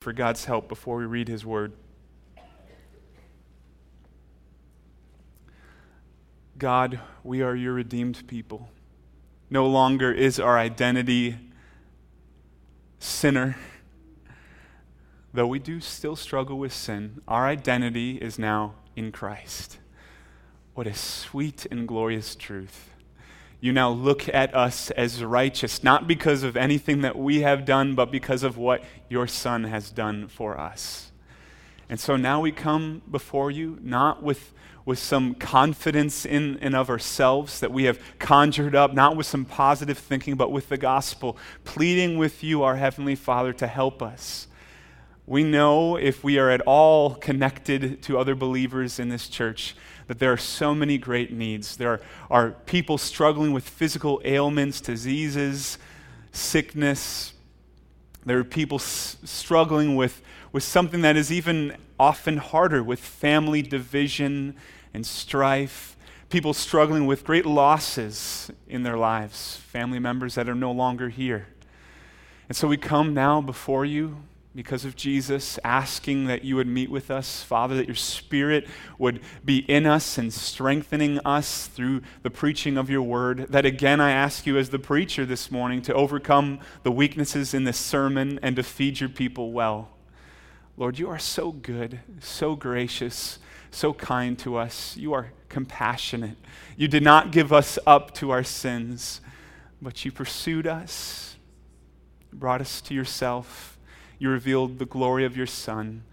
for 0.00 0.14
God's 0.14 0.46
help 0.46 0.66
before 0.66 0.96
we 0.96 1.04
read 1.04 1.28
His 1.28 1.44
Word. 1.44 1.74
God, 6.56 7.00
we 7.22 7.42
are 7.42 7.54
your 7.54 7.74
redeemed 7.74 8.26
people. 8.26 8.70
No 9.50 9.66
longer 9.66 10.10
is 10.10 10.40
our 10.40 10.58
identity 10.58 11.36
sinner. 12.98 13.58
Though 15.34 15.46
we 15.46 15.58
do 15.58 15.80
still 15.80 16.16
struggle 16.16 16.58
with 16.58 16.72
sin, 16.72 17.20
our 17.28 17.46
identity 17.46 18.16
is 18.16 18.38
now 18.38 18.76
in 18.96 19.12
Christ. 19.12 19.80
What 20.72 20.86
a 20.86 20.94
sweet 20.94 21.66
and 21.70 21.86
glorious 21.86 22.34
truth 22.34 22.89
you 23.60 23.72
now 23.72 23.90
look 23.90 24.28
at 24.28 24.54
us 24.54 24.90
as 24.92 25.22
righteous, 25.22 25.84
not 25.84 26.06
because 26.06 26.42
of 26.42 26.56
anything 26.56 27.02
that 27.02 27.18
we 27.18 27.42
have 27.42 27.64
done, 27.64 27.94
but 27.94 28.10
because 28.10 28.42
of 28.42 28.56
what 28.56 28.82
your 29.08 29.26
Son 29.26 29.64
has 29.64 29.90
done 29.90 30.28
for 30.28 30.58
us. 30.58 31.12
And 31.90 32.00
so 32.00 32.16
now 32.16 32.40
we 32.40 32.52
come 32.52 33.02
before 33.10 33.50
you, 33.50 33.78
not 33.82 34.22
with, 34.22 34.52
with 34.86 34.98
some 34.98 35.34
confidence 35.34 36.24
in 36.24 36.56
and 36.62 36.74
of 36.74 36.88
ourselves 36.88 37.60
that 37.60 37.72
we 37.72 37.84
have 37.84 38.00
conjured 38.18 38.74
up, 38.74 38.94
not 38.94 39.16
with 39.16 39.26
some 39.26 39.44
positive 39.44 39.98
thinking, 39.98 40.36
but 40.36 40.50
with 40.50 40.68
the 40.70 40.78
gospel, 40.78 41.36
pleading 41.64 42.16
with 42.16 42.42
you, 42.42 42.62
our 42.62 42.76
Heavenly 42.76 43.16
Father, 43.16 43.52
to 43.54 43.66
help 43.66 44.02
us. 44.02 44.46
We 45.26 45.44
know 45.44 45.96
if 45.96 46.24
we 46.24 46.38
are 46.38 46.50
at 46.50 46.62
all 46.62 47.14
connected 47.14 48.02
to 48.04 48.18
other 48.18 48.34
believers 48.34 48.98
in 48.98 49.10
this 49.10 49.28
church, 49.28 49.76
that 50.10 50.18
there 50.18 50.32
are 50.32 50.36
so 50.36 50.74
many 50.74 50.98
great 50.98 51.30
needs. 51.32 51.76
There 51.76 51.88
are, 51.88 52.00
are 52.28 52.50
people 52.66 52.98
struggling 52.98 53.52
with 53.52 53.62
physical 53.62 54.20
ailments, 54.24 54.80
diseases, 54.80 55.78
sickness. 56.32 57.32
There 58.26 58.36
are 58.40 58.42
people 58.42 58.78
s- 58.78 59.18
struggling 59.22 59.94
with, 59.94 60.20
with 60.50 60.64
something 60.64 61.02
that 61.02 61.16
is 61.16 61.30
even 61.30 61.76
often 61.96 62.38
harder, 62.38 62.82
with 62.82 62.98
family 62.98 63.62
division 63.62 64.56
and 64.92 65.06
strife. 65.06 65.96
People 66.28 66.54
struggling 66.54 67.06
with 67.06 67.22
great 67.22 67.46
losses 67.46 68.50
in 68.66 68.82
their 68.82 68.96
lives, 68.96 69.58
family 69.58 70.00
members 70.00 70.34
that 70.34 70.48
are 70.48 70.56
no 70.56 70.72
longer 70.72 71.08
here. 71.08 71.46
And 72.48 72.56
so 72.56 72.66
we 72.66 72.76
come 72.76 73.14
now 73.14 73.40
before 73.40 73.84
you 73.84 74.16
because 74.54 74.84
of 74.84 74.96
Jesus, 74.96 75.60
asking 75.62 76.26
that 76.26 76.44
you 76.44 76.56
would 76.56 76.66
meet 76.66 76.90
with 76.90 77.08
us, 77.08 77.42
Father, 77.42 77.76
that 77.76 77.86
your 77.86 77.94
Spirit 77.94 78.66
would 78.98 79.20
be 79.44 79.58
in 79.58 79.86
us 79.86 80.18
and 80.18 80.32
strengthening 80.32 81.20
us 81.24 81.68
through 81.68 82.02
the 82.22 82.30
preaching 82.30 82.76
of 82.76 82.90
your 82.90 83.02
word. 83.02 83.46
That 83.50 83.64
again, 83.64 84.00
I 84.00 84.10
ask 84.10 84.46
you 84.46 84.58
as 84.58 84.70
the 84.70 84.78
preacher 84.80 85.24
this 85.24 85.52
morning 85.52 85.82
to 85.82 85.94
overcome 85.94 86.58
the 86.82 86.90
weaknesses 86.90 87.54
in 87.54 87.62
this 87.62 87.78
sermon 87.78 88.40
and 88.42 88.56
to 88.56 88.64
feed 88.64 88.98
your 88.98 89.08
people 89.08 89.52
well. 89.52 89.90
Lord, 90.76 90.98
you 90.98 91.08
are 91.08 91.18
so 91.18 91.52
good, 91.52 92.00
so 92.18 92.56
gracious, 92.56 93.38
so 93.70 93.92
kind 93.92 94.36
to 94.40 94.56
us. 94.56 94.96
You 94.96 95.12
are 95.12 95.32
compassionate. 95.48 96.38
You 96.76 96.88
did 96.88 97.04
not 97.04 97.30
give 97.30 97.52
us 97.52 97.78
up 97.86 98.14
to 98.14 98.30
our 98.30 98.42
sins, 98.42 99.20
but 99.80 100.04
you 100.04 100.10
pursued 100.10 100.66
us, 100.66 101.36
brought 102.32 102.60
us 102.60 102.80
to 102.80 102.94
yourself 102.94 103.76
you 104.20 104.30
revealed 104.30 104.78
the 104.78 104.86
glory 104.86 105.24
of 105.24 105.36
your 105.36 105.46
Son, 105.46 106.04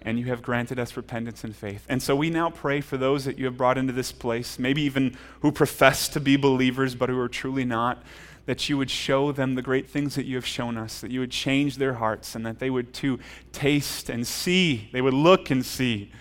and 0.00 0.18
you 0.18 0.26
have 0.26 0.40
granted 0.40 0.78
us 0.78 0.96
repentance 0.96 1.44
and 1.44 1.54
faith. 1.54 1.84
And 1.88 2.02
so 2.02 2.16
we 2.16 2.30
now 2.30 2.48
pray 2.48 2.80
for 2.80 2.96
those 2.96 3.24
that 3.26 3.38
you 3.38 3.44
have 3.44 3.56
brought 3.56 3.76
into 3.76 3.92
this 3.92 4.12
place, 4.12 4.58
maybe 4.58 4.80
even 4.82 5.18
who 5.40 5.52
profess 5.52 6.08
to 6.10 6.20
be 6.20 6.36
believers 6.36 6.94
but 6.94 7.10
who 7.10 7.18
are 7.18 7.28
truly 7.28 7.64
not, 7.64 8.02
that 8.46 8.68
you 8.68 8.78
would 8.78 8.90
show 8.90 9.32
them 9.32 9.56
the 9.56 9.62
great 9.62 9.90
things 9.90 10.14
that 10.14 10.24
you 10.24 10.36
have 10.36 10.46
shown 10.46 10.78
us, 10.78 11.00
that 11.00 11.10
you 11.10 11.18
would 11.18 11.32
change 11.32 11.76
their 11.76 11.94
hearts, 11.94 12.36
and 12.36 12.46
that 12.46 12.60
they 12.60 12.70
would 12.70 12.94
too 12.94 13.18
taste 13.50 14.08
and 14.08 14.24
see, 14.26 14.88
they 14.92 15.02
would 15.02 15.14
look 15.14 15.50
and 15.50 15.66
see 15.66 16.12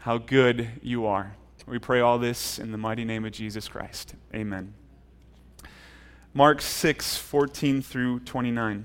how 0.00 0.18
good 0.18 0.68
you 0.82 1.06
are. 1.06 1.34
We 1.66 1.78
pray 1.78 2.00
all 2.00 2.18
this 2.18 2.58
in 2.58 2.72
the 2.72 2.78
mighty 2.78 3.04
name 3.04 3.24
of 3.24 3.32
Jesus 3.32 3.68
Christ. 3.68 4.14
Amen. 4.34 4.74
Mark 6.34 6.60
6, 6.60 7.16
14 7.16 7.80
through 7.80 8.20
29. 8.20 8.84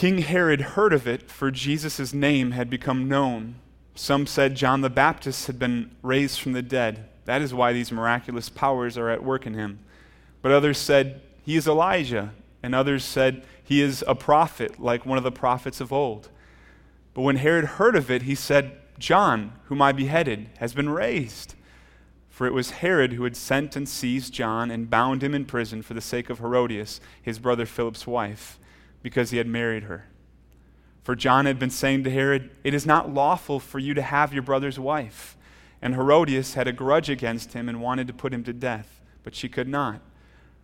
King 0.00 0.22
Herod 0.22 0.62
heard 0.62 0.94
of 0.94 1.06
it, 1.06 1.30
for 1.30 1.50
Jesus' 1.50 2.14
name 2.14 2.52
had 2.52 2.70
become 2.70 3.06
known. 3.06 3.56
Some 3.94 4.26
said 4.26 4.54
John 4.54 4.80
the 4.80 4.88
Baptist 4.88 5.46
had 5.46 5.58
been 5.58 5.94
raised 6.00 6.40
from 6.40 6.54
the 6.54 6.62
dead. 6.62 7.06
That 7.26 7.42
is 7.42 7.52
why 7.52 7.74
these 7.74 7.92
miraculous 7.92 8.48
powers 8.48 8.96
are 8.96 9.10
at 9.10 9.22
work 9.22 9.44
in 9.44 9.52
him. 9.52 9.80
But 10.40 10.52
others 10.52 10.78
said, 10.78 11.20
He 11.42 11.54
is 11.54 11.68
Elijah. 11.68 12.32
And 12.62 12.74
others 12.74 13.04
said, 13.04 13.44
He 13.62 13.82
is 13.82 14.02
a 14.08 14.14
prophet, 14.14 14.80
like 14.80 15.04
one 15.04 15.18
of 15.18 15.24
the 15.24 15.30
prophets 15.30 15.82
of 15.82 15.92
old. 15.92 16.30
But 17.12 17.20
when 17.20 17.36
Herod 17.36 17.66
heard 17.66 17.94
of 17.94 18.10
it, 18.10 18.22
he 18.22 18.34
said, 18.34 18.78
John, 18.98 19.52
whom 19.64 19.82
I 19.82 19.92
beheaded, 19.92 20.48
has 20.60 20.72
been 20.72 20.88
raised. 20.88 21.56
For 22.30 22.46
it 22.46 22.54
was 22.54 22.70
Herod 22.70 23.12
who 23.12 23.24
had 23.24 23.36
sent 23.36 23.76
and 23.76 23.86
seized 23.86 24.32
John 24.32 24.70
and 24.70 24.88
bound 24.88 25.22
him 25.22 25.34
in 25.34 25.44
prison 25.44 25.82
for 25.82 25.92
the 25.92 26.00
sake 26.00 26.30
of 26.30 26.38
Herodias, 26.38 27.02
his 27.20 27.38
brother 27.38 27.66
Philip's 27.66 28.06
wife 28.06 28.58
because 29.02 29.30
he 29.30 29.38
had 29.38 29.46
married 29.46 29.84
her. 29.84 30.06
For 31.02 31.16
John 31.16 31.46
had 31.46 31.58
been 31.58 31.70
saying 31.70 32.04
to 32.04 32.10
Herod, 32.10 32.50
It 32.62 32.74
is 32.74 32.86
not 32.86 33.12
lawful 33.12 33.58
for 33.58 33.78
you 33.78 33.94
to 33.94 34.02
have 34.02 34.32
your 34.32 34.42
brother's 34.42 34.78
wife. 34.78 35.36
And 35.82 35.94
Herodias 35.94 36.54
had 36.54 36.68
a 36.68 36.72
grudge 36.72 37.08
against 37.08 37.54
him 37.54 37.68
and 37.68 37.80
wanted 37.80 38.06
to 38.06 38.12
put 38.12 38.34
him 38.34 38.44
to 38.44 38.52
death, 38.52 39.00
but 39.22 39.34
she 39.34 39.48
could 39.48 39.68
not. 39.68 40.02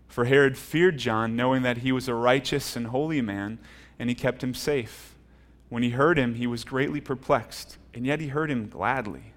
For 0.08 0.26
Herod 0.26 0.58
feared 0.58 0.98
John, 0.98 1.36
knowing 1.36 1.62
that 1.62 1.78
he 1.78 1.90
was 1.90 2.06
a 2.06 2.14
righteous 2.14 2.76
and 2.76 2.88
holy 2.88 3.22
man, 3.22 3.58
and 3.98 4.08
he 4.08 4.14
kept 4.14 4.42
him 4.42 4.54
safe. 4.54 5.16
When 5.68 5.82
he 5.82 5.90
heard 5.90 6.18
him, 6.18 6.34
he 6.34 6.46
was 6.46 6.64
greatly 6.64 7.00
perplexed, 7.00 7.78
and 7.94 8.06
yet 8.06 8.20
he 8.20 8.28
heard 8.28 8.50
him 8.50 8.68
gladly. 8.68 9.32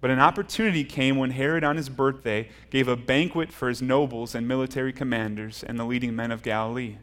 But 0.00 0.10
an 0.10 0.20
opportunity 0.20 0.84
came 0.84 1.16
when 1.16 1.30
Herod, 1.30 1.64
on 1.64 1.76
his 1.76 1.88
birthday, 1.88 2.48
gave 2.70 2.86
a 2.86 2.96
banquet 2.96 3.50
for 3.50 3.68
his 3.68 3.82
nobles 3.82 4.34
and 4.34 4.46
military 4.46 4.92
commanders 4.92 5.64
and 5.64 5.78
the 5.78 5.84
leading 5.84 6.14
men 6.14 6.30
of 6.30 6.42
Galilee. 6.42 6.98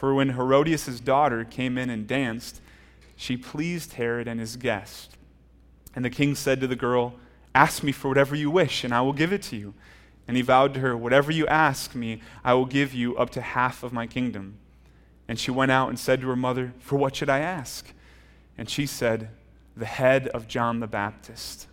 For 0.00 0.14
when 0.14 0.30
Herodias' 0.30 0.98
daughter 0.98 1.44
came 1.44 1.76
in 1.76 1.90
and 1.90 2.06
danced, 2.06 2.62
she 3.16 3.36
pleased 3.36 3.92
Herod 3.92 4.28
and 4.28 4.40
his 4.40 4.56
guest. 4.56 5.18
And 5.94 6.02
the 6.02 6.08
king 6.08 6.34
said 6.34 6.58
to 6.62 6.66
the 6.66 6.74
girl, 6.74 7.16
Ask 7.54 7.82
me 7.82 7.92
for 7.92 8.08
whatever 8.08 8.34
you 8.34 8.50
wish, 8.50 8.82
and 8.82 8.94
I 8.94 9.02
will 9.02 9.12
give 9.12 9.30
it 9.30 9.42
to 9.42 9.56
you. 9.56 9.74
And 10.26 10.38
he 10.38 10.42
vowed 10.42 10.72
to 10.72 10.80
her, 10.80 10.96
Whatever 10.96 11.30
you 11.30 11.46
ask 11.48 11.94
me, 11.94 12.22
I 12.42 12.54
will 12.54 12.64
give 12.64 12.94
you 12.94 13.14
up 13.18 13.28
to 13.32 13.42
half 13.42 13.82
of 13.82 13.92
my 13.92 14.06
kingdom. 14.06 14.56
And 15.28 15.38
she 15.38 15.50
went 15.50 15.70
out 15.70 15.90
and 15.90 15.98
said 15.98 16.22
to 16.22 16.28
her 16.28 16.34
mother, 16.36 16.72
For 16.78 16.96
what 16.96 17.14
should 17.14 17.28
I 17.28 17.40
ask? 17.40 17.92
And 18.56 18.70
she 18.70 18.86
said, 18.86 19.28
The 19.76 19.84
head 19.84 20.28
of 20.28 20.48
John 20.48 20.80
the 20.80 20.86
Baptist. 20.86 21.66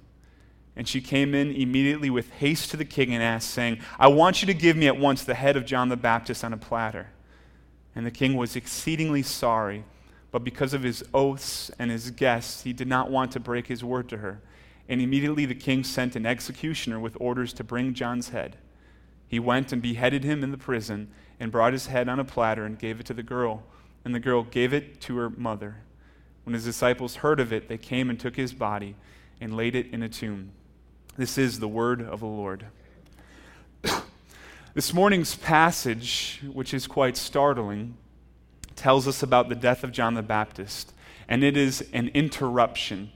And 0.75 0.85
she 0.85 0.99
came 0.99 1.33
in 1.33 1.55
immediately 1.55 2.09
with 2.09 2.29
haste 2.31 2.71
to 2.71 2.77
the 2.77 2.83
king 2.83 3.13
and 3.13 3.23
asked, 3.23 3.51
saying, 3.51 3.79
I 3.97 4.09
want 4.09 4.41
you 4.41 4.47
to 4.47 4.53
give 4.53 4.75
me 4.75 4.87
at 4.87 4.99
once 4.99 5.23
the 5.23 5.33
head 5.33 5.55
of 5.55 5.66
John 5.66 5.87
the 5.87 5.95
Baptist 5.95 6.43
on 6.43 6.51
a 6.51 6.57
platter. 6.57 7.07
And 7.97 8.06
the 8.06 8.12
king 8.12 8.38
was 8.38 8.56
exceedingly 8.56 9.24
sorry, 9.24 9.84
but 10.30 10.44
because 10.44 10.75
of 10.75 10.84
his 10.84 11.03
oaths 11.16 11.72
and 11.80 11.90
his 11.90 12.12
guests, 12.12 12.62
he 12.62 12.72
did 12.72 12.88
not 12.88 13.09
want 13.09 13.31
to 13.31 13.40
break 13.40 13.66
his 13.66 13.84
word 13.84 14.08
to 14.09 14.18
her. 14.18 14.40
And 14.88 15.02
immediately 15.02 15.47
the 15.47 15.56
king 15.56 15.84
sent 15.84 16.16
an 16.16 16.24
executioner 16.24 17.00
with 17.00 17.18
orders 17.19 17.53
to 17.53 17.63
bring 17.63 17.96
John's 17.96 18.30
head. 18.30 18.58
He 19.28 19.40
went 19.40 19.74
and 19.74 19.81
beheaded 19.81 20.24
him 20.24 20.44
in 20.44 20.52
the 20.52 20.59
prison, 20.59 21.09
and 21.40 21.52
brought 21.52 21.74
his 21.74 21.88
head 21.88 22.08
on 22.08 22.19
a 22.19 22.24
platter 22.24 22.66
and 22.66 22.78
gave 22.78 23.00
it 23.00 23.08
to 23.08 23.16
the 23.16 23.24
girl. 23.24 23.63
And 24.06 24.14
the 24.14 24.19
girl 24.19 24.44
gave 24.44 24.75
it 24.75 25.02
to 25.02 25.18
her 25.18 25.31
mother. 25.31 25.78
When 26.44 26.53
his 26.53 26.66
disciples 26.66 27.16
heard 27.16 27.40
of 27.40 27.52
it, 27.52 27.68
they 27.68 27.79
came 27.79 28.12
and 28.12 28.19
took 28.19 28.35
his 28.35 28.53
body 28.53 28.96
and 29.41 29.58
laid 29.58 29.74
it 29.74 29.91
in 29.91 30.03
a 30.03 30.09
tomb. 30.09 30.52
This 31.18 31.40
is 31.40 31.59
the 31.59 31.68
word 31.68 32.03
of 32.03 32.19
the 32.19 32.28
Lord. 32.28 32.68
This 34.77 34.93
morning's 34.93 35.33
passage, 35.33 36.39
which 36.53 36.71
is 36.71 36.85
quite 36.85 37.17
startling, 37.17 37.97
tells 38.75 39.07
us 39.07 39.23
about 39.23 39.49
the 39.49 39.55
death 39.55 39.84
of 39.84 39.91
John 39.91 40.13
the 40.13 40.22
Baptist, 40.22 40.93
and 41.28 41.43
it 41.43 41.57
is 41.57 41.90
an 41.93 42.09
interruption. 42.09 43.09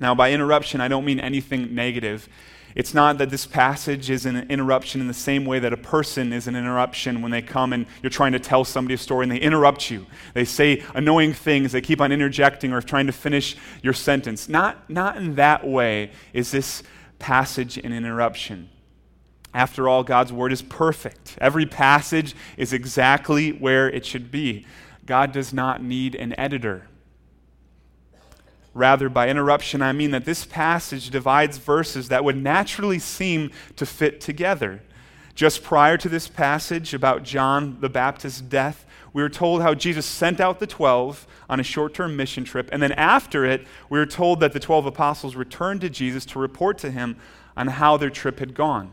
Now, 0.00 0.14
by 0.14 0.32
interruption, 0.32 0.80
I 0.80 0.88
don't 0.88 1.04
mean 1.04 1.20
anything 1.20 1.74
negative. 1.74 2.26
It's 2.74 2.94
not 2.94 3.18
that 3.18 3.28
this 3.28 3.44
passage 3.44 4.08
is 4.08 4.24
an 4.24 4.50
interruption 4.50 5.02
in 5.02 5.08
the 5.08 5.12
same 5.12 5.44
way 5.44 5.58
that 5.58 5.74
a 5.74 5.76
person 5.76 6.32
is 6.32 6.48
an 6.48 6.56
interruption 6.56 7.20
when 7.20 7.32
they 7.32 7.42
come 7.42 7.74
and 7.74 7.84
you're 8.02 8.08
trying 8.08 8.32
to 8.32 8.40
tell 8.40 8.64
somebody 8.64 8.94
a 8.94 8.96
story 8.96 9.24
and 9.24 9.32
they 9.32 9.40
interrupt 9.40 9.90
you. 9.90 10.06
They 10.32 10.46
say 10.46 10.82
annoying 10.94 11.34
things, 11.34 11.72
they 11.72 11.82
keep 11.82 12.00
on 12.00 12.12
interjecting 12.12 12.72
or 12.72 12.80
trying 12.80 13.08
to 13.08 13.12
finish 13.12 13.56
your 13.82 13.92
sentence. 13.92 14.48
Not, 14.48 14.88
not 14.88 15.18
in 15.18 15.34
that 15.34 15.68
way 15.68 16.12
is 16.32 16.50
this 16.50 16.82
passage 17.18 17.76
an 17.76 17.92
interruption. 17.92 18.70
After 19.58 19.88
all, 19.88 20.04
God's 20.04 20.32
word 20.32 20.52
is 20.52 20.62
perfect. 20.62 21.36
Every 21.40 21.66
passage 21.66 22.36
is 22.56 22.72
exactly 22.72 23.50
where 23.50 23.90
it 23.90 24.06
should 24.06 24.30
be. 24.30 24.64
God 25.04 25.32
does 25.32 25.52
not 25.52 25.82
need 25.82 26.14
an 26.14 26.32
editor. 26.38 26.86
Rather, 28.72 29.08
by 29.08 29.28
interruption, 29.28 29.82
I 29.82 29.90
mean 29.90 30.12
that 30.12 30.24
this 30.24 30.44
passage 30.44 31.10
divides 31.10 31.58
verses 31.58 32.08
that 32.08 32.22
would 32.22 32.36
naturally 32.36 33.00
seem 33.00 33.50
to 33.74 33.84
fit 33.84 34.20
together. 34.20 34.80
Just 35.34 35.64
prior 35.64 35.96
to 35.96 36.08
this 36.08 36.28
passage 36.28 36.94
about 36.94 37.24
John 37.24 37.78
the 37.80 37.88
Baptist's 37.88 38.40
death, 38.40 38.86
we 39.12 39.24
were 39.24 39.28
told 39.28 39.62
how 39.62 39.74
Jesus 39.74 40.06
sent 40.06 40.38
out 40.38 40.60
the 40.60 40.68
12 40.68 41.26
on 41.50 41.58
a 41.58 41.64
short 41.64 41.94
term 41.94 42.14
mission 42.14 42.44
trip. 42.44 42.68
And 42.70 42.80
then 42.80 42.92
after 42.92 43.44
it, 43.44 43.66
we 43.90 43.98
were 43.98 44.06
told 44.06 44.38
that 44.38 44.52
the 44.52 44.60
12 44.60 44.86
apostles 44.86 45.34
returned 45.34 45.80
to 45.80 45.90
Jesus 45.90 46.24
to 46.26 46.38
report 46.38 46.78
to 46.78 46.92
him 46.92 47.16
on 47.56 47.66
how 47.66 47.96
their 47.96 48.08
trip 48.08 48.38
had 48.38 48.54
gone. 48.54 48.92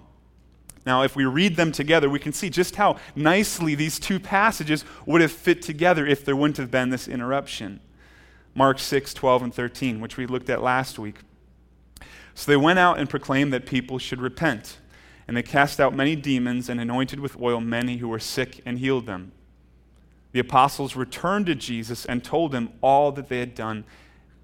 Now, 0.86 1.02
if 1.02 1.16
we 1.16 1.26
read 1.26 1.56
them 1.56 1.72
together, 1.72 2.10
we 2.10 2.20
can 2.20 2.32
see 2.32 2.50
just 2.50 2.76
how 2.76 2.98
nicely 3.16 3.74
these 3.74 3.98
two 3.98 4.20
passages 4.20 4.86
would 5.06 5.22
have 5.22 5.32
fit 5.32 5.62
together 5.62 6.06
if 6.06 6.24
there 6.24 6.36
wouldn't 6.36 6.58
have 6.58 6.70
been 6.70 6.92
this 6.92 7.08
interruption. 7.08 7.80
Mark 8.54 8.80
6, 8.80 9.14
12, 9.14 9.44
and 9.44 9.54
13, 9.54 10.00
which 10.00 10.16
we 10.16 10.28
looked 10.28 10.50
at 10.50 10.62
last 10.62 11.00
week. 11.00 11.18
So 12.36 12.52
they 12.52 12.58
went 12.58 12.80
out 12.80 13.00
and 13.00 13.10
proclaimed 13.10 13.52
that 13.54 13.66
people 13.66 13.98
should 13.98 14.22
repent. 14.22 14.78
And 15.28 15.36
they 15.36 15.42
cast 15.42 15.80
out 15.80 15.96
many 15.96 16.16
demons 16.16 16.70
and 16.70 16.80
anointed 16.80 17.20
with 17.20 17.42
oil 17.42 17.60
many 17.60 17.98
who 17.98 18.08
were 18.08 18.20
sick 18.20 18.62
and 18.66 18.78
healed 18.78 19.08
them. 19.08 19.32
The 20.34 20.40
apostles 20.40 20.96
returned 20.96 21.48
to 21.48 21.56
Jesus 21.56 22.06
and 22.06 22.24
told 22.24 22.54
him 22.54 22.70
all 22.82 23.12
that 23.14 23.30
they 23.30 23.40
had 23.40 23.56
done 23.56 23.86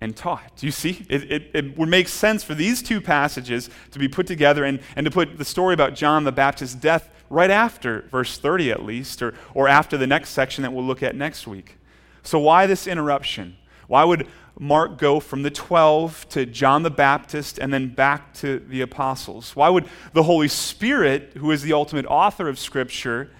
and 0.01 0.17
taught. 0.17 0.55
Do 0.57 0.65
you 0.65 0.71
see? 0.71 1.05
It, 1.07 1.31
it, 1.31 1.51
it, 1.53 1.77
would 1.77 1.87
make 1.87 2.07
sense 2.07 2.43
for 2.43 2.55
these 2.55 2.81
two 2.81 2.99
passages 2.99 3.69
to 3.91 3.99
be 3.99 4.07
put 4.07 4.25
together 4.25 4.65
and, 4.65 4.79
and 4.95 5.05
to 5.05 5.11
put 5.11 5.37
the 5.37 5.45
story 5.45 5.75
about 5.75 5.93
John 5.93 6.23
the 6.23 6.31
Baptist's 6.31 6.75
death 6.75 7.09
right 7.29 7.51
after 7.51 8.01
verse 8.09 8.37
30 8.37 8.71
at 8.71 8.83
least, 8.83 9.21
or, 9.21 9.33
or 9.53 9.67
after 9.67 9.97
the 9.97 10.07
next 10.07 10.31
section 10.31 10.63
that 10.63 10.73
we'll 10.73 10.83
look 10.83 11.03
at 11.03 11.15
next 11.15 11.47
week. 11.47 11.77
So, 12.23 12.39
why 12.39 12.65
this 12.65 12.87
interruption? 12.87 13.57
Why 13.87 14.03
would 14.03 14.27
Mark 14.59 14.97
go 14.97 15.19
from 15.19 15.43
the 15.43 15.49
12 15.49 16.29
to 16.29 16.45
John 16.45 16.83
the 16.83 16.91
Baptist 16.91 17.57
and 17.57 17.73
then 17.73 17.89
back 17.89 18.33
to 18.35 18.59
the 18.59 18.81
apostles? 18.81 19.55
Why 19.55 19.69
would 19.69 19.87
the 20.13 20.23
Holy 20.23 20.47
Spirit, 20.47 21.33
who 21.37 21.51
is 21.51 21.61
the 21.61 21.73
ultimate 21.73 22.05
author 22.05 22.47
of 22.47 22.59
Scripture, 22.59 23.31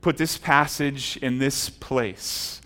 put 0.00 0.16
this 0.16 0.38
passage 0.38 1.16
in 1.18 1.38
this 1.38 1.68
place? 1.68 2.60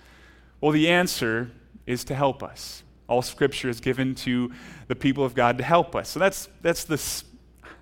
Well, 0.61 0.73
the 0.73 0.89
answer 0.89 1.51
is 1.87 2.05
to 2.05 2.15
help 2.15 2.43
us. 2.43 2.83
All 3.09 3.23
scripture 3.23 3.69
is 3.69 3.81
given 3.81 4.15
to 4.17 4.53
the 4.89 4.97
people 4.97 5.25
of 5.25 5.35
God 5.35 5.59
to 5.59 5.65
help 5.65 5.95
us. 5.95 6.09
So 6.09 6.21
that's, 6.21 6.49
that's 6.62 6.85
the, 6.85 7.01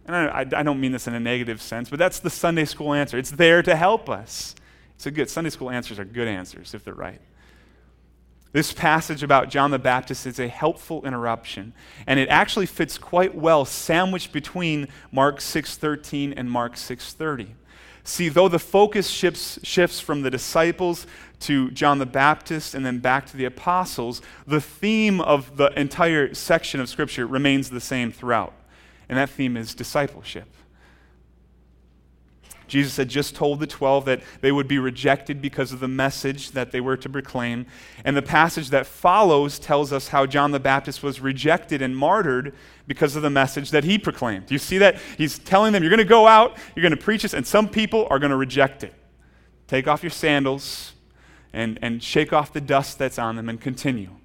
and 0.07 0.17
I, 0.17 0.41
I 0.41 0.63
don't 0.63 0.81
mean 0.81 0.93
this 0.93 1.07
in 1.07 1.15
a 1.15 1.21
negative 1.21 1.63
sense, 1.63 1.89
but 1.91 1.99
that's 1.99 2.19
the 2.19 2.31
Sunday 2.31 2.65
school 2.65 2.93
answer. 2.93 3.19
It's 3.19 3.31
there 3.31 3.63
to 3.63 3.77
help 3.77 4.09
us. 4.09 4.55
It's 4.97 5.07
a 5.07 5.11
good, 5.11 5.31
Sunday 5.31 5.51
school 5.51 5.71
answers 5.71 5.99
are 5.99 6.05
good 6.05 6.29
answers 6.29 6.75
if 6.75 6.85
they're 6.85 6.95
right. 6.95 7.21
This 8.53 8.71
passage 8.73 9.23
about 9.23 9.49
John 9.49 9.71
the 9.71 9.79
Baptist 9.79 10.27
is 10.27 10.39
a 10.39 10.47
helpful 10.47 11.05
interruption, 11.07 11.73
and 12.07 12.21
it 12.21 12.29
actually 12.29 12.67
fits 12.67 12.99
quite 12.99 13.35
well 13.35 13.65
sandwiched 13.65 14.31
between 14.31 14.89
Mark 15.11 15.39
6:13 15.39 16.35
and 16.37 16.51
Mark 16.51 16.75
6:30. 16.77 17.55
See, 18.05 18.29
though 18.29 18.49
the 18.49 18.59
focus 18.59 19.09
shifts, 19.09 19.61
shifts 19.63 20.01
from 20.01 20.23
the 20.23 20.31
disciples 20.31 21.07
to 21.41 21.71
John 21.71 21.99
the 21.99 22.07
Baptist 22.07 22.75
and 22.75 22.85
then 22.85 22.99
back 22.99 23.27
to 23.27 23.37
the 23.37 23.45
apostles, 23.45 24.23
the 24.47 24.61
theme 24.61 25.21
of 25.21 25.57
the 25.57 25.79
entire 25.79 26.35
section 26.35 26.81
of 26.81 26.89
Scripture 26.89 27.27
remains 27.27 27.71
the 27.71 27.81
same 27.81 28.11
throughout. 28.11 28.55
And 29.09 29.19
that 29.19 29.31
theme 29.31 29.57
is 29.57 29.75
discipleship. 29.75 30.49
Jesus 32.73 32.97
had 32.97 33.11
just 33.11 33.35
told 33.35 33.61
the 33.61 33.67
12 33.67 34.07
that 34.07 34.23
they 34.41 34.51
would 34.51 34.67
be 34.67 34.79
rejected 34.79 35.43
because 35.43 35.75
of 35.75 35.81
the 35.81 35.89
message 35.89 36.53
that 36.53 36.71
they 36.71 36.81
were 36.81 36.97
to 36.97 37.09
proclaim. 37.11 37.67
And 38.03 38.17
the 38.17 38.23
passage 38.23 38.71
that 38.71 38.87
follows 38.87 39.59
tells 39.59 39.93
us 39.93 40.09
how 40.09 40.25
John 40.25 40.53
the 40.53 40.59
Baptist 40.59 41.03
was 41.03 41.21
rejected 41.21 41.83
and 41.83 41.95
martyred 41.95 42.55
because 42.87 43.15
of 43.15 43.21
the 43.21 43.29
message 43.29 43.73
that 43.73 43.85
he 43.85 43.99
proclaimed. 43.99 44.51
You 44.51 44.57
see 44.57 44.79
that? 44.79 44.97
He's 45.19 45.39
telling 45.39 45.75
them, 45.75 45.83
You're 45.83 45.91
going 45.91 45.99
to 45.99 46.05
go 46.05 46.27
out, 46.27 46.57
you're 46.75 46.83
going 46.83 46.97
to 46.97 47.05
preach 47.05 47.25
this, 47.25 47.35
and 47.35 47.47
some 47.47 47.69
people 47.69 48.07
are 48.09 48.19
going 48.19 48.31
to 48.31 48.39
reject 48.39 48.83
it. 48.83 48.95
Take 49.67 49.87
off 49.87 50.03
your 50.03 50.09
sandals 50.09 50.95
and, 51.53 51.79
and 51.83 52.03
shake 52.03 52.33
off 52.33 52.55
the 52.55 52.61
dust 52.63 52.99
that's 52.99 53.19
on 53.19 53.37
them 53.37 53.51
and 53.51 53.61
continue. 53.61 54.17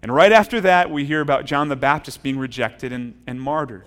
And 0.00 0.14
right 0.14 0.30
after 0.30 0.60
that, 0.60 0.92
we 0.92 1.06
hear 1.06 1.20
about 1.20 1.44
John 1.44 1.68
the 1.68 1.74
Baptist 1.74 2.22
being 2.22 2.38
rejected 2.38 2.92
and, 2.92 3.20
and 3.26 3.40
martyred. 3.40 3.86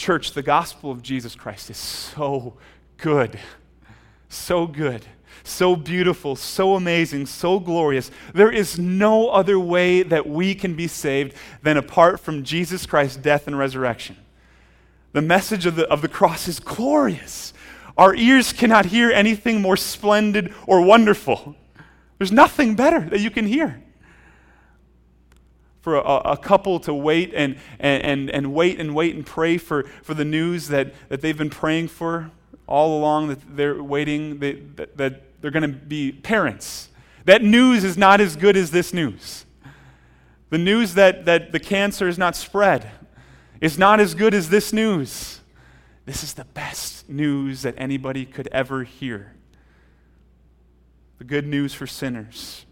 Church, 0.00 0.32
the 0.32 0.42
gospel 0.42 0.90
of 0.90 1.02
Jesus 1.02 1.34
Christ 1.34 1.68
is 1.68 1.76
so 1.76 2.54
good. 2.96 3.38
So 4.30 4.66
good. 4.66 5.04
So 5.44 5.76
beautiful. 5.76 6.36
So 6.36 6.74
amazing. 6.74 7.26
So 7.26 7.60
glorious. 7.60 8.10
There 8.32 8.50
is 8.50 8.78
no 8.78 9.28
other 9.28 9.58
way 9.58 10.02
that 10.02 10.26
we 10.26 10.54
can 10.54 10.74
be 10.74 10.86
saved 10.86 11.34
than 11.62 11.76
apart 11.76 12.18
from 12.18 12.44
Jesus 12.44 12.86
Christ's 12.86 13.18
death 13.18 13.46
and 13.46 13.58
resurrection. 13.58 14.16
The 15.12 15.20
message 15.20 15.66
of 15.66 15.76
the, 15.76 15.86
of 15.88 16.00
the 16.00 16.08
cross 16.08 16.48
is 16.48 16.60
glorious. 16.60 17.52
Our 17.98 18.14
ears 18.14 18.54
cannot 18.54 18.86
hear 18.86 19.10
anything 19.10 19.60
more 19.60 19.76
splendid 19.76 20.54
or 20.66 20.80
wonderful. 20.80 21.56
There's 22.16 22.32
nothing 22.32 22.74
better 22.74 23.00
that 23.00 23.20
you 23.20 23.30
can 23.30 23.44
hear 23.44 23.82
for 25.80 25.96
a, 25.96 26.00
a, 26.00 26.36
couple 26.36 26.78
to 26.80 26.92
wait 26.92 27.32
and, 27.34 27.56
and, 27.78 28.30
and 28.30 28.52
wait 28.52 28.78
and 28.78 28.94
wait 28.94 29.14
and 29.14 29.24
pray 29.24 29.56
for, 29.56 29.84
for 30.02 30.12
the 30.12 30.24
news 30.24 30.68
that, 30.68 30.92
that 31.08 31.22
they've 31.22 31.38
been 31.38 31.50
praying 31.50 31.88
for 31.88 32.30
all 32.66 32.98
along, 32.98 33.28
that 33.28 33.56
they're 33.56 33.82
waiting, 33.82 34.38
that, 34.38 34.76
that, 34.76 34.96
that 34.96 35.40
they're 35.40 35.50
going 35.50 35.62
to 35.62 35.68
be 35.68 36.12
parents. 36.12 36.90
That 37.24 37.42
news 37.42 37.82
is 37.82 37.96
not 37.96 38.20
as 38.20 38.36
good 38.36 38.56
as 38.56 38.70
this 38.70 38.92
news. 38.92 39.46
The 40.50 40.58
news 40.58 40.94
that, 40.94 41.24
that 41.24 41.52
the 41.52 41.60
cancer 41.60 42.08
is 42.08 42.18
not 42.18 42.36
spread 42.36 42.90
is 43.60 43.78
not 43.78 44.00
as 44.00 44.14
good 44.14 44.34
as 44.34 44.48
this 44.48 44.72
news. 44.72 45.40
This 46.06 46.22
is 46.24 46.34
the 46.34 46.44
best 46.44 47.08
news 47.08 47.62
that 47.62 47.74
anybody 47.76 48.24
could 48.24 48.48
ever 48.50 48.84
hear. 48.84 49.34
The 51.18 51.24
good 51.24 51.46
news 51.46 51.74
for 51.74 51.86
sinners. 51.86 52.64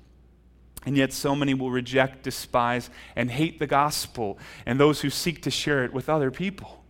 And 0.88 0.96
yet, 0.96 1.12
so 1.12 1.36
many 1.36 1.52
will 1.52 1.70
reject, 1.70 2.22
despise, 2.22 2.88
and 3.14 3.30
hate 3.30 3.58
the 3.58 3.66
gospel 3.66 4.38
and 4.64 4.80
those 4.80 5.02
who 5.02 5.10
seek 5.10 5.42
to 5.42 5.50
share 5.50 5.84
it 5.84 5.92
with 5.92 6.08
other 6.08 6.30
people. 6.30 6.82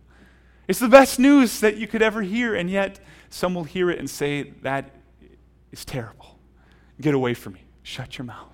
It's 0.69 0.79
the 0.79 0.87
best 0.87 1.19
news 1.19 1.59
that 1.59 1.75
you 1.75 1.85
could 1.85 2.01
ever 2.01 2.21
hear, 2.21 2.55
and 2.55 2.69
yet 2.69 3.01
some 3.29 3.53
will 3.53 3.65
hear 3.65 3.89
it 3.89 3.99
and 3.99 4.09
say, 4.09 4.51
That 4.61 4.89
is 5.73 5.83
terrible. 5.83 6.39
Get 7.01 7.13
away 7.13 7.33
from 7.33 7.55
me. 7.55 7.65
Shut 7.83 8.17
your 8.17 8.23
mouth. 8.23 8.48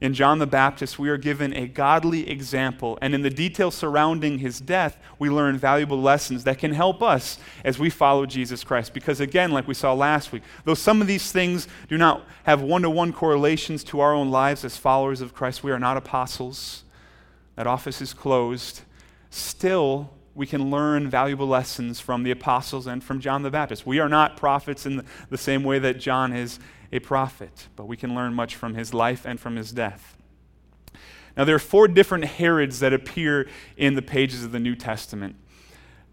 In 0.00 0.12
John 0.12 0.38
the 0.38 0.46
Baptist, 0.46 0.98
we 0.98 1.08
are 1.08 1.16
given 1.16 1.54
a 1.54 1.68
godly 1.68 2.28
example, 2.28 2.98
and 3.00 3.14
in 3.14 3.22
the 3.22 3.30
details 3.30 3.74
surrounding 3.74 4.38
his 4.38 4.60
death, 4.60 4.98
we 5.18 5.30
learn 5.30 5.56
valuable 5.56 6.00
lessons 6.00 6.44
that 6.44 6.58
can 6.58 6.72
help 6.72 7.00
us 7.00 7.38
as 7.64 7.78
we 7.78 7.88
follow 7.90 8.26
Jesus 8.26 8.64
Christ. 8.64 8.92
Because, 8.92 9.20
again, 9.20 9.52
like 9.52 9.68
we 9.68 9.74
saw 9.74 9.94
last 9.94 10.32
week, 10.32 10.42
though 10.64 10.74
some 10.74 11.00
of 11.00 11.06
these 11.06 11.30
things 11.30 11.68
do 11.88 11.96
not 11.96 12.26
have 12.42 12.60
one 12.60 12.82
to 12.82 12.90
one 12.90 13.12
correlations 13.12 13.84
to 13.84 14.00
our 14.00 14.12
own 14.12 14.30
lives 14.30 14.64
as 14.64 14.76
followers 14.76 15.20
of 15.20 15.32
Christ, 15.32 15.62
we 15.62 15.70
are 15.70 15.78
not 15.78 15.96
apostles, 15.96 16.84
that 17.54 17.66
office 17.66 18.02
is 18.02 18.12
closed, 18.12 18.82
still, 19.30 20.10
we 20.34 20.46
can 20.46 20.70
learn 20.70 21.08
valuable 21.08 21.46
lessons 21.46 22.00
from 22.00 22.24
the 22.24 22.32
apostles 22.32 22.88
and 22.88 23.02
from 23.02 23.20
John 23.20 23.42
the 23.42 23.50
Baptist. 23.50 23.86
We 23.86 24.00
are 24.00 24.08
not 24.08 24.36
prophets 24.36 24.84
in 24.84 25.04
the 25.30 25.38
same 25.38 25.62
way 25.62 25.78
that 25.78 26.00
John 26.00 26.32
is 26.32 26.58
a 26.94 27.00
prophet, 27.00 27.68
but 27.74 27.86
we 27.86 27.96
can 27.96 28.14
learn 28.14 28.32
much 28.32 28.54
from 28.54 28.74
his 28.74 28.94
life 28.94 29.26
and 29.26 29.38
from 29.40 29.56
his 29.56 29.72
death. 29.72 30.16
Now, 31.36 31.44
there 31.44 31.56
are 31.56 31.58
four 31.58 31.88
different 31.88 32.24
Herods 32.24 32.78
that 32.78 32.92
appear 32.92 33.48
in 33.76 33.94
the 33.94 34.02
pages 34.02 34.44
of 34.44 34.52
the 34.52 34.60
New 34.60 34.76
Testament. 34.76 35.34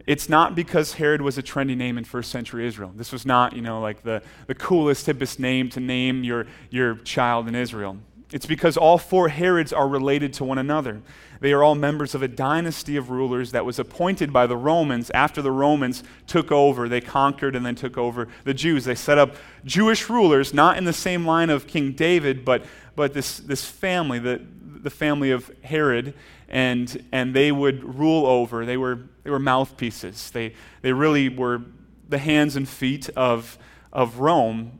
It's 0.07 0.27
not 0.27 0.55
because 0.55 0.93
Herod 0.93 1.21
was 1.21 1.37
a 1.37 1.43
trendy 1.43 1.77
name 1.77 1.99
in 1.99 2.03
first 2.03 2.31
century 2.31 2.65
Israel. 2.65 2.91
This 2.95 3.11
was 3.11 3.23
not, 3.23 3.53
you 3.53 3.61
know, 3.61 3.79
like 3.79 4.01
the, 4.01 4.23
the 4.47 4.55
coolest, 4.55 5.05
hippest 5.05 5.37
name 5.37 5.69
to 5.69 5.79
name 5.79 6.23
your, 6.23 6.47
your 6.71 6.95
child 6.95 7.47
in 7.47 7.53
Israel. 7.53 7.97
It's 8.31 8.45
because 8.45 8.77
all 8.77 8.97
four 8.97 9.29
Herods 9.29 9.73
are 9.73 9.87
related 9.87 10.31
to 10.33 10.45
one 10.45 10.57
another. 10.57 11.01
They 11.41 11.51
are 11.53 11.63
all 11.63 11.75
members 11.75 12.15
of 12.15 12.21
a 12.21 12.27
dynasty 12.27 12.95
of 12.95 13.09
rulers 13.09 13.51
that 13.51 13.65
was 13.65 13.77
appointed 13.77 14.31
by 14.31 14.47
the 14.47 14.55
Romans 14.55 15.09
after 15.11 15.41
the 15.41 15.51
Romans 15.51 16.03
took 16.27 16.51
over. 16.51 16.87
They 16.87 17.01
conquered 17.01 17.55
and 17.55 17.65
then 17.65 17.75
took 17.75 17.97
over 17.97 18.27
the 18.43 18.53
Jews. 18.53 18.85
They 18.85 18.95
set 18.95 19.17
up 19.17 19.35
Jewish 19.65 20.09
rulers, 20.09 20.53
not 20.53 20.77
in 20.77 20.85
the 20.85 20.93
same 20.93 21.25
line 21.25 21.49
of 21.49 21.67
King 21.67 21.91
David, 21.91 22.45
but, 22.45 22.63
but 22.95 23.13
this, 23.13 23.39
this 23.39 23.65
family, 23.65 24.19
the, 24.19 24.41
the 24.63 24.89
family 24.89 25.31
of 25.31 25.51
Herod, 25.63 26.13
and, 26.47 27.03
and 27.11 27.33
they 27.33 27.51
would 27.51 27.97
rule 27.97 28.25
over. 28.25 28.65
They 28.65 28.77
were, 28.77 28.99
they 29.23 29.29
were 29.29 29.39
mouthpieces. 29.39 30.31
They, 30.31 30.53
they 30.81 30.93
really 30.93 31.27
were 31.27 31.63
the 32.07 32.19
hands 32.19 32.55
and 32.55 32.69
feet 32.69 33.09
of, 33.15 33.57
of 33.91 34.19
Rome, 34.19 34.79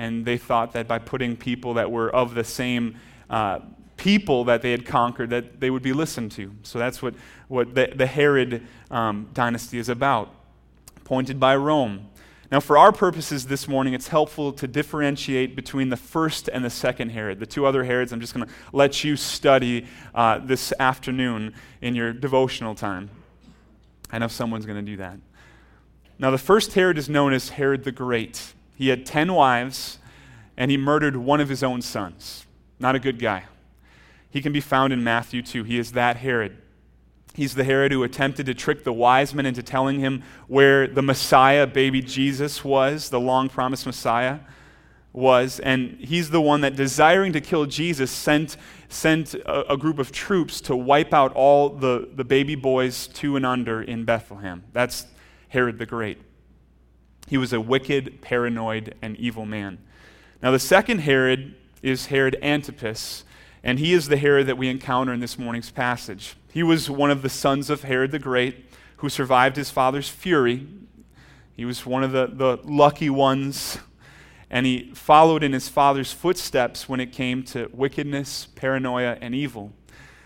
and 0.00 0.24
they 0.24 0.38
thought 0.38 0.72
that 0.72 0.88
by 0.88 0.98
putting 0.98 1.36
people 1.36 1.74
that 1.74 1.90
were 1.90 2.08
of 2.08 2.34
the 2.34 2.42
same 2.42 2.96
uh, 3.28 3.58
people 3.98 4.44
that 4.44 4.62
they 4.62 4.70
had 4.70 4.86
conquered 4.86 5.28
that 5.28 5.60
they 5.60 5.68
would 5.68 5.82
be 5.82 5.92
listened 5.92 6.32
to. 6.32 6.50
So 6.62 6.78
that's 6.78 7.02
what, 7.02 7.14
what 7.48 7.74
the, 7.74 7.92
the 7.94 8.06
Herod 8.06 8.66
um, 8.90 9.28
dynasty 9.34 9.78
is 9.78 9.90
about, 9.90 10.34
appointed 10.96 11.38
by 11.38 11.54
Rome. 11.54 12.08
Now, 12.50 12.60
for 12.60 12.78
our 12.78 12.92
purposes 12.92 13.46
this 13.46 13.68
morning, 13.68 13.92
it's 13.92 14.08
helpful 14.08 14.54
to 14.54 14.66
differentiate 14.66 15.54
between 15.54 15.90
the 15.90 15.98
first 15.98 16.48
and 16.48 16.64
the 16.64 16.70
second 16.70 17.10
Herod. 17.10 17.38
The 17.38 17.46
two 17.46 17.66
other 17.66 17.84
Herods, 17.84 18.10
I'm 18.10 18.20
just 18.22 18.32
going 18.32 18.46
to 18.46 18.52
let 18.72 19.04
you 19.04 19.16
study 19.16 19.86
uh, 20.14 20.38
this 20.38 20.72
afternoon 20.80 21.52
in 21.82 21.94
your 21.94 22.14
devotional 22.14 22.74
time. 22.74 23.10
I 24.10 24.18
know 24.18 24.28
someone's 24.28 24.64
going 24.64 24.82
to 24.82 24.90
do 24.90 24.96
that. 24.96 25.18
Now, 26.18 26.30
the 26.30 26.38
first 26.38 26.72
Herod 26.72 26.96
is 26.96 27.10
known 27.10 27.34
as 27.34 27.50
Herod 27.50 27.84
the 27.84 27.92
Great. 27.92 28.54
He 28.80 28.88
had 28.88 29.04
10 29.04 29.34
wives, 29.34 29.98
and 30.56 30.70
he 30.70 30.78
murdered 30.78 31.14
one 31.14 31.38
of 31.38 31.50
his 31.50 31.62
own 31.62 31.82
sons. 31.82 32.46
Not 32.78 32.94
a 32.94 32.98
good 32.98 33.18
guy. 33.18 33.44
He 34.30 34.40
can 34.40 34.54
be 34.54 34.60
found 34.62 34.94
in 34.94 35.04
Matthew 35.04 35.42
2. 35.42 35.64
He 35.64 35.78
is 35.78 35.92
that 35.92 36.16
Herod. 36.16 36.56
He's 37.34 37.54
the 37.54 37.64
Herod 37.64 37.92
who 37.92 38.02
attempted 38.04 38.46
to 38.46 38.54
trick 38.54 38.84
the 38.84 38.92
wise 38.94 39.34
men 39.34 39.44
into 39.44 39.62
telling 39.62 40.00
him 40.00 40.22
where 40.48 40.86
the 40.86 41.02
Messiah, 41.02 41.66
baby 41.66 42.00
Jesus, 42.00 42.64
was, 42.64 43.10
the 43.10 43.20
long 43.20 43.50
promised 43.50 43.84
Messiah 43.84 44.38
was. 45.12 45.60
And 45.60 45.98
he's 46.00 46.30
the 46.30 46.40
one 46.40 46.62
that, 46.62 46.74
desiring 46.74 47.34
to 47.34 47.42
kill 47.42 47.66
Jesus, 47.66 48.10
sent, 48.10 48.56
sent 48.88 49.34
a, 49.34 49.74
a, 49.74 49.76
group 49.76 49.98
of 49.98 50.10
troops 50.10 50.58
to 50.62 50.74
wipe 50.74 51.12
out 51.12 51.34
all 51.34 51.68
the, 51.68 52.08
the 52.14 52.24
baby 52.24 52.54
boys 52.54 53.08
two 53.08 53.36
and 53.36 53.44
under 53.44 53.82
in 53.82 54.06
Bethlehem. 54.06 54.64
That's 54.72 55.06
Herod 55.48 55.78
the 55.78 55.84
Great. 55.84 56.29
He 57.30 57.38
was 57.38 57.52
a 57.52 57.60
wicked, 57.60 58.20
paranoid, 58.22 58.96
and 59.00 59.16
evil 59.16 59.46
man. 59.46 59.78
Now, 60.42 60.50
the 60.50 60.58
second 60.58 61.02
Herod 61.02 61.54
is 61.80 62.06
Herod 62.06 62.36
Antipas, 62.42 63.22
and 63.62 63.78
he 63.78 63.92
is 63.92 64.08
the 64.08 64.16
Herod 64.16 64.48
that 64.48 64.58
we 64.58 64.68
encounter 64.68 65.12
in 65.12 65.20
this 65.20 65.38
morning's 65.38 65.70
passage. 65.70 66.34
He 66.52 66.64
was 66.64 66.90
one 66.90 67.08
of 67.08 67.22
the 67.22 67.28
sons 67.28 67.70
of 67.70 67.84
Herod 67.84 68.10
the 68.10 68.18
Great 68.18 68.64
who 68.96 69.08
survived 69.08 69.54
his 69.54 69.70
father's 69.70 70.08
fury. 70.08 70.66
He 71.54 71.64
was 71.64 71.86
one 71.86 72.02
of 72.02 72.10
the, 72.10 72.26
the 72.26 72.58
lucky 72.64 73.10
ones, 73.10 73.78
and 74.50 74.66
he 74.66 74.90
followed 74.92 75.44
in 75.44 75.52
his 75.52 75.68
father's 75.68 76.12
footsteps 76.12 76.88
when 76.88 76.98
it 76.98 77.12
came 77.12 77.44
to 77.44 77.70
wickedness, 77.72 78.48
paranoia, 78.56 79.18
and 79.20 79.36
evil. 79.36 79.72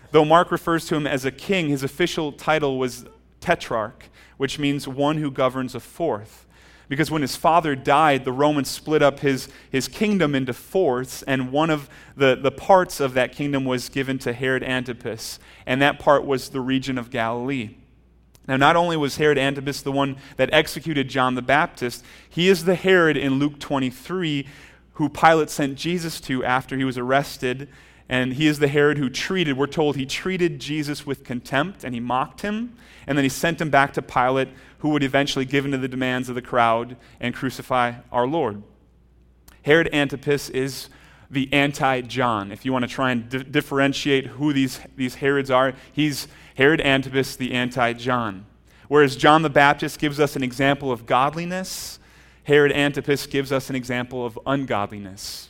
Though 0.09 0.25
Mark 0.25 0.51
refers 0.51 0.87
to 0.87 0.95
him 0.95 1.05
as 1.05 1.23
a 1.23 1.31
king, 1.31 1.69
his 1.69 1.83
official 1.83 2.31
title 2.31 2.79
was 2.79 3.05
tetrarch, 3.41 4.05
which 4.37 4.57
means 4.57 4.87
one 4.87 5.17
who 5.17 5.29
governs 5.29 5.75
a 5.75 5.79
fourth. 5.79 6.44
Because 6.87 7.09
when 7.09 7.21
his 7.21 7.35
father 7.35 7.75
died, 7.75 8.25
the 8.25 8.31
Romans 8.31 8.69
split 8.69 9.01
up 9.01 9.19
his, 9.19 9.49
his 9.71 9.87
kingdom 9.87 10.35
into 10.35 10.53
fourths, 10.53 11.23
and 11.23 11.51
one 11.51 11.69
of 11.69 11.89
the, 12.15 12.35
the 12.35 12.51
parts 12.51 12.99
of 12.99 13.13
that 13.13 13.31
kingdom 13.31 13.65
was 13.65 13.89
given 13.89 14.19
to 14.19 14.33
Herod 14.33 14.63
Antipas, 14.63 15.39
and 15.65 15.81
that 15.81 15.99
part 15.99 16.25
was 16.25 16.49
the 16.49 16.61
region 16.61 16.97
of 16.97 17.09
Galilee. 17.09 17.75
Now, 18.47 18.57
not 18.57 18.75
only 18.75 18.95
was 18.95 19.17
Herod 19.17 19.39
Antipas 19.39 19.81
the 19.81 19.91
one 19.91 20.17
that 20.37 20.53
executed 20.53 21.09
John 21.09 21.33
the 21.33 21.41
Baptist, 21.41 22.05
he 22.29 22.47
is 22.47 22.65
the 22.65 22.75
Herod 22.75 23.17
in 23.17 23.39
Luke 23.39 23.59
23 23.59 24.45
who 24.95 25.09
Pilate 25.09 25.49
sent 25.49 25.77
Jesus 25.77 26.19
to 26.21 26.43
after 26.43 26.77
he 26.77 26.83
was 26.83 26.97
arrested. 26.97 27.69
And 28.07 28.33
he 28.33 28.47
is 28.47 28.59
the 28.59 28.67
Herod 28.67 28.97
who 28.97 29.09
treated, 29.09 29.57
we're 29.57 29.67
told 29.67 29.95
he 29.95 30.05
treated 30.05 30.59
Jesus 30.59 31.05
with 31.05 31.23
contempt 31.23 31.83
and 31.83 31.93
he 31.93 31.99
mocked 31.99 32.41
him. 32.41 32.75
And 33.07 33.17
then 33.17 33.23
he 33.23 33.29
sent 33.29 33.59
him 33.59 33.69
back 33.69 33.93
to 33.93 34.01
Pilate, 34.01 34.49
who 34.85 34.91
would 34.91 35.03
eventually 35.03 35.45
give 35.45 35.65
in 35.65 35.71
to 35.71 35.79
the 35.79 35.87
demands 35.87 36.29
of 36.29 36.35
the 36.35 36.41
crowd 36.43 36.95
and 37.19 37.33
crucify 37.33 37.91
our 38.11 38.27
Lord. 38.27 38.61
Herod 39.63 39.89
Antipas 39.91 40.47
is 40.51 40.89
the 41.27 41.51
anti 41.51 42.01
John. 42.01 42.51
If 42.51 42.65
you 42.65 42.71
want 42.71 42.83
to 42.83 42.87
try 42.87 43.09
and 43.09 43.27
di- 43.27 43.41
differentiate 43.41 44.27
who 44.27 44.53
these, 44.53 44.79
these 44.95 45.15
Herods 45.15 45.49
are, 45.49 45.73
he's 45.91 46.27
Herod 46.53 46.81
Antipas, 46.81 47.35
the 47.35 47.53
anti 47.53 47.93
John. 47.93 48.45
Whereas 48.87 49.15
John 49.15 49.41
the 49.41 49.49
Baptist 49.49 49.97
gives 49.97 50.19
us 50.19 50.35
an 50.35 50.43
example 50.43 50.91
of 50.91 51.07
godliness, 51.07 51.97
Herod 52.43 52.71
Antipas 52.71 53.25
gives 53.25 53.51
us 53.51 53.71
an 53.71 53.75
example 53.75 54.23
of 54.23 54.37
ungodliness. 54.45 55.49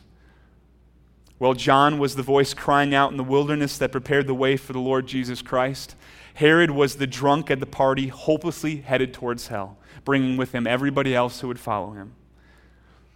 Well, 1.40 1.56
John 1.56 2.00
was 2.00 2.16
the 2.16 2.24
voice 2.24 2.54
crying 2.54 2.96
out 2.96 3.12
in 3.12 3.18
the 3.18 3.24
wilderness 3.26 3.78
that 3.80 3.92
prepared 3.92 4.28
the 4.28 4.34
way 4.34 4.56
for 4.56 4.72
the 4.72 4.80
Lord 4.80 5.08
Jesus 5.08 5.42
Christ. 5.42 5.98
Herod 6.36 6.72
was 6.72 6.98
the 6.98 7.08
drunk 7.08 7.50
at 7.50 7.60
the 7.60 7.66
party, 7.66 8.08
hopelessly 8.10 8.78
headed 8.78 9.14
towards 9.14 9.48
hell, 9.48 9.78
bringing 10.04 10.36
with 10.38 10.52
him 10.52 10.68
everybody 10.68 11.16
else 11.16 11.40
who 11.40 11.48
would 11.48 11.60
follow 11.60 11.92
him. 11.92 12.14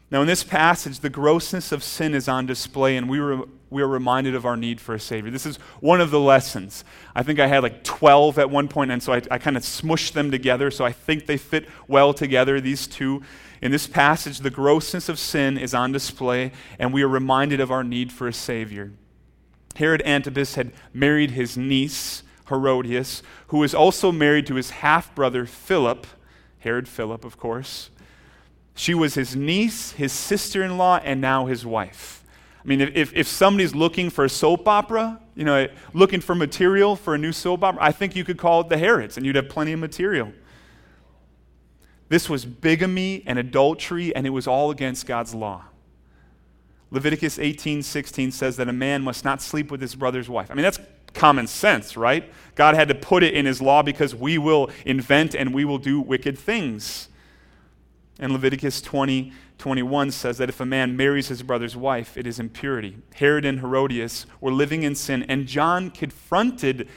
Now, 0.09 0.21
in 0.21 0.27
this 0.27 0.43
passage, 0.43 1.01
the 1.01 1.09
grossness 1.09 1.71
of 1.71 1.83
sin 1.83 2.15
is 2.15 2.27
on 2.27 2.45
display, 2.45 2.97
and 2.97 3.09
we, 3.09 3.19
re- 3.19 3.43
we 3.69 3.81
are 3.81 3.87
reminded 3.87 4.35
of 4.35 4.45
our 4.45 4.55
need 4.55 4.81
for 4.81 4.95
a 4.95 4.99
Savior. 4.99 5.29
This 5.29 5.45
is 5.45 5.57
one 5.81 6.01
of 6.01 6.11
the 6.11 6.19
lessons. 6.19 6.83
I 7.13 7.21
think 7.21 7.39
I 7.39 7.47
had 7.47 7.61
like 7.61 7.83
12 7.83 8.39
at 8.39 8.49
one 8.49 8.69
point, 8.69 8.89
and 8.89 9.03
so 9.03 9.13
I, 9.13 9.21
I 9.29 9.37
kind 9.37 9.57
of 9.57 9.63
smushed 9.63 10.13
them 10.13 10.31
together, 10.31 10.71
so 10.71 10.85
I 10.85 10.91
think 10.93 11.25
they 11.25 11.37
fit 11.37 11.67
well 11.87 12.13
together, 12.13 12.59
these 12.59 12.87
two. 12.87 13.21
In 13.61 13.71
this 13.71 13.85
passage, 13.85 14.39
the 14.39 14.49
grossness 14.49 15.09
of 15.09 15.19
sin 15.19 15.57
is 15.57 15.73
on 15.73 15.91
display, 15.91 16.53
and 16.79 16.93
we 16.93 17.03
are 17.03 17.09
reminded 17.09 17.59
of 17.59 17.69
our 17.69 17.83
need 17.83 18.11
for 18.13 18.29
a 18.29 18.33
Savior. 18.33 18.93
Herod 19.75 20.01
Antipas 20.05 20.55
had 20.55 20.71
married 20.93 21.31
his 21.31 21.55
niece, 21.55 22.23
Herodias, 22.49 23.23
who 23.47 23.57
was 23.57 23.73
also 23.73 24.11
married 24.11 24.45
to 24.47 24.55
his 24.55 24.69
half 24.71 25.13
brother 25.15 25.45
Philip, 25.45 26.05
Herod 26.59 26.87
Philip, 26.87 27.23
of 27.23 27.37
course. 27.37 27.89
She 28.75 28.93
was 28.93 29.15
his 29.15 29.35
niece, 29.35 29.91
his 29.91 30.11
sister 30.11 30.63
in 30.63 30.77
law, 30.77 30.99
and 31.03 31.19
now 31.19 31.45
his 31.45 31.65
wife. 31.65 32.23
I 32.63 32.67
mean, 32.67 32.81
if, 32.81 33.13
if 33.15 33.27
somebody's 33.27 33.73
looking 33.73 34.09
for 34.09 34.25
a 34.25 34.29
soap 34.29 34.67
opera, 34.67 35.19
you 35.35 35.45
know, 35.45 35.67
looking 35.93 36.19
for 36.19 36.35
material 36.35 36.95
for 36.95 37.15
a 37.15 37.17
new 37.17 37.31
soap 37.31 37.63
opera, 37.63 37.81
I 37.81 37.91
think 37.91 38.15
you 38.15 38.23
could 38.23 38.37
call 38.37 38.61
it 38.61 38.69
the 38.69 38.77
Herods, 38.77 39.17
and 39.17 39.25
you'd 39.25 39.35
have 39.35 39.49
plenty 39.49 39.73
of 39.73 39.79
material. 39.79 40.31
This 42.09 42.29
was 42.29 42.45
bigamy 42.45 43.23
and 43.25 43.39
adultery, 43.39 44.13
and 44.15 44.27
it 44.27 44.31
was 44.31 44.47
all 44.47 44.71
against 44.71 45.05
God's 45.05 45.33
law. 45.33 45.65
Leviticus 46.91 47.37
18:16 47.37 48.31
says 48.31 48.57
that 48.57 48.67
a 48.67 48.73
man 48.73 49.03
must 49.03 49.23
not 49.23 49.41
sleep 49.41 49.69
with 49.69 49.79
his 49.79 49.95
brother's 49.95 50.27
wife. 50.27 50.49
I 50.49 50.55
mean, 50.55 50.63
that's 50.63 50.79
common 51.13 51.47
sense, 51.47 51.97
right? 51.97 52.31
God 52.55 52.75
had 52.75 52.87
to 52.89 52.95
put 52.95 53.23
it 53.23 53.33
in 53.33 53.45
his 53.45 53.61
law 53.61 53.81
because 53.81 54.13
we 54.13 54.37
will 54.37 54.69
invent 54.85 55.33
and 55.35 55.53
we 55.53 55.65
will 55.65 55.77
do 55.77 56.01
wicked 56.01 56.37
things. 56.37 57.09
And 58.19 58.33
Leviticus 58.33 58.81
20, 58.81 59.31
21 59.57 60.11
says 60.11 60.37
that 60.39 60.49
if 60.49 60.59
a 60.59 60.65
man 60.65 60.97
marries 60.97 61.29
his 61.29 61.41
brother's 61.41 61.77
wife, 61.77 62.17
it 62.17 62.27
is 62.27 62.39
impurity. 62.39 62.97
Herod 63.15 63.45
and 63.45 63.59
Herodias 63.59 64.25
were 64.41 64.51
living 64.51 64.83
in 64.83 64.93
sin, 64.95 65.23
and 65.29 65.47
John 65.47 65.89
confronted 65.89 66.89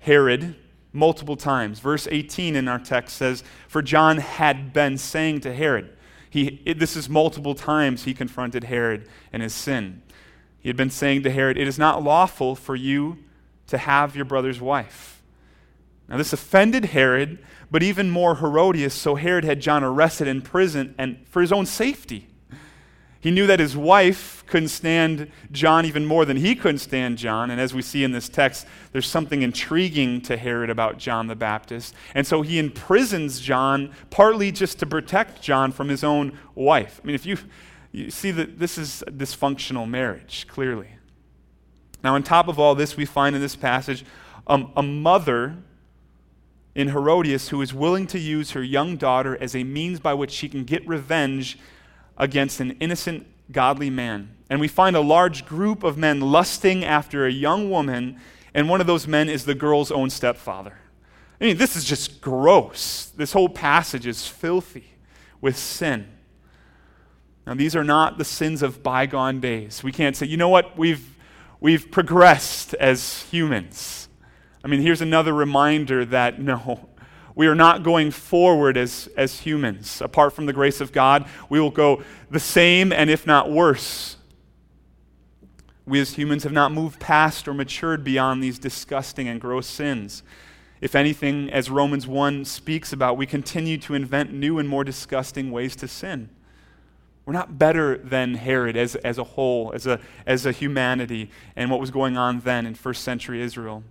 Herod 0.00 0.54
multiple 0.92 1.36
times. 1.36 1.80
Verse 1.80 2.06
18 2.10 2.54
in 2.54 2.68
our 2.68 2.78
text 2.78 3.16
says, 3.16 3.42
For 3.66 3.82
John 3.82 4.18
had 4.18 4.72
been 4.72 4.98
saying 4.98 5.40
to 5.40 5.52
Herod, 5.52 5.96
he, 6.30 6.60
it, 6.64 6.78
this 6.78 6.94
is 6.94 7.08
multiple 7.08 7.54
times 7.54 8.04
he 8.04 8.14
confronted 8.14 8.64
Herod 8.64 9.08
and 9.32 9.42
his 9.42 9.54
sin. 9.54 10.02
He 10.60 10.68
had 10.68 10.76
been 10.76 10.90
saying 10.90 11.22
to 11.22 11.30
Herod, 11.30 11.56
It 11.56 11.66
is 11.66 11.78
not 11.78 12.02
lawful 12.02 12.54
for 12.54 12.76
you 12.76 13.18
to 13.68 13.78
have 13.78 14.16
your 14.16 14.24
brother's 14.24 14.60
wife. 14.60 15.22
Now, 16.08 16.16
this 16.16 16.32
offended 16.32 16.86
Herod, 16.86 17.38
but 17.70 17.82
even 17.82 18.10
more 18.10 18.36
Herodias, 18.36 18.94
so 18.94 19.14
Herod 19.14 19.44
had 19.44 19.60
John 19.60 19.84
arrested 19.84 20.26
in 20.26 20.40
prison 20.40 20.94
and 20.98 21.18
for 21.28 21.42
his 21.42 21.52
own 21.52 21.66
safety. 21.66 22.26
He 23.20 23.30
knew 23.30 23.46
that 23.48 23.58
his 23.58 23.76
wife 23.76 24.44
couldn't 24.46 24.68
stand 24.68 25.30
John 25.50 25.84
even 25.84 26.06
more 26.06 26.24
than 26.24 26.36
he 26.36 26.54
couldn't 26.54 26.78
stand 26.78 27.18
John. 27.18 27.50
And 27.50 27.60
as 27.60 27.74
we 27.74 27.82
see 27.82 28.04
in 28.04 28.12
this 28.12 28.28
text, 28.28 28.66
there's 28.92 29.08
something 29.08 29.42
intriguing 29.42 30.20
to 30.22 30.36
Herod 30.36 30.70
about 30.70 30.98
John 30.98 31.26
the 31.26 31.34
Baptist. 31.34 31.94
And 32.14 32.26
so 32.26 32.42
he 32.42 32.58
imprisons 32.58 33.40
John 33.40 33.92
partly 34.10 34.52
just 34.52 34.78
to 34.78 34.86
protect 34.86 35.42
John 35.42 35.72
from 35.72 35.88
his 35.88 36.04
own 36.04 36.38
wife. 36.54 37.00
I 37.02 37.06
mean, 37.06 37.14
if 37.16 37.26
you, 37.26 37.38
you 37.90 38.10
see 38.10 38.30
that 38.30 38.60
this 38.60 38.78
is 38.78 39.02
a 39.06 39.10
dysfunctional 39.10 39.88
marriage, 39.88 40.46
clearly. 40.48 40.97
Now, 42.02 42.14
on 42.14 42.22
top 42.22 42.48
of 42.48 42.58
all 42.58 42.74
this, 42.74 42.96
we 42.96 43.04
find 43.04 43.34
in 43.34 43.42
this 43.42 43.56
passage 43.56 44.04
um, 44.46 44.72
a 44.76 44.82
mother 44.82 45.56
in 46.74 46.88
Herodias 46.88 47.48
who 47.48 47.60
is 47.60 47.74
willing 47.74 48.06
to 48.08 48.18
use 48.18 48.52
her 48.52 48.62
young 48.62 48.96
daughter 48.96 49.36
as 49.40 49.56
a 49.56 49.64
means 49.64 49.98
by 49.98 50.14
which 50.14 50.30
she 50.30 50.48
can 50.48 50.64
get 50.64 50.86
revenge 50.86 51.58
against 52.16 52.60
an 52.60 52.72
innocent, 52.78 53.26
godly 53.50 53.90
man. 53.90 54.34
And 54.48 54.60
we 54.60 54.68
find 54.68 54.94
a 54.94 55.00
large 55.00 55.44
group 55.44 55.82
of 55.82 55.98
men 55.98 56.20
lusting 56.20 56.84
after 56.84 57.26
a 57.26 57.32
young 57.32 57.68
woman, 57.68 58.20
and 58.54 58.68
one 58.68 58.80
of 58.80 58.86
those 58.86 59.06
men 59.08 59.28
is 59.28 59.44
the 59.44 59.54
girl's 59.54 59.90
own 59.90 60.08
stepfather. 60.08 60.78
I 61.40 61.44
mean, 61.44 61.56
this 61.56 61.76
is 61.76 61.84
just 61.84 62.20
gross. 62.20 63.06
This 63.16 63.32
whole 63.32 63.48
passage 63.48 64.06
is 64.06 64.26
filthy 64.26 64.92
with 65.40 65.56
sin. 65.56 66.06
Now, 67.46 67.54
these 67.54 67.74
are 67.74 67.84
not 67.84 68.18
the 68.18 68.24
sins 68.24 68.62
of 68.62 68.82
bygone 68.82 69.40
days. 69.40 69.82
We 69.82 69.92
can't 69.92 70.16
say, 70.16 70.26
you 70.26 70.36
know 70.36 70.48
what, 70.48 70.76
we've 70.76 71.16
We've 71.60 71.90
progressed 71.90 72.74
as 72.74 73.22
humans. 73.24 74.08
I 74.62 74.68
mean, 74.68 74.80
here's 74.80 75.00
another 75.00 75.32
reminder 75.32 76.04
that 76.04 76.40
no, 76.40 76.88
we 77.34 77.46
are 77.46 77.54
not 77.54 77.82
going 77.82 78.10
forward 78.10 78.76
as, 78.76 79.08
as 79.16 79.40
humans. 79.40 80.00
Apart 80.00 80.32
from 80.32 80.46
the 80.46 80.52
grace 80.52 80.80
of 80.80 80.92
God, 80.92 81.28
we 81.48 81.60
will 81.60 81.70
go 81.70 82.02
the 82.30 82.40
same 82.40 82.92
and 82.92 83.10
if 83.10 83.26
not 83.26 83.50
worse. 83.50 84.16
We 85.86 86.00
as 86.00 86.14
humans 86.14 86.42
have 86.42 86.52
not 86.52 86.70
moved 86.70 87.00
past 87.00 87.48
or 87.48 87.54
matured 87.54 88.04
beyond 88.04 88.42
these 88.42 88.58
disgusting 88.58 89.26
and 89.26 89.40
gross 89.40 89.66
sins. 89.66 90.22
If 90.80 90.94
anything, 90.94 91.50
as 91.50 91.70
Romans 91.70 92.06
1 92.06 92.44
speaks 92.44 92.92
about, 92.92 93.16
we 93.16 93.26
continue 93.26 93.78
to 93.78 93.94
invent 93.94 94.32
new 94.32 94.58
and 94.58 94.68
more 94.68 94.84
disgusting 94.84 95.50
ways 95.50 95.74
to 95.76 95.88
sin. 95.88 96.28
We're 97.28 97.34
not 97.34 97.58
better 97.58 97.98
than 97.98 98.36
Herod 98.36 98.74
as, 98.74 98.94
as 98.94 99.18
a 99.18 99.22
whole, 99.22 99.70
as 99.74 99.86
a, 99.86 100.00
as 100.26 100.46
a 100.46 100.50
humanity, 100.50 101.30
and 101.56 101.70
what 101.70 101.78
was 101.78 101.90
going 101.90 102.16
on 102.16 102.40
then 102.40 102.64
in 102.64 102.74
first 102.74 103.04
century 103.04 103.42
Israel. 103.42 103.84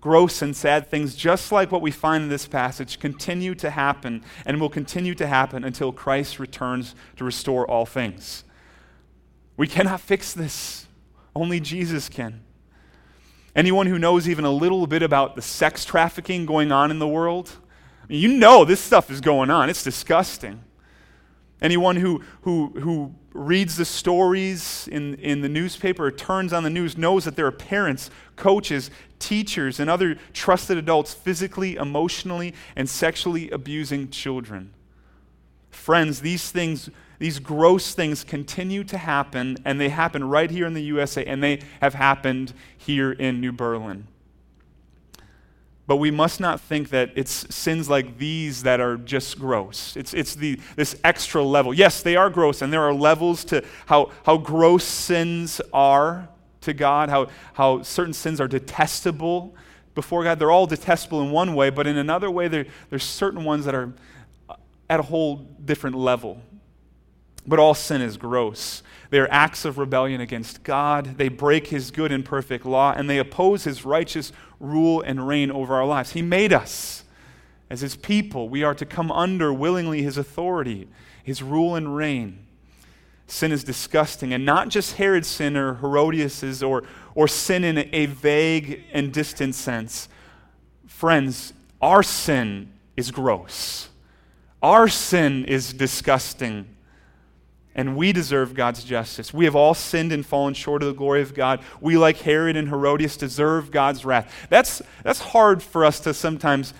gross 0.00 0.42
and 0.42 0.56
sad 0.56 0.88
things, 0.88 1.14
just 1.14 1.52
like 1.52 1.70
what 1.70 1.82
we 1.82 1.92
find 1.92 2.24
in 2.24 2.28
this 2.28 2.48
passage, 2.48 2.98
continue 2.98 3.54
to 3.54 3.70
happen 3.70 4.24
and 4.44 4.60
will 4.60 4.68
continue 4.68 5.14
to 5.14 5.28
happen 5.28 5.62
until 5.62 5.92
Christ 5.92 6.40
returns 6.40 6.96
to 7.14 7.22
restore 7.22 7.64
all 7.64 7.86
things. 7.86 8.42
We 9.56 9.68
cannot 9.68 10.00
fix 10.00 10.32
this, 10.32 10.88
only 11.32 11.60
Jesus 11.60 12.08
can. 12.08 12.40
Anyone 13.54 13.86
who 13.86 14.00
knows 14.00 14.28
even 14.28 14.44
a 14.44 14.50
little 14.50 14.88
bit 14.88 15.04
about 15.04 15.36
the 15.36 15.42
sex 15.42 15.84
trafficking 15.84 16.44
going 16.44 16.72
on 16.72 16.90
in 16.90 16.98
the 16.98 17.06
world, 17.06 17.52
you 18.08 18.26
know 18.26 18.64
this 18.64 18.80
stuff 18.80 19.12
is 19.12 19.20
going 19.20 19.48
on. 19.48 19.70
It's 19.70 19.84
disgusting. 19.84 20.64
Anyone 21.62 21.96
who, 21.96 22.22
who, 22.42 22.68
who 22.80 23.14
reads 23.32 23.76
the 23.76 23.84
stories 23.84 24.88
in, 24.90 25.14
in 25.16 25.40
the 25.40 25.48
newspaper 25.48 26.06
or 26.06 26.10
turns 26.10 26.52
on 26.52 26.62
the 26.62 26.70
news 26.70 26.96
knows 26.96 27.24
that 27.24 27.36
there 27.36 27.46
are 27.46 27.52
parents, 27.52 28.10
coaches, 28.36 28.90
teachers, 29.18 29.78
and 29.78 29.90
other 29.90 30.16
trusted 30.32 30.78
adults 30.78 31.14
physically, 31.14 31.76
emotionally, 31.76 32.54
and 32.74 32.88
sexually 32.88 33.50
abusing 33.50 34.10
children. 34.10 34.72
Friends, 35.70 36.20
these 36.20 36.50
things, 36.50 36.90
these 37.18 37.38
gross 37.38 37.94
things 37.94 38.24
continue 38.24 38.82
to 38.84 38.98
happen, 38.98 39.56
and 39.64 39.80
they 39.80 39.90
happen 39.90 40.24
right 40.24 40.50
here 40.50 40.66
in 40.66 40.74
the 40.74 40.82
USA, 40.82 41.24
and 41.24 41.42
they 41.42 41.60
have 41.80 41.94
happened 41.94 42.52
here 42.76 43.12
in 43.12 43.40
New 43.40 43.52
Berlin. 43.52 44.06
But 45.90 45.96
we 45.96 46.12
must 46.12 46.38
not 46.38 46.60
think 46.60 46.90
that 46.90 47.10
it's 47.16 47.52
sins 47.52 47.90
like 47.90 48.16
these 48.16 48.62
that 48.62 48.78
are 48.78 48.96
just 48.96 49.40
gross. 49.40 49.96
It's, 49.96 50.14
it's 50.14 50.36
the, 50.36 50.60
this 50.76 50.94
extra 51.02 51.42
level. 51.42 51.74
Yes, 51.74 52.00
they 52.00 52.14
are 52.14 52.30
gross, 52.30 52.62
and 52.62 52.72
there 52.72 52.82
are 52.82 52.94
levels 52.94 53.42
to 53.46 53.64
how, 53.86 54.12
how 54.24 54.36
gross 54.36 54.84
sins 54.84 55.60
are 55.72 56.28
to 56.60 56.72
God, 56.72 57.08
how, 57.08 57.26
how 57.54 57.82
certain 57.82 58.12
sins 58.12 58.40
are 58.40 58.46
detestable 58.46 59.52
before 59.96 60.22
God. 60.22 60.38
They're 60.38 60.52
all 60.52 60.68
detestable 60.68 61.22
in 61.22 61.32
one 61.32 61.56
way, 61.56 61.70
but 61.70 61.88
in 61.88 61.96
another 61.96 62.30
way, 62.30 62.46
there, 62.46 62.66
there's 62.88 63.02
certain 63.02 63.42
ones 63.42 63.64
that 63.64 63.74
are 63.74 63.92
at 64.88 65.00
a 65.00 65.02
whole 65.02 65.38
different 65.64 65.96
level. 65.96 66.40
But 67.46 67.58
all 67.58 67.74
sin 67.74 68.00
is 68.00 68.16
gross. 68.16 68.82
They 69.10 69.18
are 69.18 69.28
acts 69.30 69.64
of 69.64 69.78
rebellion 69.78 70.20
against 70.20 70.62
God. 70.62 71.16
They 71.18 71.28
break 71.28 71.68
his 71.68 71.90
good 71.90 72.12
and 72.12 72.24
perfect 72.24 72.64
law, 72.64 72.92
and 72.96 73.10
they 73.10 73.18
oppose 73.18 73.64
his 73.64 73.84
righteous 73.84 74.32
rule 74.60 75.00
and 75.00 75.26
reign 75.26 75.50
over 75.50 75.74
our 75.74 75.86
lives. 75.86 76.12
He 76.12 76.22
made 76.22 76.52
us 76.52 77.04
as 77.68 77.80
his 77.80 77.96
people. 77.96 78.48
We 78.48 78.62
are 78.62 78.74
to 78.74 78.86
come 78.86 79.10
under 79.10 79.52
willingly 79.52 80.02
his 80.02 80.16
authority, 80.16 80.88
his 81.24 81.42
rule 81.42 81.74
and 81.74 81.96
reign. 81.96 82.46
Sin 83.26 83.52
is 83.52 83.64
disgusting, 83.64 84.32
and 84.32 84.44
not 84.44 84.68
just 84.68 84.96
Herod's 84.96 85.28
sin 85.28 85.56
or 85.56 85.74
Herodias's 85.74 86.62
or, 86.62 86.82
or 87.14 87.28
sin 87.28 87.64
in 87.64 87.88
a 87.92 88.06
vague 88.06 88.84
and 88.92 89.12
distant 89.12 89.54
sense. 89.54 90.08
Friends, 90.86 91.52
our 91.80 92.02
sin 92.02 92.72
is 92.96 93.10
gross. 93.10 93.88
Our 94.62 94.88
sin 94.88 95.44
is 95.46 95.72
disgusting 95.72 96.66
and 97.80 97.96
we 97.96 98.12
deserve 98.12 98.52
God's 98.52 98.84
justice. 98.84 99.32
We 99.32 99.46
have 99.46 99.56
all 99.56 99.72
sinned 99.72 100.12
and 100.12 100.24
fallen 100.24 100.52
short 100.52 100.82
of 100.82 100.88
the 100.88 100.94
glory 100.94 101.22
of 101.22 101.32
God. 101.32 101.62
We, 101.80 101.96
like 101.96 102.18
Herod 102.18 102.54
and 102.54 102.68
Herodias, 102.68 103.16
deserve 103.16 103.70
God's 103.70 104.04
wrath. 104.04 104.30
That's, 104.50 104.82
that's 105.02 105.20
hard 105.20 105.62
for 105.62 105.86
us 105.86 105.98
to 106.00 106.12
sometimes 106.12 106.74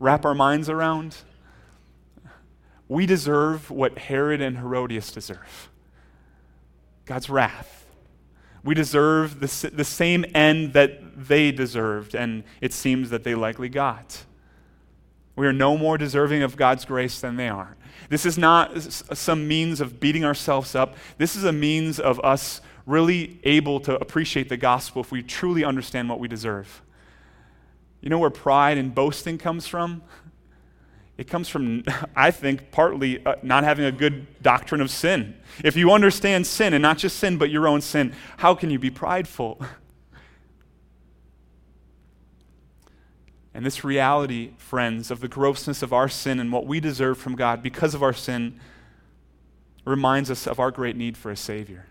wrap 0.00 0.24
our 0.24 0.34
minds 0.34 0.68
around. 0.68 1.18
We 2.88 3.06
deserve 3.06 3.70
what 3.70 3.98
Herod 3.98 4.40
and 4.40 4.58
Herodias 4.58 5.12
deserve 5.12 5.70
God's 7.04 7.30
wrath. 7.30 7.86
We 8.64 8.74
deserve 8.74 9.38
the, 9.38 9.70
the 9.72 9.84
same 9.84 10.24
end 10.34 10.72
that 10.72 11.28
they 11.28 11.52
deserved, 11.52 12.16
and 12.16 12.42
it 12.60 12.72
seems 12.72 13.10
that 13.10 13.22
they 13.22 13.36
likely 13.36 13.68
got. 13.68 14.24
We 15.36 15.46
are 15.46 15.52
no 15.52 15.78
more 15.78 15.96
deserving 15.96 16.42
of 16.42 16.56
God's 16.56 16.84
grace 16.84 17.20
than 17.20 17.36
they 17.36 17.48
are. 17.48 17.76
This 18.10 18.26
is 18.26 18.36
not 18.36 18.82
some 18.82 19.48
means 19.48 19.80
of 19.80 20.00
beating 20.00 20.24
ourselves 20.24 20.74
up. 20.74 20.96
This 21.16 21.36
is 21.36 21.44
a 21.44 21.52
means 21.52 22.00
of 22.00 22.20
us 22.20 22.60
really 22.84 23.38
able 23.44 23.78
to 23.80 23.94
appreciate 24.00 24.48
the 24.48 24.56
gospel 24.56 25.00
if 25.00 25.12
we 25.12 25.22
truly 25.22 25.64
understand 25.64 26.08
what 26.08 26.18
we 26.18 26.26
deserve. 26.26 26.82
You 28.00 28.10
know 28.10 28.18
where 28.18 28.30
pride 28.30 28.78
and 28.78 28.92
boasting 28.92 29.38
comes 29.38 29.68
from? 29.68 30.02
It 31.18 31.28
comes 31.28 31.48
from, 31.48 31.84
I 32.16 32.32
think, 32.32 32.72
partly 32.72 33.24
uh, 33.24 33.36
not 33.42 33.62
having 33.62 33.84
a 33.84 33.92
good 33.92 34.42
doctrine 34.42 34.80
of 34.80 34.90
sin. 34.90 35.36
If 35.62 35.76
you 35.76 35.92
understand 35.92 36.48
sin, 36.48 36.74
and 36.74 36.82
not 36.82 36.98
just 36.98 37.16
sin, 37.16 37.38
but 37.38 37.48
your 37.48 37.68
own 37.68 37.80
sin, 37.80 38.12
how 38.38 38.56
can 38.56 38.70
you 38.70 38.78
be 38.80 38.90
prideful? 38.90 39.60
And 43.52 43.66
this 43.66 43.84
reality, 43.84 44.52
friends, 44.58 45.10
of 45.10 45.20
the 45.20 45.28
grossness 45.28 45.82
of 45.82 45.92
our 45.92 46.08
sin 46.08 46.38
and 46.38 46.52
what 46.52 46.66
we 46.66 46.78
deserve 46.80 47.18
from 47.18 47.34
God 47.34 47.62
because 47.62 47.94
of 47.94 48.02
our 48.02 48.12
sin 48.12 48.60
reminds 49.84 50.30
us 50.30 50.46
of 50.46 50.60
our 50.60 50.70
great 50.70 50.96
need 50.96 51.16
for 51.16 51.30
a 51.30 51.36
Savior. 51.36 51.86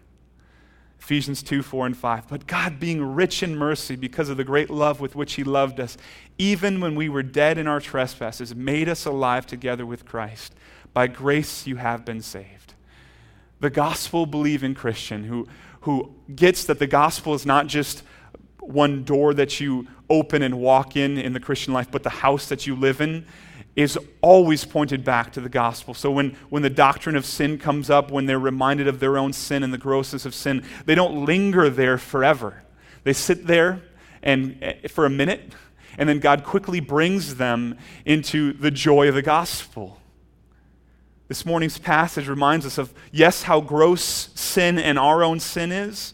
Ephesians 0.99 1.41
2 1.41 1.63
4 1.63 1.87
and 1.87 1.97
5. 1.97 2.27
But 2.27 2.45
God, 2.45 2.79
being 2.79 3.15
rich 3.15 3.41
in 3.41 3.55
mercy 3.55 3.95
because 3.95 4.29
of 4.29 4.37
the 4.37 4.43
great 4.43 4.69
love 4.69 4.99
with 4.99 5.15
which 5.15 5.33
He 5.33 5.43
loved 5.43 5.79
us, 5.79 5.97
even 6.37 6.81
when 6.81 6.95
we 6.95 7.09
were 7.09 7.23
dead 7.23 7.57
in 7.57 7.67
our 7.67 7.79
trespasses, 7.79 8.55
made 8.55 8.87
us 8.89 9.05
alive 9.05 9.45
together 9.45 9.85
with 9.85 10.05
Christ. 10.05 10.53
By 10.93 11.07
grace 11.07 11.65
you 11.65 11.77
have 11.77 12.05
been 12.05 12.21
saved. 12.21 12.73
The 13.59 13.69
gospel 13.69 14.25
believing 14.25 14.75
Christian 14.75 15.25
who, 15.25 15.47
who 15.81 16.13
gets 16.33 16.63
that 16.65 16.79
the 16.79 16.87
gospel 16.87 17.33
is 17.33 17.45
not 17.45 17.67
just 17.67 18.03
one 18.61 19.03
door 19.03 19.33
that 19.33 19.59
you 19.59 19.87
open 20.09 20.41
and 20.41 20.59
walk 20.59 20.95
in 20.95 21.17
in 21.17 21.33
the 21.33 21.39
Christian 21.39 21.73
life, 21.73 21.89
but 21.91 22.03
the 22.03 22.09
house 22.09 22.47
that 22.47 22.67
you 22.67 22.75
live 22.75 23.01
in 23.01 23.25
is 23.75 23.97
always 24.21 24.65
pointed 24.65 25.03
back 25.03 25.31
to 25.31 25.41
the 25.41 25.49
gospel. 25.49 25.93
So 25.93 26.11
when, 26.11 26.35
when 26.49 26.63
the 26.63 26.69
doctrine 26.69 27.15
of 27.15 27.25
sin 27.25 27.57
comes 27.57 27.89
up, 27.89 28.11
when 28.11 28.25
they're 28.25 28.39
reminded 28.39 28.87
of 28.87 28.99
their 28.99 29.17
own 29.17 29.31
sin 29.31 29.63
and 29.63 29.73
the 29.73 29.77
grossness 29.77 30.25
of 30.25 30.33
sin, 30.33 30.65
they 30.85 30.95
don't 30.95 31.25
linger 31.25 31.69
there 31.69 31.97
forever. 31.97 32.63
They 33.03 33.13
sit 33.13 33.47
there 33.47 33.81
and 34.21 34.57
eh, 34.61 34.87
for 34.87 35.05
a 35.05 35.09
minute, 35.09 35.53
and 35.97 36.09
then 36.09 36.19
God 36.19 36.43
quickly 36.43 36.79
brings 36.79 37.35
them 37.35 37.77
into 38.05 38.53
the 38.53 38.71
joy 38.71 39.07
of 39.07 39.15
the 39.15 39.21
gospel. 39.21 39.99
This 41.29 41.45
morning's 41.45 41.77
passage 41.77 42.27
reminds 42.27 42.65
us 42.65 42.77
of, 42.77 42.93
yes, 43.11 43.43
how 43.43 43.61
gross 43.61 44.29
sin 44.35 44.79
and 44.79 44.97
our 44.97 45.23
own 45.23 45.39
sin 45.39 45.71
is, 45.71 46.13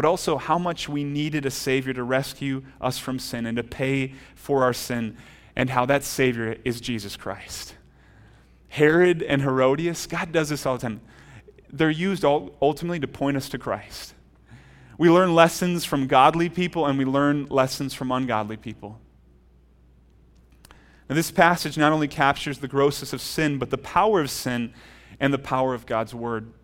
but 0.00 0.08
also 0.08 0.38
how 0.38 0.58
much 0.58 0.88
we 0.88 1.04
needed 1.04 1.44
a 1.44 1.50
Savior 1.50 1.92
to 1.92 2.02
rescue 2.02 2.62
us 2.80 2.96
from 2.96 3.18
sin 3.18 3.44
and 3.44 3.58
to 3.58 3.62
pay 3.62 4.14
for 4.34 4.64
our 4.64 4.72
sin, 4.72 5.14
and 5.54 5.68
how 5.68 5.84
that 5.84 6.02
Savior 6.02 6.56
is 6.64 6.80
Jesus 6.80 7.18
Christ. 7.18 7.74
Herod 8.68 9.22
and 9.22 9.42
Herodias, 9.42 10.06
God 10.06 10.32
does 10.32 10.48
this 10.48 10.64
all 10.64 10.78
the 10.78 10.80
time. 10.80 11.02
They're 11.70 11.90
used 11.90 12.24
ultimately 12.24 12.98
to 13.00 13.06
point 13.06 13.36
us 13.36 13.50
to 13.50 13.58
Christ. 13.58 14.14
We 14.96 15.10
learn 15.10 15.34
lessons 15.34 15.84
from 15.84 16.06
godly 16.06 16.48
people 16.48 16.86
and 16.86 16.98
we 16.98 17.04
learn 17.04 17.44
lessons 17.50 17.92
from 17.92 18.10
ungodly 18.10 18.56
people. 18.56 18.98
Now, 21.10 21.14
this 21.14 21.30
passage 21.30 21.76
not 21.76 21.92
only 21.92 22.08
captures 22.08 22.60
the 22.60 22.68
grossness 22.68 23.12
of 23.12 23.20
sin, 23.20 23.58
but 23.58 23.68
the 23.68 23.76
power 23.76 24.22
of 24.22 24.30
sin 24.30 24.72
and 25.20 25.30
the 25.30 25.38
power 25.38 25.74
of 25.74 25.84
God's 25.84 26.14
word 26.14 26.54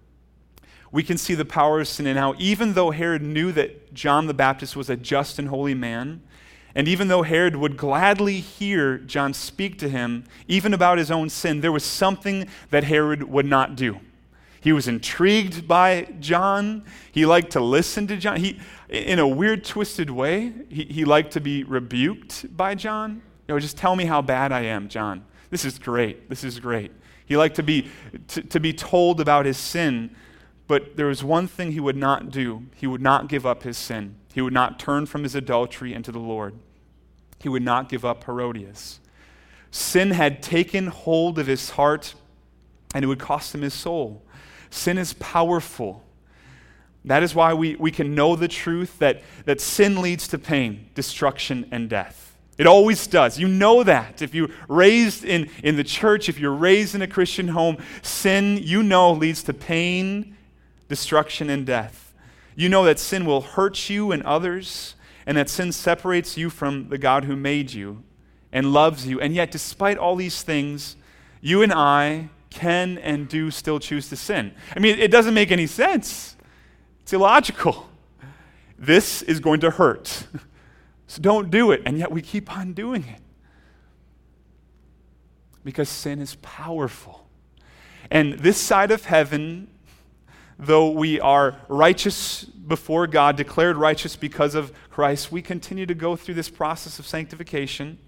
we 0.93 1.03
can 1.03 1.19
see 1.19 1.35
the 1.35 1.45
power 1.45 1.81
of 1.81 1.89
sin 1.89 2.07
and 2.07 2.19
how, 2.19 2.35
even 2.39 2.75
though 2.75 2.91
Herod 2.91 3.23
knew 3.23 3.53
that 3.53 3.93
John 3.93 4.27
the 4.27 4.35
Baptist 4.35 4.77
was 4.77 4.89
a 4.89 4.97
just 4.97 5.39
and 5.39 5.49
holy 5.49 5.75
man, 5.75 6.23
and 6.75 6.87
even 6.89 7.09
though 7.09 7.23
Herod 7.23 7.57
would 7.57 7.77
gladly 7.77 8.39
hear 8.41 8.99
John 8.99 9.33
speak 9.33 9.79
to 9.79 9.89
him, 9.89 10.25
even 10.47 10.75
about 10.75 10.99
his 10.99 11.11
own 11.11 11.31
sin, 11.31 11.63
there 11.63 11.73
was 11.73 11.85
something 11.85 12.49
that 12.71 12.85
Herod 12.85 13.23
would 13.23 13.47
not 13.47 13.77
do. 13.77 13.99
He 14.61 14.73
was 14.73 14.87
intrigued 14.87 15.67
by 15.67 16.09
John. 16.21 16.85
He 17.13 17.25
liked 17.25 17.53
to 17.53 17.61
listen 17.61 18.07
to 18.09 18.17
John. 18.17 18.37
He, 18.37 18.59
in 18.91 19.19
a 19.19 19.27
weird, 19.27 19.65
twisted 19.65 20.11
way, 20.11 20.53
he, 20.69 20.85
he 20.85 21.05
liked 21.05 21.33
to 21.33 21.41
be 21.41 21.65
rebuked 21.65 22.55
by 22.57 22.75
John. 22.75 23.23
You 23.49 23.55
know, 23.55 23.59
just 23.59 23.77
tell 23.77 23.97
me 23.97 24.05
how 24.05 24.21
bad 24.21 24.53
I 24.53 24.63
am, 24.63 24.89
John. 24.89 25.25
This 25.51 25.65
is 25.65 25.79
great. 25.79 26.29
This 26.29 26.45
is 26.45 26.59
great. 26.59 26.91
He 27.27 27.37
liked 27.37 27.57
to 27.57 27.63
be, 27.63 27.89
to, 28.29 28.43
to 28.43 28.61
be 28.61 28.73
told 28.73 29.21
about 29.21 29.47
his 29.47 29.57
sin. 29.57 30.15
But 30.69 30.97
there 30.97 31.07
was 31.07 31.23
one 31.23 31.47
thing 31.47 31.73
he 31.73 31.81
would 31.81 31.97
not 31.97 32.31
do 32.31 32.67
he 32.75 32.87
would 32.87 33.01
not 33.01 33.29
give 33.29 33.47
up 33.47 33.63
his 33.63 33.79
sin. 33.79 34.17
He 34.35 34.41
would 34.41 34.53
not 34.53 34.79
turn 34.79 35.07
from 35.07 35.23
his 35.23 35.35
adultery 35.35 35.95
into 35.95 36.13
the 36.13 36.19
Lord. 36.19 36.55
He 37.41 37.49
would 37.49 37.63
not 37.63 37.89
give 37.89 38.05
up 38.05 38.25
Herodias. 38.25 39.01
Sin 39.71 40.11
had 40.11 40.43
taken 40.43 40.89
hold 40.89 41.39
of 41.39 41.47
his 41.47 41.71
heart, 41.71 42.15
and 42.95 43.05
it 43.05 43.09
would 43.09 43.19
cost 43.19 43.55
him 43.55 43.63
his 43.63 43.75
soul. 43.75 44.23
Sin 44.71 44.99
is 44.99 45.13
powerful. 45.15 46.03
That 47.05 47.23
is 47.23 47.35
why 47.35 47.55
we, 47.55 47.77
we 47.77 47.91
can 47.91 48.15
know 48.15 48.37
the 48.37 48.49
truth 48.49 48.99
that, 48.99 49.23
that 49.45 49.61
sin 49.61 50.03
leads 50.03 50.27
to 50.29 50.39
pain, 50.39 50.91
destruction, 50.95 51.69
and 51.71 51.89
death. 51.89 52.37
It 52.59 52.67
always 52.67 53.07
does. 53.07 53.39
You 53.39 53.49
know 53.49 53.83
that. 53.83 54.23
If 54.23 54.35
you're 54.35 54.51
raised 54.69 55.25
in, 55.25 55.51
in 55.63 55.77
the 55.77 55.85
church, 55.85 56.29
if 56.29 56.39
you're 56.39 56.55
raised 56.55 56.95
in 56.95 57.03
a 57.03 57.07
Christian 57.07 57.49
home, 57.49 57.77
sin, 58.03 58.59
you 58.63 58.83
know, 58.83 59.13
leads 59.13 59.43
to 59.45 59.53
pain, 59.53 60.36
destruction, 60.89 61.51
and 61.51 61.67
death. 61.67 62.15
You 62.55 62.69
know 62.69 62.85
that 62.85 62.99
sin 62.99 63.25
will 63.25 63.43
hurt 63.43 63.91
you 63.91 64.13
and 64.13 64.23
others, 64.23 64.95
and 65.27 65.37
that 65.37 65.51
sin 65.51 65.73
separates 65.73 66.37
you 66.37 66.51
from 66.51 66.89
the 66.89 66.99
God 66.99 67.25
who 67.25 67.37
made 67.37 67.73
you 67.73 68.03
and 68.53 68.73
loves 68.73 69.07
you. 69.07 69.21
And 69.21 69.35
yet, 69.35 69.51
despite 69.51 69.99
all 69.99 70.17
these 70.17 70.43
things, 70.43 70.97
you 71.41 71.63
and 71.63 71.73
I 71.73 72.31
can 72.51 72.99
and 72.99 73.29
do 73.29 73.51
still 73.51 73.79
choose 73.79 74.09
to 74.09 74.17
sin. 74.17 74.53
I 74.75 74.79
mean, 74.79 74.99
it 74.99 75.11
doesn't 75.11 75.35
make 75.35 75.51
any 75.51 75.67
sense, 75.67 76.37
it's 77.03 77.13
illogical. 77.13 77.89
This 78.79 79.23
is 79.23 79.41
going 79.41 79.61
to 79.61 79.71
hurt. 79.71 80.27
So 81.09 81.23
don't 81.23 81.51
do 81.51 81.71
it. 81.71 81.83
And 81.87 81.99
yet 81.99 82.11
we 82.11 82.21
keep 82.21 82.55
on 82.57 82.73
doing 82.73 83.05
it. 83.05 83.21
Because 85.65 85.89
sin 85.89 86.21
is 86.21 86.37
powerful. 86.43 87.29
And 88.11 88.35
this 88.41 88.59
side 88.59 88.91
of 88.91 89.05
heaven, 89.05 89.69
though 90.59 90.91
we 90.91 91.21
are 91.21 91.57
righteous 91.69 92.45
before 92.45 93.07
God, 93.07 93.37
declared 93.37 93.77
righteous 93.77 94.17
because 94.17 94.55
of 94.55 94.73
Christ, 94.91 95.31
we 95.31 95.43
continue 95.43 95.87
to 95.87 95.95
go 95.95 96.17
through 96.17 96.35
this 96.35 96.49
process 96.49 96.99
of 96.99 97.07
sanctification. 97.07 97.99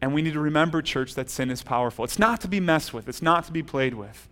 And 0.00 0.14
we 0.14 0.22
need 0.22 0.32
to 0.32 0.40
remember, 0.40 0.82
church, 0.82 1.14
that 1.14 1.30
sin 1.30 1.50
is 1.50 1.62
powerful. 1.62 2.04
It's 2.04 2.18
not 2.18 2.40
to 2.40 2.48
be 2.48 2.60
messed 2.60 2.92
with, 2.94 3.08
it's 3.08 3.22
not 3.22 3.44
to 3.44 3.52
be 3.52 3.62
played 3.62 3.94
with. 3.94 4.28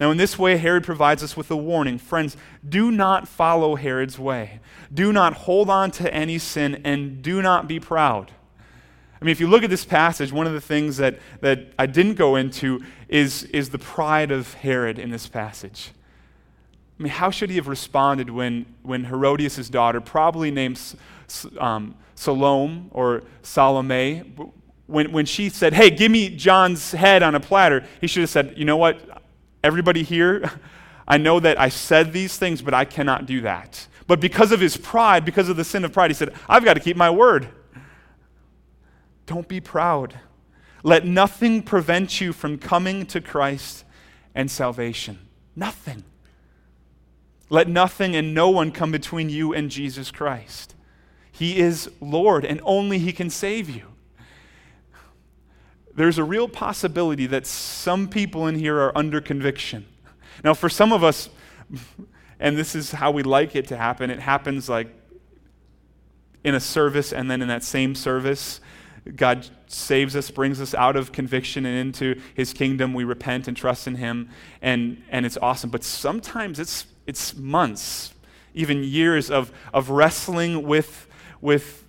Now, 0.00 0.12
in 0.12 0.16
this 0.16 0.38
way, 0.38 0.56
Herod 0.58 0.84
provides 0.84 1.24
us 1.24 1.36
with 1.36 1.50
a 1.50 1.56
warning. 1.56 1.98
Friends, 1.98 2.36
do 2.66 2.92
not 2.92 3.26
follow 3.26 3.74
Herod's 3.74 4.16
way. 4.16 4.60
Do 4.94 5.12
not 5.12 5.32
hold 5.32 5.68
on 5.68 5.90
to 5.92 6.12
any 6.14 6.38
sin, 6.38 6.80
and 6.84 7.20
do 7.20 7.42
not 7.42 7.66
be 7.66 7.80
proud. 7.80 8.30
I 9.20 9.24
mean, 9.24 9.32
if 9.32 9.40
you 9.40 9.48
look 9.48 9.64
at 9.64 9.70
this 9.70 9.84
passage, 9.84 10.32
one 10.32 10.46
of 10.46 10.52
the 10.52 10.60
things 10.60 10.96
that, 10.98 11.18
that 11.40 11.72
I 11.78 11.86
didn't 11.86 12.14
go 12.14 12.36
into 12.36 12.82
is, 13.08 13.44
is 13.44 13.70
the 13.70 13.78
pride 13.78 14.30
of 14.30 14.54
Herod 14.54 14.98
in 14.98 15.10
this 15.10 15.26
passage. 15.26 15.90
I 16.98 17.02
mean, 17.02 17.12
how 17.12 17.30
should 17.30 17.50
he 17.50 17.56
have 17.56 17.68
responded 17.68 18.30
when, 18.30 18.66
when 18.82 19.04
Herodias' 19.04 19.68
daughter, 19.68 20.00
probably 20.00 20.50
named 20.50 20.80
um, 21.58 21.96
Salome 22.14 22.88
or 22.90 23.22
Salome, 23.42 24.22
when, 24.86 25.12
when 25.12 25.26
she 25.26 25.48
said, 25.48 25.74
Hey, 25.74 25.90
give 25.90 26.10
me 26.10 26.30
John's 26.30 26.92
head 26.92 27.22
on 27.22 27.34
a 27.34 27.40
platter, 27.40 27.84
he 28.00 28.06
should 28.06 28.22
have 28.22 28.30
said, 28.30 28.54
You 28.56 28.64
know 28.64 28.76
what? 28.76 29.22
Everybody 29.62 30.02
here, 30.02 30.50
I 31.08 31.18
know 31.18 31.40
that 31.40 31.58
I 31.58 31.68
said 31.70 32.12
these 32.12 32.36
things, 32.36 32.62
but 32.62 32.74
I 32.74 32.84
cannot 32.84 33.26
do 33.26 33.40
that. 33.42 33.86
But 34.06 34.20
because 34.20 34.52
of 34.52 34.60
his 34.60 34.76
pride, 34.76 35.24
because 35.24 35.48
of 35.48 35.56
the 35.56 35.64
sin 35.64 35.84
of 35.84 35.92
pride, 35.92 36.10
he 36.10 36.14
said, 36.14 36.34
I've 36.48 36.64
got 36.64 36.74
to 36.74 36.80
keep 36.80 36.96
my 36.96 37.10
word. 37.10 37.48
Don't 39.28 39.46
be 39.46 39.60
proud. 39.60 40.18
Let 40.82 41.06
nothing 41.06 41.62
prevent 41.62 42.20
you 42.20 42.32
from 42.32 42.58
coming 42.58 43.06
to 43.06 43.20
Christ 43.20 43.84
and 44.34 44.50
salvation. 44.50 45.20
Nothing. 45.54 46.02
Let 47.48 47.68
nothing 47.68 48.16
and 48.16 48.34
no 48.34 48.50
one 48.50 48.72
come 48.72 48.90
between 48.90 49.30
you 49.30 49.54
and 49.54 49.70
Jesus 49.70 50.10
Christ. 50.10 50.74
He 51.30 51.60
is 51.60 51.88
Lord, 52.00 52.44
and 52.44 52.60
only 52.64 52.98
He 52.98 53.12
can 53.12 53.30
save 53.30 53.70
you 53.70 53.86
there's 55.98 56.16
a 56.16 56.24
real 56.24 56.48
possibility 56.48 57.26
that 57.26 57.44
some 57.44 58.08
people 58.08 58.46
in 58.46 58.54
here 58.54 58.78
are 58.78 58.96
under 58.96 59.20
conviction. 59.20 59.84
Now, 60.44 60.54
for 60.54 60.68
some 60.68 60.92
of 60.92 61.02
us, 61.02 61.28
and 62.38 62.56
this 62.56 62.76
is 62.76 62.92
how 62.92 63.10
we 63.10 63.24
like 63.24 63.56
it 63.56 63.66
to 63.68 63.76
happen, 63.76 64.08
it 64.08 64.20
happens 64.20 64.68
like 64.68 64.94
in 66.44 66.54
a 66.54 66.60
service, 66.60 67.12
and 67.12 67.28
then 67.28 67.42
in 67.42 67.48
that 67.48 67.64
same 67.64 67.96
service, 67.96 68.60
God 69.14 69.48
saves 69.66 70.16
us, 70.16 70.30
brings 70.30 70.60
us 70.60 70.74
out 70.74 70.96
of 70.96 71.12
conviction 71.12 71.64
and 71.66 71.78
into 71.78 72.20
his 72.34 72.52
kingdom. 72.52 72.94
We 72.94 73.04
repent 73.04 73.48
and 73.48 73.56
trust 73.56 73.86
in 73.86 73.96
him, 73.96 74.30
and, 74.62 75.02
and 75.10 75.24
it's 75.24 75.38
awesome. 75.40 75.70
But 75.70 75.84
sometimes 75.84 76.58
it's, 76.58 76.86
it's 77.06 77.36
months, 77.36 78.14
even 78.54 78.82
years 78.82 79.30
of, 79.30 79.52
of 79.72 79.90
wrestling 79.90 80.62
with, 80.62 81.06
with 81.40 81.84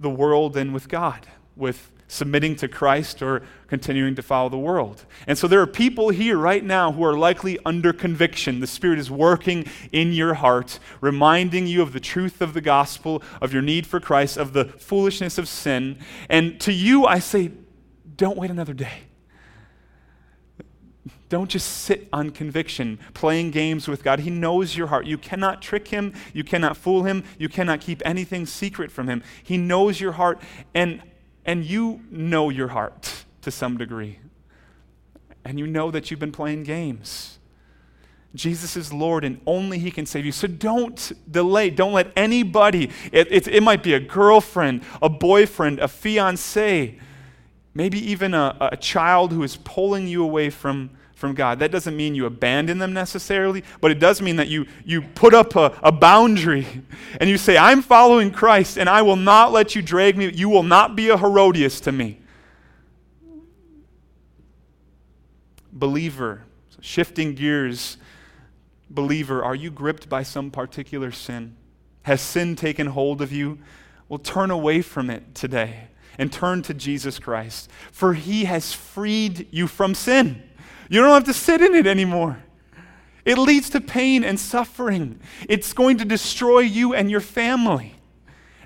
the 0.00 0.10
world 0.10 0.56
and 0.56 0.74
with 0.74 0.88
God, 0.88 1.26
with 1.56 1.91
submitting 2.12 2.54
to 2.54 2.68
Christ 2.68 3.22
or 3.22 3.42
continuing 3.68 4.14
to 4.14 4.22
follow 4.22 4.50
the 4.50 4.58
world. 4.58 5.06
And 5.26 5.38
so 5.38 5.48
there 5.48 5.62
are 5.62 5.66
people 5.66 6.10
here 6.10 6.36
right 6.36 6.62
now 6.62 6.92
who 6.92 7.02
are 7.04 7.16
likely 7.16 7.58
under 7.64 7.94
conviction. 7.94 8.60
The 8.60 8.66
Spirit 8.66 8.98
is 8.98 9.10
working 9.10 9.64
in 9.92 10.12
your 10.12 10.34
heart, 10.34 10.78
reminding 11.00 11.66
you 11.66 11.80
of 11.80 11.94
the 11.94 12.00
truth 12.00 12.42
of 12.42 12.52
the 12.52 12.60
gospel, 12.60 13.22
of 13.40 13.54
your 13.54 13.62
need 13.62 13.86
for 13.86 13.98
Christ, 13.98 14.36
of 14.36 14.52
the 14.52 14.66
foolishness 14.66 15.38
of 15.38 15.48
sin. 15.48 15.98
And 16.28 16.60
to 16.60 16.72
you, 16.72 17.06
I 17.06 17.18
say, 17.18 17.50
don't 18.16 18.36
wait 18.36 18.50
another 18.50 18.74
day. 18.74 19.04
Don't 21.30 21.48
just 21.48 21.66
sit 21.84 22.08
on 22.12 22.28
conviction, 22.28 22.98
playing 23.14 23.52
games 23.52 23.88
with 23.88 24.04
God. 24.04 24.20
He 24.20 24.28
knows 24.28 24.76
your 24.76 24.88
heart. 24.88 25.06
You 25.06 25.16
cannot 25.16 25.62
trick 25.62 25.88
him. 25.88 26.12
You 26.34 26.44
cannot 26.44 26.76
fool 26.76 27.04
him. 27.04 27.24
You 27.38 27.48
cannot 27.48 27.80
keep 27.80 28.02
anything 28.04 28.44
secret 28.44 28.92
from 28.92 29.08
him. 29.08 29.22
He 29.42 29.56
knows 29.56 29.98
your 29.98 30.12
heart. 30.12 30.42
And 30.74 31.00
and 31.44 31.64
you 31.64 32.00
know 32.10 32.50
your 32.50 32.68
heart 32.68 33.24
to 33.42 33.50
some 33.50 33.76
degree. 33.76 34.18
And 35.44 35.58
you 35.58 35.66
know 35.66 35.90
that 35.90 36.10
you've 36.10 36.20
been 36.20 36.32
playing 36.32 36.62
games. 36.62 37.38
Jesus 38.34 38.76
is 38.76 38.92
Lord 38.92 39.24
and 39.24 39.40
only 39.46 39.78
He 39.78 39.90
can 39.90 40.06
save 40.06 40.24
you. 40.24 40.32
So 40.32 40.46
don't 40.46 41.12
delay. 41.30 41.68
Don't 41.70 41.92
let 41.92 42.12
anybody, 42.16 42.90
it, 43.10 43.30
it, 43.30 43.48
it 43.48 43.62
might 43.62 43.82
be 43.82 43.94
a 43.94 44.00
girlfriend, 44.00 44.82
a 45.02 45.08
boyfriend, 45.08 45.80
a 45.80 45.88
fiance, 45.88 46.98
maybe 47.74 47.98
even 48.10 48.34
a, 48.34 48.56
a 48.60 48.76
child 48.76 49.32
who 49.32 49.42
is 49.42 49.56
pulling 49.56 50.06
you 50.06 50.22
away 50.22 50.48
from 50.48 50.90
from 51.22 51.34
God. 51.34 51.60
That 51.60 51.70
doesn't 51.70 51.96
mean 51.96 52.16
you 52.16 52.26
abandon 52.26 52.78
them 52.78 52.92
necessarily, 52.92 53.62
but 53.80 53.92
it 53.92 54.00
does 54.00 54.20
mean 54.20 54.34
that 54.36 54.48
you, 54.48 54.66
you 54.84 55.02
put 55.02 55.34
up 55.34 55.54
a, 55.54 55.78
a 55.80 55.92
boundary 55.92 56.66
and 57.20 57.30
you 57.30 57.38
say, 57.38 57.56
I'm 57.56 57.80
following 57.80 58.32
Christ 58.32 58.76
and 58.76 58.88
I 58.88 59.02
will 59.02 59.14
not 59.14 59.52
let 59.52 59.76
you 59.76 59.82
drag 59.82 60.18
me. 60.18 60.32
You 60.32 60.48
will 60.48 60.64
not 60.64 60.96
be 60.96 61.10
a 61.10 61.16
Herodias 61.16 61.80
to 61.82 61.92
me. 61.92 62.18
Believer, 65.72 66.42
shifting 66.80 67.36
gears, 67.36 67.98
believer, 68.90 69.44
are 69.44 69.54
you 69.54 69.70
gripped 69.70 70.08
by 70.08 70.24
some 70.24 70.50
particular 70.50 71.12
sin? 71.12 71.56
Has 72.02 72.20
sin 72.20 72.56
taken 72.56 72.88
hold 72.88 73.22
of 73.22 73.30
you? 73.30 73.60
Well, 74.08 74.18
turn 74.18 74.50
away 74.50 74.82
from 74.82 75.08
it 75.08 75.36
today 75.36 75.84
and 76.18 76.32
turn 76.32 76.62
to 76.62 76.74
Jesus 76.74 77.20
Christ, 77.20 77.70
for 77.92 78.14
he 78.14 78.46
has 78.46 78.72
freed 78.72 79.46
you 79.52 79.68
from 79.68 79.94
sin. 79.94 80.42
You 80.92 81.00
don't 81.00 81.14
have 81.14 81.24
to 81.24 81.32
sit 81.32 81.62
in 81.62 81.74
it 81.74 81.86
anymore. 81.86 82.42
It 83.24 83.38
leads 83.38 83.70
to 83.70 83.80
pain 83.80 84.22
and 84.22 84.38
suffering. 84.38 85.20
It's 85.48 85.72
going 85.72 85.96
to 85.96 86.04
destroy 86.04 86.58
you 86.58 86.92
and 86.92 87.10
your 87.10 87.22
family. 87.22 87.94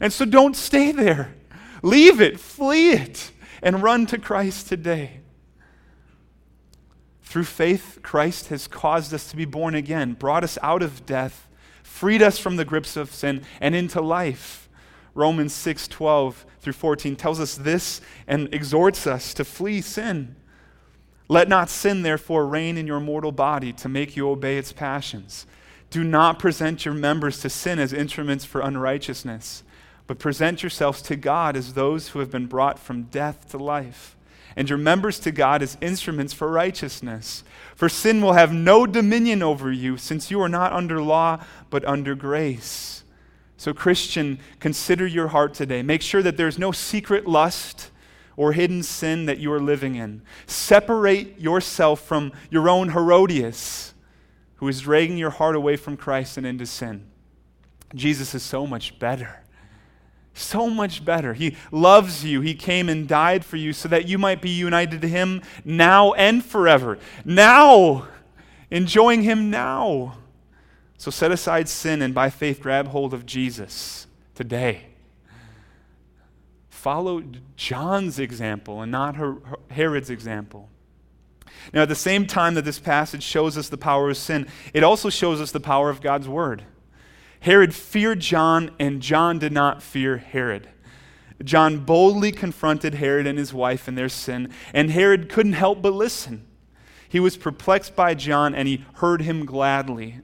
And 0.01 0.13
so 0.13 0.25
don't 0.25 0.57
stay 0.57 0.91
there. 0.91 1.37
Leave 1.85 2.21
it, 2.21 2.41
flee 2.41 2.91
it, 2.91 3.31
and 3.63 3.81
run 3.81 4.07
to 4.07 4.19
Christ 4.19 4.67
today. 4.67 5.21
Through 7.23 7.45
faith, 7.45 8.01
Christ 8.03 8.49
has 8.49 8.67
caused 8.67 9.15
us 9.15 9.31
to 9.31 9.37
be 9.37 9.45
born 9.45 9.77
again, 9.77 10.15
brought 10.15 10.43
us 10.43 10.59
out 10.63 10.83
of 10.83 11.07
death, 11.07 11.47
freed 11.85 12.23
us 12.23 12.41
from 12.41 12.57
the 12.57 12.65
grips 12.65 12.97
of 12.97 13.15
sin, 13.15 13.45
and 13.61 13.73
into 13.73 14.01
life. 14.01 14.69
Romans 15.15 15.53
6 15.53 15.87
12 15.87 16.45
through 16.59 16.73
14 16.73 17.15
tells 17.15 17.39
us 17.39 17.55
this 17.55 18.01
and 18.27 18.53
exhorts 18.53 19.07
us 19.07 19.33
to 19.35 19.45
flee 19.45 19.81
sin. 19.81 20.35
Let 21.29 21.49
not 21.49 21.69
sin, 21.69 22.03
therefore, 22.03 22.47
reign 22.47 22.77
in 22.77 22.87
your 22.87 23.01
mortal 23.01 23.33
body 23.33 23.73
to 23.75 23.89
make 23.89 24.17
you 24.17 24.29
obey 24.29 24.59
its 24.59 24.73
passions. 24.73 25.47
Do 25.91 26.05
not 26.05 26.39
present 26.39 26.85
your 26.85 26.95
members 26.95 27.41
to 27.41 27.51
sin 27.51 27.79
as 27.79 27.93
instruments 27.93 28.45
for 28.45 28.61
unrighteousness, 28.61 29.63
but 30.07 30.19
present 30.19 30.63
yourselves 30.63 31.03
to 31.03 31.17
God 31.17 31.57
as 31.57 31.75
those 31.75 32.09
who 32.09 32.21
have 32.21 32.31
been 32.31 32.47
brought 32.47 32.79
from 32.79 33.05
death 33.05 33.49
to 33.51 33.59
life, 33.59 34.17
and 34.55 34.69
your 34.69 34.79
members 34.79 35.19
to 35.21 35.33
God 35.33 35.63
as 35.63 35.77
instruments 35.81 36.33
for 36.33 36.51
righteousness. 36.51 37.45
For 37.75 37.89
sin 37.89 38.21
will 38.21 38.35
have 38.35 38.53
no 38.53 38.87
dominion 38.87 39.43
over 39.43 39.73
you, 39.73 39.97
since 39.97 40.31
you 40.31 40.41
are 40.41 40.49
not 40.49 40.73
under 40.73 41.03
law, 41.03 41.45
but 41.71 41.85
under 41.85 42.15
grace. 42.15 43.03
So, 43.57 43.73
Christian, 43.73 44.39
consider 44.61 45.07
your 45.07 45.29
heart 45.29 45.55
today. 45.55 45.83
Make 45.83 46.03
sure 46.03 46.23
that 46.23 46.37
there's 46.37 46.59
no 46.59 46.73
secret 46.73 47.27
lust 47.27 47.91
or 48.37 48.53
hidden 48.53 48.83
sin 48.83 49.27
that 49.27 49.39
you 49.39 49.53
are 49.53 49.61
living 49.61 49.95
in. 49.95 50.23
Separate 50.47 51.41
yourself 51.41 52.01
from 52.03 52.33
your 52.51 52.69
own 52.69 52.91
Herodias, 52.91 53.95
who 54.57 54.69
is 54.69 54.83
dragging 54.83 55.17
your 55.17 55.31
heart 55.31 55.57
away 55.57 55.77
from 55.77 55.97
Christ 55.97 56.37
and 56.37 56.47
into 56.47 56.67
sin. 56.67 57.07
Jesus 57.95 58.35
is 58.35 58.43
so 58.43 58.67
much 58.67 58.99
better. 58.99 59.43
So 60.35 60.69
much 60.69 61.03
better. 61.03 61.33
He 61.33 61.57
loves 61.73 62.25
you. 62.25 62.43
He 62.43 62.55
came 62.55 62.91
and 62.91 63.09
died 63.09 63.43
for 63.45 63.57
you 63.57 63.73
so 63.73 63.89
that 63.89 64.07
you 64.07 64.19
might 64.19 64.43
be 64.43 64.51
united 64.51 65.01
to 65.01 65.09
Him 65.09 65.41
now 65.65 66.13
and 66.13 66.45
forever. 66.45 66.99
Now, 67.25 68.07
enjoying 68.71 69.23
Him 69.23 69.51
now. 69.51 70.19
So 70.99 71.11
set 71.11 71.31
aside 71.31 71.69
sin 71.69 72.03
and 72.03 72.15
by 72.15 72.29
faith 72.29 72.61
grab 72.61 72.89
hold 72.89 73.15
of 73.15 73.25
Jesus 73.25 74.07
today 74.35 74.96
follow 76.87 77.21
John's 77.57 78.21
example 78.21 78.81
and 78.81 78.93
not 78.93 79.17
Herod's 79.73 80.09
example. 80.09 80.69
Now, 81.75 81.83
at 81.83 81.89
the 81.89 81.97
same 81.97 82.29
time 82.29 82.55
that 82.55 82.65
this 82.65 82.79
passage 82.79 83.25
shows 83.25 83.59
us 83.59 83.69
the 83.69 83.77
power 83.77 84.09
of 84.09 84.17
sin, 84.17 84.47
it 84.73 84.85
also 84.85 85.11
shows 85.11 85.41
us 85.41 85.51
the 85.51 85.59
power 85.59 85.91
of 85.91 86.01
God's 86.01 86.29
word. 86.29 86.63
Herod 87.41 87.75
feared 87.75 88.21
John, 88.21 88.71
and 88.79 89.03
John 89.03 89.41
did 89.41 89.51
not 89.51 89.83
fear 89.83 90.19
Herod. 90.19 90.69
John 91.43 91.79
boldly 91.79 92.31
confronted 92.31 92.95
Herod 92.95 93.27
and 93.27 93.37
his 93.37 93.53
wife 93.53 93.89
in 93.89 93.97
their 93.97 94.09
sin, 94.09 94.49
and 94.73 94.93
Herod 94.93 95.29
couldn't 95.29 95.55
help 95.55 95.83
but 95.83 95.93
listen. 95.93 96.47
He 97.09 97.19
was 97.19 97.37
perplexed 97.37 97.97
by 97.97 98.15
John, 98.15 98.55
and 98.55 98.69
he 98.69 98.85
heard 98.99 99.23
him 99.23 99.45
gladly. 99.45 100.21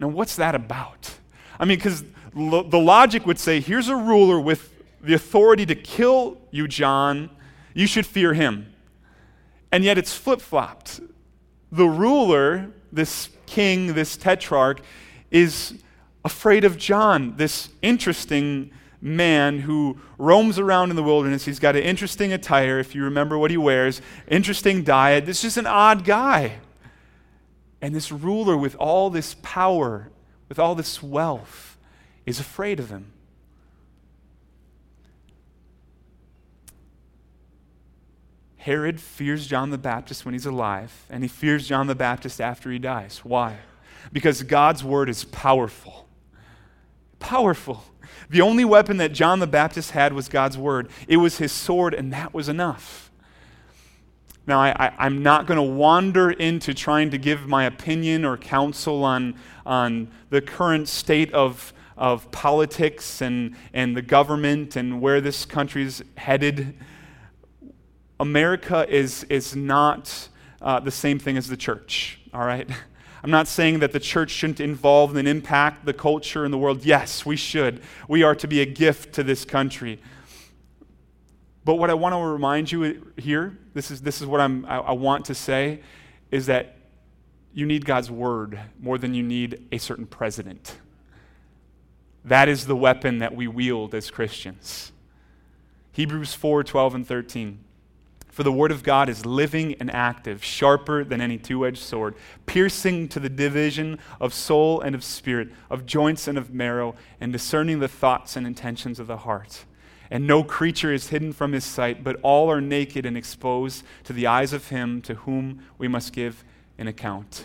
Now, 0.00 0.08
what's 0.08 0.34
that 0.34 0.56
about? 0.56 1.14
I 1.60 1.66
mean, 1.66 1.78
because 1.78 2.02
lo- 2.34 2.64
the 2.64 2.80
logic 2.80 3.26
would 3.26 3.38
say 3.38 3.60
here's 3.60 3.86
a 3.86 3.94
ruler 3.94 4.40
with 4.40 4.74
the 5.00 5.14
authority 5.14 5.66
to 5.66 5.74
kill 5.74 6.38
you, 6.50 6.68
John. 6.68 7.30
You 7.74 7.86
should 7.86 8.06
fear 8.06 8.34
him. 8.34 8.72
And 9.70 9.84
yet 9.84 9.98
it's 9.98 10.14
flip 10.14 10.40
flopped. 10.40 11.00
The 11.70 11.86
ruler, 11.86 12.70
this 12.90 13.28
king, 13.46 13.94
this 13.94 14.16
tetrarch, 14.16 14.80
is 15.30 15.74
afraid 16.24 16.64
of 16.64 16.76
John, 16.76 17.36
this 17.36 17.68
interesting 17.82 18.70
man 19.00 19.60
who 19.60 19.98
roams 20.16 20.58
around 20.58 20.90
in 20.90 20.96
the 20.96 21.02
wilderness. 21.02 21.44
He's 21.44 21.60
got 21.60 21.76
an 21.76 21.82
interesting 21.82 22.32
attire, 22.32 22.78
if 22.78 22.94
you 22.94 23.04
remember 23.04 23.38
what 23.38 23.50
he 23.50 23.56
wears, 23.56 24.02
interesting 24.26 24.82
diet. 24.82 25.26
This 25.26 25.44
is 25.44 25.56
an 25.56 25.66
odd 25.66 26.04
guy. 26.04 26.58
And 27.80 27.94
this 27.94 28.10
ruler 28.10 28.56
with 28.56 28.74
all 28.76 29.08
this 29.10 29.36
power, 29.42 30.10
with 30.48 30.58
all 30.58 30.74
this 30.74 31.02
wealth, 31.02 31.78
is 32.26 32.40
afraid 32.40 32.80
of 32.80 32.90
him. 32.90 33.12
Herod 38.68 39.00
fears 39.00 39.46
John 39.46 39.70
the 39.70 39.78
Baptist 39.78 40.26
when 40.26 40.34
he's 40.34 40.44
alive, 40.44 41.06
and 41.08 41.24
he 41.24 41.28
fears 41.28 41.66
John 41.66 41.86
the 41.86 41.94
Baptist 41.94 42.38
after 42.38 42.70
he 42.70 42.78
dies. 42.78 43.22
Why? 43.24 43.60
Because 44.12 44.42
God's 44.42 44.84
word 44.84 45.08
is 45.08 45.24
powerful. 45.24 46.06
Powerful. 47.18 47.82
The 48.28 48.42
only 48.42 48.66
weapon 48.66 48.98
that 48.98 49.14
John 49.14 49.38
the 49.38 49.46
Baptist 49.46 49.92
had 49.92 50.12
was 50.12 50.28
God's 50.28 50.58
word. 50.58 50.90
It 51.08 51.16
was 51.16 51.38
his 51.38 51.50
sword, 51.50 51.94
and 51.94 52.12
that 52.12 52.34
was 52.34 52.46
enough. 52.46 53.10
Now, 54.46 54.60
I, 54.60 54.92
am 54.98 55.22
not 55.22 55.46
going 55.46 55.56
to 55.56 55.62
wander 55.62 56.30
into 56.30 56.74
trying 56.74 57.08
to 57.12 57.16
give 57.16 57.46
my 57.46 57.64
opinion 57.64 58.26
or 58.26 58.36
counsel 58.36 59.02
on, 59.02 59.34
on 59.64 60.10
the 60.28 60.42
current 60.42 60.88
state 60.88 61.32
of, 61.32 61.72
of 61.96 62.30
politics 62.32 63.22
and, 63.22 63.56
and 63.72 63.96
the 63.96 64.02
government 64.02 64.76
and 64.76 65.00
where 65.00 65.22
this 65.22 65.46
country's 65.46 66.02
headed. 66.18 66.74
America 68.20 68.86
is, 68.88 69.24
is 69.24 69.54
not 69.54 70.28
uh, 70.60 70.80
the 70.80 70.90
same 70.90 71.18
thing 71.18 71.36
as 71.36 71.48
the 71.48 71.56
church, 71.56 72.20
all 72.32 72.44
right? 72.44 72.68
I'm 73.22 73.30
not 73.30 73.48
saying 73.48 73.80
that 73.80 73.92
the 73.92 74.00
church 74.00 74.30
shouldn't 74.30 74.60
involve 74.60 75.16
and 75.16 75.26
impact 75.26 75.84
the 75.84 75.92
culture 75.92 76.44
in 76.44 76.50
the 76.50 76.58
world. 76.58 76.84
Yes, 76.84 77.26
we 77.26 77.36
should. 77.36 77.82
We 78.06 78.22
are 78.22 78.34
to 78.36 78.46
be 78.46 78.60
a 78.60 78.66
gift 78.66 79.12
to 79.14 79.24
this 79.24 79.44
country. 79.44 80.00
But 81.64 81.74
what 81.74 81.90
I 81.90 81.94
want 81.94 82.14
to 82.14 82.18
remind 82.18 82.70
you 82.70 83.12
here, 83.16 83.58
this 83.74 83.90
is, 83.90 84.00
this 84.02 84.20
is 84.20 84.26
what 84.26 84.40
I'm, 84.40 84.64
I, 84.66 84.78
I 84.78 84.92
want 84.92 85.24
to 85.26 85.34
say, 85.34 85.80
is 86.30 86.46
that 86.46 86.76
you 87.52 87.66
need 87.66 87.84
God's 87.84 88.10
word 88.10 88.58
more 88.80 88.98
than 88.98 89.14
you 89.14 89.22
need 89.22 89.66
a 89.72 89.78
certain 89.78 90.06
president. 90.06 90.76
That 92.24 92.48
is 92.48 92.66
the 92.66 92.76
weapon 92.76 93.18
that 93.18 93.34
we 93.34 93.48
wield 93.48 93.94
as 93.94 94.10
Christians. 94.10 94.92
Hebrews 95.92 96.34
4 96.34 96.62
12 96.62 96.94
and 96.94 97.06
13. 97.06 97.58
For 98.38 98.44
the 98.44 98.52
word 98.52 98.70
of 98.70 98.84
God 98.84 99.08
is 99.08 99.26
living 99.26 99.74
and 99.80 99.90
active, 99.90 100.44
sharper 100.44 101.02
than 101.02 101.20
any 101.20 101.38
two 101.38 101.66
edged 101.66 101.82
sword, 101.82 102.14
piercing 102.46 103.08
to 103.08 103.18
the 103.18 103.28
division 103.28 103.98
of 104.20 104.32
soul 104.32 104.80
and 104.80 104.94
of 104.94 105.02
spirit, 105.02 105.48
of 105.68 105.86
joints 105.86 106.28
and 106.28 106.38
of 106.38 106.54
marrow, 106.54 106.94
and 107.20 107.32
discerning 107.32 107.80
the 107.80 107.88
thoughts 107.88 108.36
and 108.36 108.46
intentions 108.46 109.00
of 109.00 109.08
the 109.08 109.16
heart. 109.16 109.64
And 110.08 110.24
no 110.24 110.44
creature 110.44 110.92
is 110.92 111.08
hidden 111.08 111.32
from 111.32 111.50
his 111.50 111.64
sight, 111.64 112.04
but 112.04 112.14
all 112.22 112.48
are 112.48 112.60
naked 112.60 113.04
and 113.04 113.16
exposed 113.16 113.82
to 114.04 114.12
the 114.12 114.28
eyes 114.28 114.52
of 114.52 114.68
him 114.68 115.02
to 115.02 115.14
whom 115.14 115.64
we 115.76 115.88
must 115.88 116.12
give 116.12 116.44
an 116.78 116.86
account. 116.86 117.42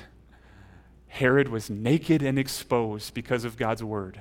Herod 1.08 1.49
was 1.49 1.71
naked 1.71 2.21
and 2.21 2.38
exposed 2.38 3.15
because 3.15 3.45
of 3.45 3.58
God's 3.58 3.84
word. 3.84 4.19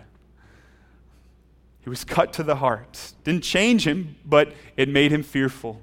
He 1.83 1.91
was 1.91 2.03
cut 2.03 2.33
to 2.33 2.43
the 2.43 2.57
heart. 2.57 3.13
Didn't 3.25 3.45
change 3.45 3.87
him, 3.87 4.17
but 4.25 4.55
it 4.79 4.89
made 4.89 5.13
him 5.13 5.23
fearful. 5.23 5.83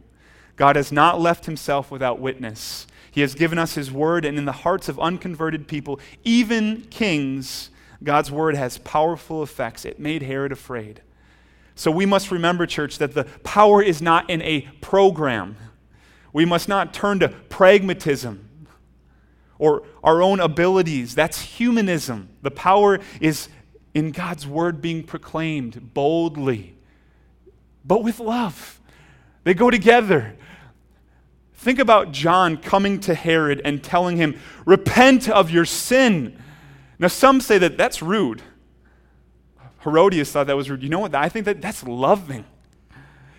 God 0.60 0.76
has 0.76 0.91
not 0.91 1.22
left 1.22 1.45
himself 1.45 1.89
without 1.89 2.19
witness. 2.19 2.86
He 3.12 3.22
has 3.22 3.34
given 3.34 3.58
us 3.58 3.76
his 3.76 3.93
word, 3.93 4.26
and 4.26 4.38
in 4.38 4.43
the 4.43 4.52
hearts 4.52 4.89
of 4.89 5.00
unconverted 5.00 5.69
people, 5.69 6.02
even 6.26 6.82
kings, 6.89 7.69
God's 8.04 8.30
word 8.30 8.56
has 8.56 8.78
powerful 8.78 9.41
effects. 9.41 9.86
It 9.86 10.02
made 10.02 10.22
Herod 10.22 10.52
afraid. 10.52 11.02
So 11.76 11.89
we 11.89 12.06
must 12.06 12.30
remember, 12.30 12.65
church, 12.65 12.98
that 12.98 13.13
the 13.13 13.24
power 13.45 13.82
is 13.82 14.02
not 14.02 14.30
in 14.30 14.41
a 14.41 14.63
program. 14.82 15.56
We 16.34 16.43
must 16.43 16.67
not 16.67 16.93
turn 16.93 17.19
to 17.19 17.30
pragmatism 17.30 18.67
or 19.60 19.84
our 20.04 20.22
own 20.22 20.41
abilities. 20.41 21.15
That's 21.15 21.39
humanism. 21.39 22.28
The 22.41 22.52
power 22.52 23.00
is 23.22 23.48
in 23.93 24.12
God's 24.12 24.45
word 24.45 24.82
being 24.82 25.04
proclaimed 25.04 25.93
boldly, 25.93 26.76
but 27.86 28.04
with 28.04 28.19
love. 28.19 28.82
They 29.45 29.54
go 29.54 29.69
together. 29.69 30.36
Think 31.60 31.80
about 31.80 32.13
John 32.13 32.56
coming 32.56 33.02
to 33.02 33.13
Herod 33.13 33.62
and 33.65 33.84
telling 33.84 34.15
him, 34.15 34.39
Repent 34.65 35.28
of 35.28 35.52
your 35.52 35.65
sin. 35.65 36.41
Now, 36.98 37.10
some 37.10 37.41
say 37.41 37.58
that 37.58 37.78
that's 37.78 38.02
rude. 38.02 38.41
Herodias 39.84 40.32
thought 40.32 40.48
that 40.48 40.56
was 40.56 40.69
rude. 40.69 40.82
You 40.84 40.88
know 40.88 41.00
what? 41.00 41.13
I 41.13 41.28
think 41.28 41.43
that 41.43 41.62
that's 41.62 41.84
loving. 41.84 42.45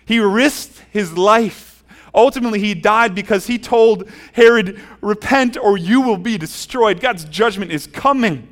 He 0.05 0.19
risked 0.19 0.83
his 0.91 1.17
life. 1.17 1.83
Ultimately, 2.13 2.59
he 2.59 2.75
died 2.75 3.15
because 3.15 3.47
he 3.47 3.57
told 3.57 4.07
Herod, 4.33 4.79
Repent 5.01 5.57
or 5.57 5.75
you 5.75 6.01
will 6.01 6.17
be 6.17 6.37
destroyed. 6.37 6.99
God's 6.99 7.25
judgment 7.25 7.71
is 7.71 7.87
coming. 7.87 8.47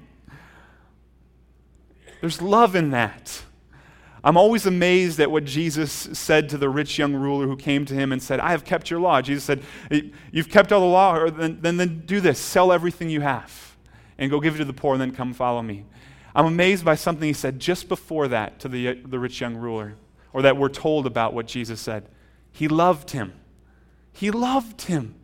There's 2.22 2.42
love 2.42 2.76
in 2.76 2.90
that. 2.90 3.44
I'm 4.24 4.36
always 4.36 4.66
amazed 4.66 5.20
at 5.20 5.32
what 5.32 5.46
Jesus 5.46 5.92
said 5.92 6.50
to 6.50 6.58
the 6.58 6.70
rich 6.70 6.98
young 6.98 7.14
ruler 7.14 7.48
who 7.48 7.56
came 7.56 7.86
to 7.86 7.94
him 7.94 8.12
and 8.12 8.22
said, 8.22 8.40
I 8.40 8.52
have 8.52 8.66
kept 8.66 8.90
your 8.90 9.00
law. 9.00 9.22
Jesus 9.22 9.44
said, 9.44 9.64
You've 10.32 10.50
kept 10.50 10.72
all 10.72 10.82
the 10.82 10.86
law, 10.86 11.16
or 11.16 11.30
then, 11.30 11.60
then, 11.62 11.78
then 11.78 12.04
do 12.06 12.20
this 12.20 12.38
sell 12.40 12.72
everything 12.72 13.10
you 13.10 13.22
have 13.22 13.78
and 14.18 14.30
go 14.30 14.40
give 14.40 14.56
it 14.56 14.58
to 14.60 14.66
the 14.66 14.74
poor, 14.74 14.94
and 14.94 15.02
then 15.02 15.12
come 15.12 15.34
follow 15.34 15.62
me. 15.62 15.86
I'm 16.36 16.46
amazed 16.46 16.84
by 16.84 16.96
something 16.96 17.28
he 17.28 17.34
said 17.34 17.60
just 17.60 17.88
before 17.88 18.28
that 18.28 18.60
to 18.60 18.68
the, 18.68 18.96
the 18.96 19.18
rich 19.18 19.40
young 19.40 19.56
ruler, 19.56 19.96
or 20.34 20.42
that 20.42 20.58
we're 20.58 20.70
told 20.70 21.06
about 21.08 21.34
what 21.34 21.48
Jesus 21.48 21.80
said. 21.80 22.08
He 22.52 22.68
loved 22.68 23.12
him. 23.12 23.34
He 24.12 24.30
loved 24.30 24.84
him. 24.84 25.16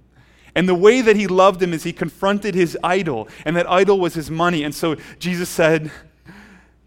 And 0.55 0.69
the 0.69 0.75
way 0.75 1.01
that 1.01 1.17
he 1.17 1.27
loved 1.27 1.61
him 1.61 1.73
is 1.73 1.83
he 1.83 1.91
confronted 1.91 2.55
his 2.55 2.77
idol, 2.81 3.27
and 3.43 3.57
that 3.57 3.69
idol 3.69 3.99
was 3.99 4.13
his 4.13 4.31
money. 4.31 4.63
And 4.63 4.73
so 4.73 4.95
Jesus 5.19 5.49
said, 5.49 5.91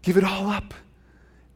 Give 0.01 0.17
it 0.17 0.23
all 0.23 0.47
up 0.49 0.73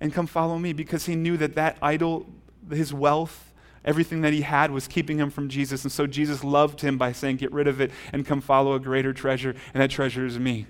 and 0.04 0.14
come 0.14 0.28
follow 0.28 0.60
me 0.60 0.74
because 0.74 1.06
he 1.06 1.16
knew 1.16 1.38
that 1.38 1.56
that 1.56 1.78
idol, 1.82 2.26
his 2.70 2.94
wealth, 2.94 3.54
everything 3.86 4.20
that 4.20 4.34
he 4.34 4.42
had 4.42 4.70
was 4.70 4.86
keeping 4.86 5.18
him 5.18 5.30
from 5.30 5.48
Jesus. 5.48 5.84
And 5.84 5.92
so 5.94 6.06
Jesus 6.06 6.44
loved 6.44 6.82
him 6.82 6.98
by 6.98 7.14
saying, 7.14 7.38
Get 7.38 7.54
rid 7.54 7.70
of 7.70 7.80
it 7.80 7.90
and 8.12 8.26
come 8.26 8.42
follow 8.42 8.74
a 8.74 8.82
greater 8.82 9.14
treasure, 9.14 9.56
and 9.74 9.82
that 9.82 9.90
treasure 9.90 10.26
is 10.26 10.38
me. 10.38 10.68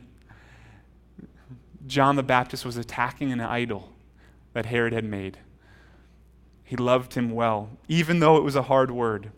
John 1.87 2.15
the 2.15 2.21
Baptist 2.21 2.63
was 2.63 2.77
attacking 2.77 3.31
an 3.31 3.39
idol 3.41 3.91
that 4.53 4.67
Herod 4.67 4.93
had 4.93 5.03
made. 5.03 5.39
He 6.63 6.75
loved 6.75 7.15
him 7.15 7.31
well, 7.31 7.71
even 7.87 8.19
though 8.19 8.37
it 8.37 8.43
was 8.43 8.55
a 8.55 8.61
hard 8.61 8.91
word. 8.91 9.31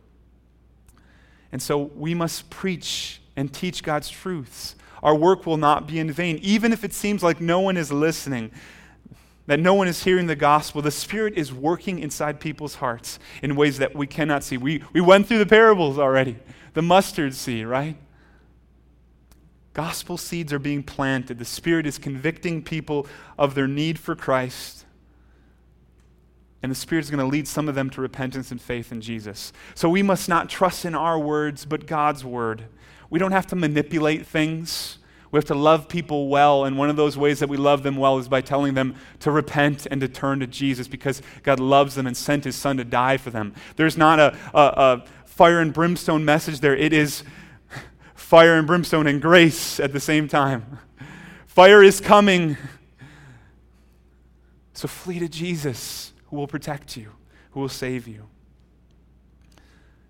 And 1.54 1.62
so 1.62 1.78
we 1.78 2.14
must 2.14 2.50
preach 2.50 3.22
and 3.38 3.52
teach 3.52 3.82
God's 3.82 4.10
truths. 4.10 4.76
Our 5.02 5.16
work 5.16 5.46
will 5.46 5.56
not 5.56 5.88
be 5.88 6.00
in 6.00 6.12
vain, 6.12 6.38
even 6.42 6.74
if 6.74 6.84
it 6.84 6.92
seems 6.92 7.24
like 7.24 7.40
no 7.40 7.62
one 7.62 7.78
is 7.78 7.94
listening 7.94 8.52
that 9.48 9.60
no 9.60 9.74
one 9.74 9.88
is 9.88 10.04
hearing 10.04 10.28
the 10.28 10.36
gospel. 10.36 10.82
The 10.82 10.92
Spirit 10.92 11.38
is 11.38 11.54
working 11.54 12.00
inside 12.00 12.40
people's 12.40 12.76
hearts 12.76 13.20
in 13.44 13.56
ways 13.56 13.78
that 13.78 13.96
we 13.96 14.08
cannot 14.08 14.44
see. 14.44 14.58
We, 14.58 14.84
we 14.94 15.02
went 15.02 15.28
through 15.28 15.40
the 15.40 15.46
parables 15.46 16.00
already, 16.00 16.38
the 16.74 16.82
mustard 16.82 17.34
seed, 17.36 17.68
right? 17.68 17.98
Gospel 19.74 20.18
seeds 20.18 20.54
are 20.54 20.60
being 20.60 20.84
planted. 20.84 21.38
The 21.38 21.46
Spirit 21.46 21.86
is 21.86 21.98
convicting 21.98 22.64
people 22.64 23.08
of 23.38 23.56
their 23.56 23.68
need 23.68 24.00
for 24.00 24.16
Christ. 24.16 24.86
And 26.64 26.72
the 26.72 26.76
Spirit 26.76 27.04
is 27.04 27.12
going 27.12 27.20
to 27.20 27.26
lead 27.26 27.48
some 27.48 27.70
of 27.70 27.76
them 27.76 27.90
to 27.92 28.02
repentance 28.02 28.50
and 28.52 28.60
faith 28.60 28.92
in 28.92 29.02
Jesus. 29.02 29.54
So 29.76 29.90
we 29.90 30.02
must 30.02 30.30
not 30.30 30.50
trust 30.50 30.86
in 30.86 30.96
our 30.96 31.20
words, 31.20 31.66
but 31.66 31.86
God's 31.86 32.24
word. 32.24 32.64
We 33.10 33.20
don't 33.20 33.34
have 33.34 33.48
to 33.48 33.56
manipulate 33.56 34.26
things. 34.26 34.98
We 35.36 35.40
have 35.40 35.46
to 35.48 35.54
love 35.54 35.90
people 35.90 36.30
well, 36.30 36.64
and 36.64 36.78
one 36.78 36.90
of 36.90 36.96
those 36.96 37.18
ways 37.18 37.40
that 37.40 37.50
we 37.50 37.58
love 37.58 37.84
them 37.84 37.98
well 37.98 38.18
is 38.20 38.30
by 38.30 38.40
telling 38.40 38.74
them 38.74 38.96
to 39.20 39.32
repent 39.32 39.86
and 39.86 40.00
to 40.00 40.08
turn 40.08 40.40
to 40.40 40.48
Jesus 40.48 40.88
because 40.88 41.22
God 41.44 41.60
loves 41.60 41.96
them 41.96 42.08
and 42.08 42.16
sent 42.16 42.46
his 42.46 42.56
son 42.56 42.78
to 42.78 42.86
die 42.86 43.18
for 43.18 43.32
them. 43.32 43.54
There's 43.76 43.98
not 43.98 44.18
a, 44.18 44.34
a, 44.54 44.62
a 44.62 45.06
fire 45.26 45.60
and 45.60 45.74
brimstone 45.74 46.24
message 46.24 46.62
there, 46.62 46.74
it 46.74 46.94
is 46.94 47.26
fire 48.16 48.58
and 48.58 48.66
brimstone 48.66 49.08
and 49.08 49.22
grace 49.22 49.78
at 49.78 49.92
the 49.92 50.00
same 50.00 50.30
time. 50.30 50.80
Fire 51.48 51.84
is 51.84 52.00
coming, 52.00 52.56
So 54.72 54.88
flee 54.88 55.20
to 55.20 55.28
Jesus, 55.28 56.14
who 56.28 56.38
will 56.38 56.48
protect 56.48 56.96
you, 56.96 57.12
who 57.52 57.60
will 57.60 57.68
save 57.68 58.08
you, 58.08 58.30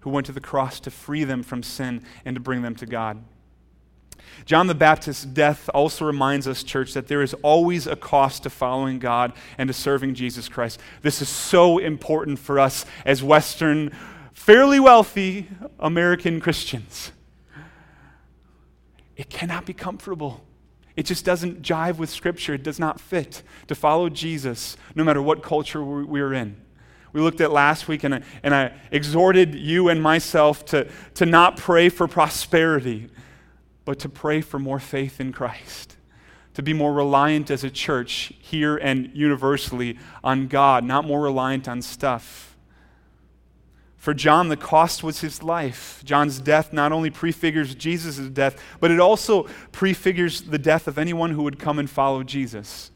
who 0.02 0.12
went 0.12 0.28
to 0.28 0.32
the 0.32 0.40
cross 0.40 0.80
to 0.82 0.92
free 0.92 1.24
them 1.24 1.42
from 1.42 1.64
sin 1.64 2.04
and 2.26 2.36
to 2.36 2.40
bring 2.40 2.62
them 2.62 2.76
to 2.76 2.86
God. 2.86 3.24
John 4.46 4.68
the 4.68 4.76
Baptist's 4.76 5.26
death 5.26 5.70
also 5.74 6.06
reminds 6.06 6.48
us, 6.48 6.64
church, 6.64 6.94
that 6.94 7.08
there 7.08 7.22
is 7.22 7.34
always 7.36 7.88
a 7.88 7.96
cost 7.96 8.44
to 8.44 8.50
following 8.50 9.00
God 9.00 9.34
and 9.58 9.68
to 9.68 9.74
serving 9.74 10.14
Jesus 10.14 10.48
Christ. 10.48 10.80
This 11.02 11.22
is 11.22 11.30
so 11.30 11.78
important 11.78 12.40
for 12.40 12.60
us 12.60 12.86
as 13.06 13.24
Western, 13.24 13.92
fairly 14.34 14.80
wealthy 14.80 15.48
American 15.80 16.40
Christians. 16.40 17.12
It 19.16 19.30
cannot 19.30 19.66
be 19.66 19.74
comfortable. 19.74 20.44
It 20.96 21.06
just 21.06 21.26
doesn't 21.26 21.62
jive 21.62 21.98
with 21.98 22.10
Scripture. 22.10 22.54
It 22.54 22.64
does 22.64 22.80
not 22.80 23.00
fit 23.00 23.44
to 23.68 23.76
follow 23.76 24.10
Jesus 24.10 24.78
no 24.94 25.04
matter 25.04 25.22
what 25.22 25.42
culture 25.42 25.84
we're 25.84 26.34
in. 26.34 26.62
We 27.16 27.22
looked 27.22 27.40
at 27.40 27.52
last 27.52 27.88
week, 27.88 28.04
and 28.04 28.16
I, 28.16 28.22
and 28.44 28.54
I 28.54 28.74
exhorted 28.92 29.56
you 29.56 29.88
and 29.88 30.04
myself 30.04 30.66
to, 30.66 30.90
to 31.14 31.26
not 31.26 31.56
pray 31.56 31.88
for 31.88 32.10
prosperity, 32.10 33.10
but 33.86 34.00
to 34.00 34.10
pray 34.10 34.42
for 34.42 34.60
more 34.60 34.80
faith 34.80 35.22
in 35.22 35.32
Christ, 35.32 35.96
to 36.56 36.64
be 36.64 36.74
more 36.74 36.92
reliant 36.92 37.52
as 37.52 37.64
a 37.64 37.70
church 37.70 38.34
here 38.40 38.76
and 38.76 39.12
universally 39.14 39.98
on 40.24 40.48
God, 40.48 40.84
not 40.84 41.06
more 41.06 41.22
reliant 41.22 41.68
on 41.68 41.82
stuff. 41.82 42.58
For 44.06 44.14
John, 44.14 44.50
the 44.50 44.58
cost 44.58 45.04
was 45.04 45.22
his 45.22 45.42
life. 45.42 46.02
John's 46.04 46.40
death 46.40 46.72
not 46.72 46.92
only 46.92 47.10
prefigures 47.10 47.74
Jesus' 47.74 48.18
death, 48.30 48.62
but 48.80 48.92
it 48.92 49.00
also 49.00 49.48
prefigures 49.72 50.42
the 50.42 50.60
death 50.60 50.88
of 50.88 51.00
anyone 51.00 51.32
who 51.32 51.42
would 51.44 51.58
come 51.58 51.80
and 51.80 51.90
follow 51.90 52.22
Jesus. 52.22 52.92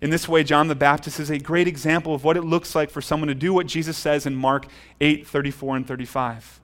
In 0.00 0.10
this 0.10 0.28
way, 0.28 0.44
John 0.44 0.68
the 0.68 0.74
Baptist 0.74 1.18
is 1.18 1.30
a 1.30 1.38
great 1.38 1.66
example 1.66 2.14
of 2.14 2.22
what 2.22 2.36
it 2.36 2.42
looks 2.42 2.74
like 2.74 2.90
for 2.90 3.00
someone 3.00 3.28
to 3.28 3.34
do 3.34 3.52
what 3.52 3.66
Jesus 3.66 3.96
says 3.96 4.26
in 4.26 4.36
Mark 4.36 4.66
8 5.00 5.26
34 5.26 5.76
and 5.78 5.86
35. 5.88 6.60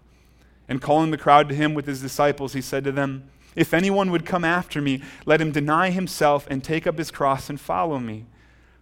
And 0.70 0.80
calling 0.80 1.10
the 1.10 1.18
crowd 1.18 1.48
to 1.48 1.54
him 1.54 1.74
with 1.74 1.86
his 1.86 2.00
disciples, 2.00 2.52
he 2.52 2.62
said 2.62 2.84
to 2.84 2.92
them, 2.92 3.28
If 3.56 3.74
anyone 3.74 4.12
would 4.12 4.24
come 4.24 4.44
after 4.44 4.80
me, 4.80 5.02
let 5.26 5.40
him 5.40 5.50
deny 5.50 5.90
himself 5.90 6.46
and 6.48 6.62
take 6.62 6.86
up 6.86 6.96
his 6.96 7.10
cross 7.10 7.50
and 7.50 7.60
follow 7.60 7.98
me. 7.98 8.26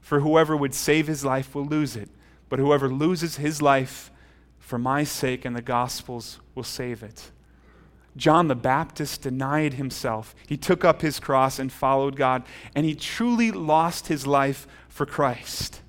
For 0.02 0.20
whoever 0.20 0.54
would 0.54 0.74
save 0.74 1.06
his 1.06 1.24
life 1.24 1.54
will 1.54 1.64
lose 1.64 1.96
it, 1.96 2.10
but 2.50 2.58
whoever 2.58 2.90
loses 2.90 3.36
his 3.36 3.62
life 3.62 4.12
for 4.58 4.78
my 4.78 5.02
sake 5.02 5.46
and 5.46 5.56
the 5.56 5.62
gospel's 5.62 6.40
will 6.54 6.62
save 6.62 7.02
it. 7.02 7.30
John 8.18 8.48
the 8.48 8.54
Baptist 8.54 9.22
denied 9.22 9.74
himself. 9.74 10.34
He 10.46 10.58
took 10.58 10.84
up 10.84 11.00
his 11.00 11.18
cross 11.18 11.58
and 11.58 11.72
followed 11.72 12.16
God, 12.16 12.42
and 12.74 12.84
he 12.84 12.94
truly 12.94 13.50
lost 13.50 14.08
his 14.08 14.26
life 14.26 14.66
for 14.88 15.06
Christ. 15.06 15.80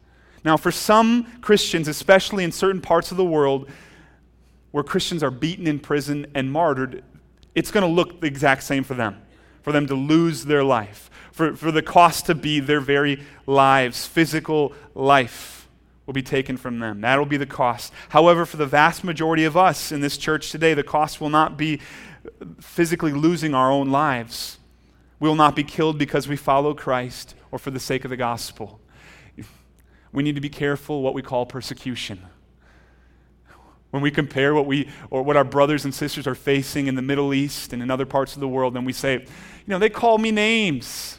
Now, 0.45 0.55
for 0.55 0.71
some 0.71 1.25
Christians, 1.41 1.89
especially 1.89 2.45
in 2.45 2.53
certain 2.53 2.81
parts 2.81 3.11
of 3.11 3.17
the 3.17 3.25
world, 3.25 3.69
where 4.71 4.83
Christians 4.83 5.23
are 5.23 5.31
beaten 5.31 5.67
in 5.67 5.79
prison 5.79 6.27
and 6.33 6.51
martyred, 6.51 7.03
it's 7.55 7.71
going 7.71 7.85
to 7.85 7.91
look 7.91 8.21
the 8.21 8.27
exact 8.27 8.63
same 8.63 8.83
for 8.83 8.93
them, 8.93 9.21
for 9.61 9.71
them 9.71 9.87
to 9.87 9.95
lose 9.95 10.45
their 10.45 10.63
life, 10.63 11.09
for, 11.31 11.55
for 11.55 11.71
the 11.71 11.81
cost 11.81 12.25
to 12.27 12.35
be 12.35 12.59
their 12.59 12.79
very 12.79 13.23
lives, 13.45 14.05
physical 14.05 14.73
life 14.93 15.67
will 16.05 16.13
be 16.13 16.23
taken 16.23 16.57
from 16.57 16.79
them. 16.79 17.01
That 17.01 17.17
will 17.19 17.25
be 17.25 17.37
the 17.37 17.45
cost. 17.45 17.93
However, 18.09 18.45
for 18.45 18.57
the 18.57 18.65
vast 18.65 19.03
majority 19.03 19.45
of 19.45 19.55
us 19.55 19.91
in 19.91 20.01
this 20.01 20.17
church 20.17 20.51
today, 20.51 20.73
the 20.73 20.83
cost 20.83 21.21
will 21.21 21.29
not 21.29 21.55
be 21.55 21.79
physically 22.59 23.13
losing 23.13 23.53
our 23.53 23.71
own 23.71 23.89
lives. 23.89 24.57
We 25.19 25.27
will 25.27 25.35
not 25.35 25.55
be 25.55 25.63
killed 25.63 25.97
because 25.97 26.27
we 26.27 26.35
follow 26.35 26.73
Christ 26.73 27.35
or 27.51 27.59
for 27.59 27.71
the 27.71 27.79
sake 27.79 28.05
of 28.05 28.09
the 28.09 28.17
gospel. 28.17 28.79
We 30.11 30.23
need 30.23 30.35
to 30.35 30.41
be 30.41 30.49
careful 30.49 31.01
what 31.01 31.13
we 31.13 31.21
call 31.21 31.45
persecution. 31.45 32.25
When 33.91 34.03
we 34.03 34.11
compare 34.11 34.53
what 34.53 34.65
we 34.67 34.87
or 35.09 35.23
what 35.23 35.35
our 35.35 35.43
brothers 35.43 35.83
and 35.83 35.93
sisters 35.93 36.27
are 36.27 36.35
facing 36.35 36.87
in 36.87 36.95
the 36.95 37.01
Middle 37.01 37.33
East 37.33 37.73
and 37.73 37.81
in 37.81 37.89
other 37.89 38.05
parts 38.05 38.35
of 38.35 38.39
the 38.39 38.47
world, 38.47 38.75
then 38.75 38.85
we 38.85 38.93
say, 38.93 39.13
you 39.13 39.27
know, 39.67 39.79
they 39.79 39.89
call 39.89 40.17
me 40.19 40.31
names. 40.31 41.17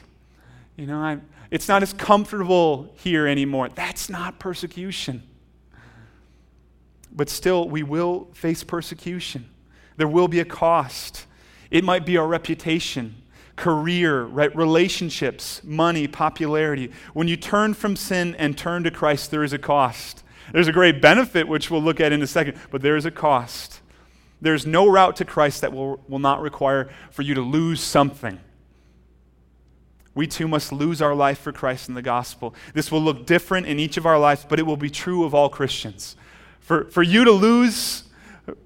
You 0.76 0.87
know, 0.87 0.98
I, 0.98 1.18
it's 1.50 1.68
not 1.68 1.83
as 1.83 1.92
comfortable 1.92 2.94
here 2.98 3.26
anymore. 3.26 3.68
That's 3.70 4.09
not 4.09 4.38
persecution. 4.38 5.24
But 7.12 7.28
still, 7.28 7.68
we 7.68 7.83
will 7.83 8.28
face 8.35 8.62
persecution. 8.62 9.50
There 9.96 10.06
will 10.06 10.28
be 10.28 10.38
a 10.38 10.44
cost. 10.44 11.26
It 11.70 11.83
might 11.83 12.06
be 12.06 12.16
our 12.16 12.26
reputation, 12.26 13.16
career, 13.56 14.22
right, 14.22 14.54
relationships, 14.56 15.61
money, 15.64 16.06
popularity. 16.06 16.92
When 17.14 17.26
you 17.26 17.37
turn 17.37 17.74
from 17.74 17.96
sin 17.96 18.37
and 18.37 18.56
turn 18.56 18.85
to 18.85 18.92
Christ, 18.92 19.33
there 19.33 19.42
is 19.42 19.52
a 19.52 19.59
cost. 19.59 20.22
There's 20.52 20.68
a 20.68 20.72
great 20.72 21.00
benefit, 21.00 21.46
which 21.48 21.70
we'll 21.70 21.82
look 21.82 22.00
at 22.00 22.12
in 22.12 22.22
a 22.22 22.26
second, 22.26 22.58
but 22.70 22.82
there 22.82 22.96
is 22.96 23.04
a 23.04 23.10
cost. 23.10 23.80
There's 24.40 24.66
no 24.66 24.88
route 24.88 25.16
to 25.16 25.24
Christ 25.24 25.60
that 25.60 25.72
will, 25.72 26.02
will 26.08 26.18
not 26.18 26.40
require 26.40 26.90
for 27.10 27.22
you 27.22 27.34
to 27.34 27.42
lose 27.42 27.80
something. 27.80 28.40
We 30.14 30.26
too 30.26 30.48
must 30.48 30.72
lose 30.72 31.00
our 31.00 31.14
life 31.14 31.38
for 31.38 31.52
Christ 31.52 31.88
in 31.88 31.94
the 31.94 32.02
gospel. 32.02 32.54
This 32.74 32.90
will 32.90 33.00
look 33.00 33.26
different 33.26 33.66
in 33.66 33.78
each 33.78 33.96
of 33.96 34.06
our 34.06 34.18
lives, 34.18 34.44
but 34.48 34.58
it 34.58 34.64
will 34.64 34.76
be 34.76 34.90
true 34.90 35.24
of 35.24 35.34
all 35.34 35.48
Christians. 35.48 36.16
For, 36.60 36.84
for 36.84 37.02
you 37.02 37.24
to 37.24 37.32
lose 37.32 38.04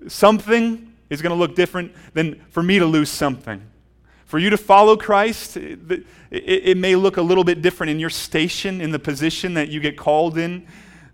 something 0.09 0.93
is 1.11 1.21
going 1.21 1.31
to 1.31 1.39
look 1.39 1.55
different 1.55 1.93
than 2.15 2.41
for 2.51 2.63
me 2.63 2.79
to 2.79 2.87
lose 2.87 3.11
something. 3.11 3.63
For 4.25 4.39
you 4.39 4.51
to 4.51 4.57
follow 4.57 4.97
Christ, 4.97 5.57
it, 5.57 5.79
it, 5.91 6.07
it 6.31 6.77
may 6.79 6.97
look 6.97 7.19
a 7.19 7.23
little 7.23 7.45
bit 7.45 7.63
different 7.63 7.91
in 7.91 8.01
your 8.01 8.11
station, 8.11 8.81
in 8.81 8.91
the 8.91 8.99
position 8.99 9.55
that 9.55 9.69
you 9.69 9.81
get 9.81 9.99
called 9.99 10.39
in. 10.39 10.67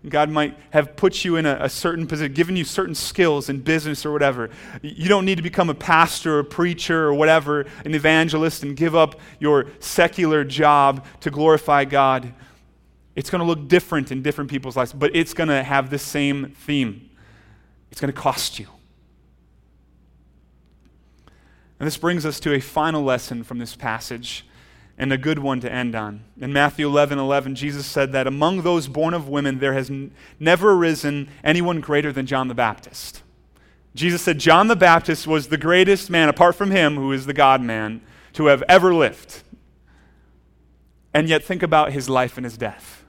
God 0.09 0.31
might 0.31 0.57
have 0.71 0.95
put 0.95 1.23
you 1.23 1.35
in 1.35 1.45
a, 1.45 1.57
a, 1.61 1.69
certain 1.69 2.07
position, 2.07 2.33
given 2.33 2.55
you 2.55 2.63
certain 2.63 2.95
skills 2.95 3.49
in 3.49 3.59
business 3.59 4.03
or 4.03 4.11
whatever. 4.11 4.49
You 4.81 5.07
don't 5.07 5.25
need 5.25 5.35
to 5.35 5.43
become 5.43 5.69
a 5.69 5.75
pastor 5.75 6.37
or 6.37 6.39
a 6.39 6.43
preacher 6.43 7.05
or 7.05 7.13
whatever, 7.13 7.67
an 7.85 7.93
evangelist, 7.93 8.63
and 8.63 8.75
give 8.75 8.95
up 8.95 9.19
your 9.39 9.67
secular 9.79 10.43
job 10.43 11.05
to 11.19 11.29
glorify 11.29 11.85
God. 11.85 12.33
It's 13.15 13.29
going 13.29 13.41
to 13.41 13.45
look 13.45 13.67
different 13.67 14.11
in 14.11 14.23
different 14.23 14.49
people's 14.49 14.75
lives, 14.75 14.91
but 14.91 15.15
it's 15.15 15.35
going 15.35 15.49
to 15.49 15.61
have 15.61 15.91
the 15.91 15.99
same 15.99 16.55
theme. 16.57 17.11
It's 17.91 18.01
going 18.01 18.11
to 18.11 18.19
cost 18.19 18.57
you. 18.57 18.67
And 21.79 21.85
this 21.85 21.97
brings 21.97 22.25
us 22.25 22.39
to 22.39 22.53
a 22.53 22.59
final 22.59 23.03
lesson 23.03 23.43
from 23.43 23.59
this 23.59 23.75
passage 23.75 24.45
and 25.01 25.11
a 25.11 25.17
good 25.17 25.39
one 25.39 25.59
to 25.59 25.73
end 25.73 25.95
on. 25.95 26.23
In 26.39 26.53
Matthew 26.53 26.87
11 26.87 27.17
11, 27.17 27.55
Jesus 27.55 27.87
said 27.87 28.11
that 28.11 28.27
among 28.27 28.61
those 28.61 28.87
born 28.87 29.15
of 29.15 29.27
women, 29.27 29.57
there 29.57 29.73
has 29.73 29.89
n- 29.89 30.11
never 30.39 30.73
arisen 30.73 31.27
anyone 31.43 31.81
greater 31.81 32.11
than 32.11 32.27
John 32.27 32.47
the 32.47 32.53
Baptist. 32.53 33.23
Jesus 33.95 34.21
said 34.21 34.37
John 34.37 34.67
the 34.67 34.75
Baptist 34.75 35.25
was 35.25 35.47
the 35.47 35.57
greatest 35.57 36.11
man, 36.11 36.29
apart 36.29 36.53
from 36.53 36.69
him, 36.69 36.97
who 36.97 37.11
is 37.11 37.25
the 37.25 37.33
God 37.33 37.63
man, 37.63 38.01
to 38.33 38.45
have 38.45 38.61
ever 38.69 38.93
lived. 38.93 39.41
And 41.15 41.27
yet, 41.27 41.43
think 41.43 41.63
about 41.63 41.93
his 41.93 42.07
life 42.07 42.37
and 42.37 42.45
his 42.45 42.55
death. 42.55 43.03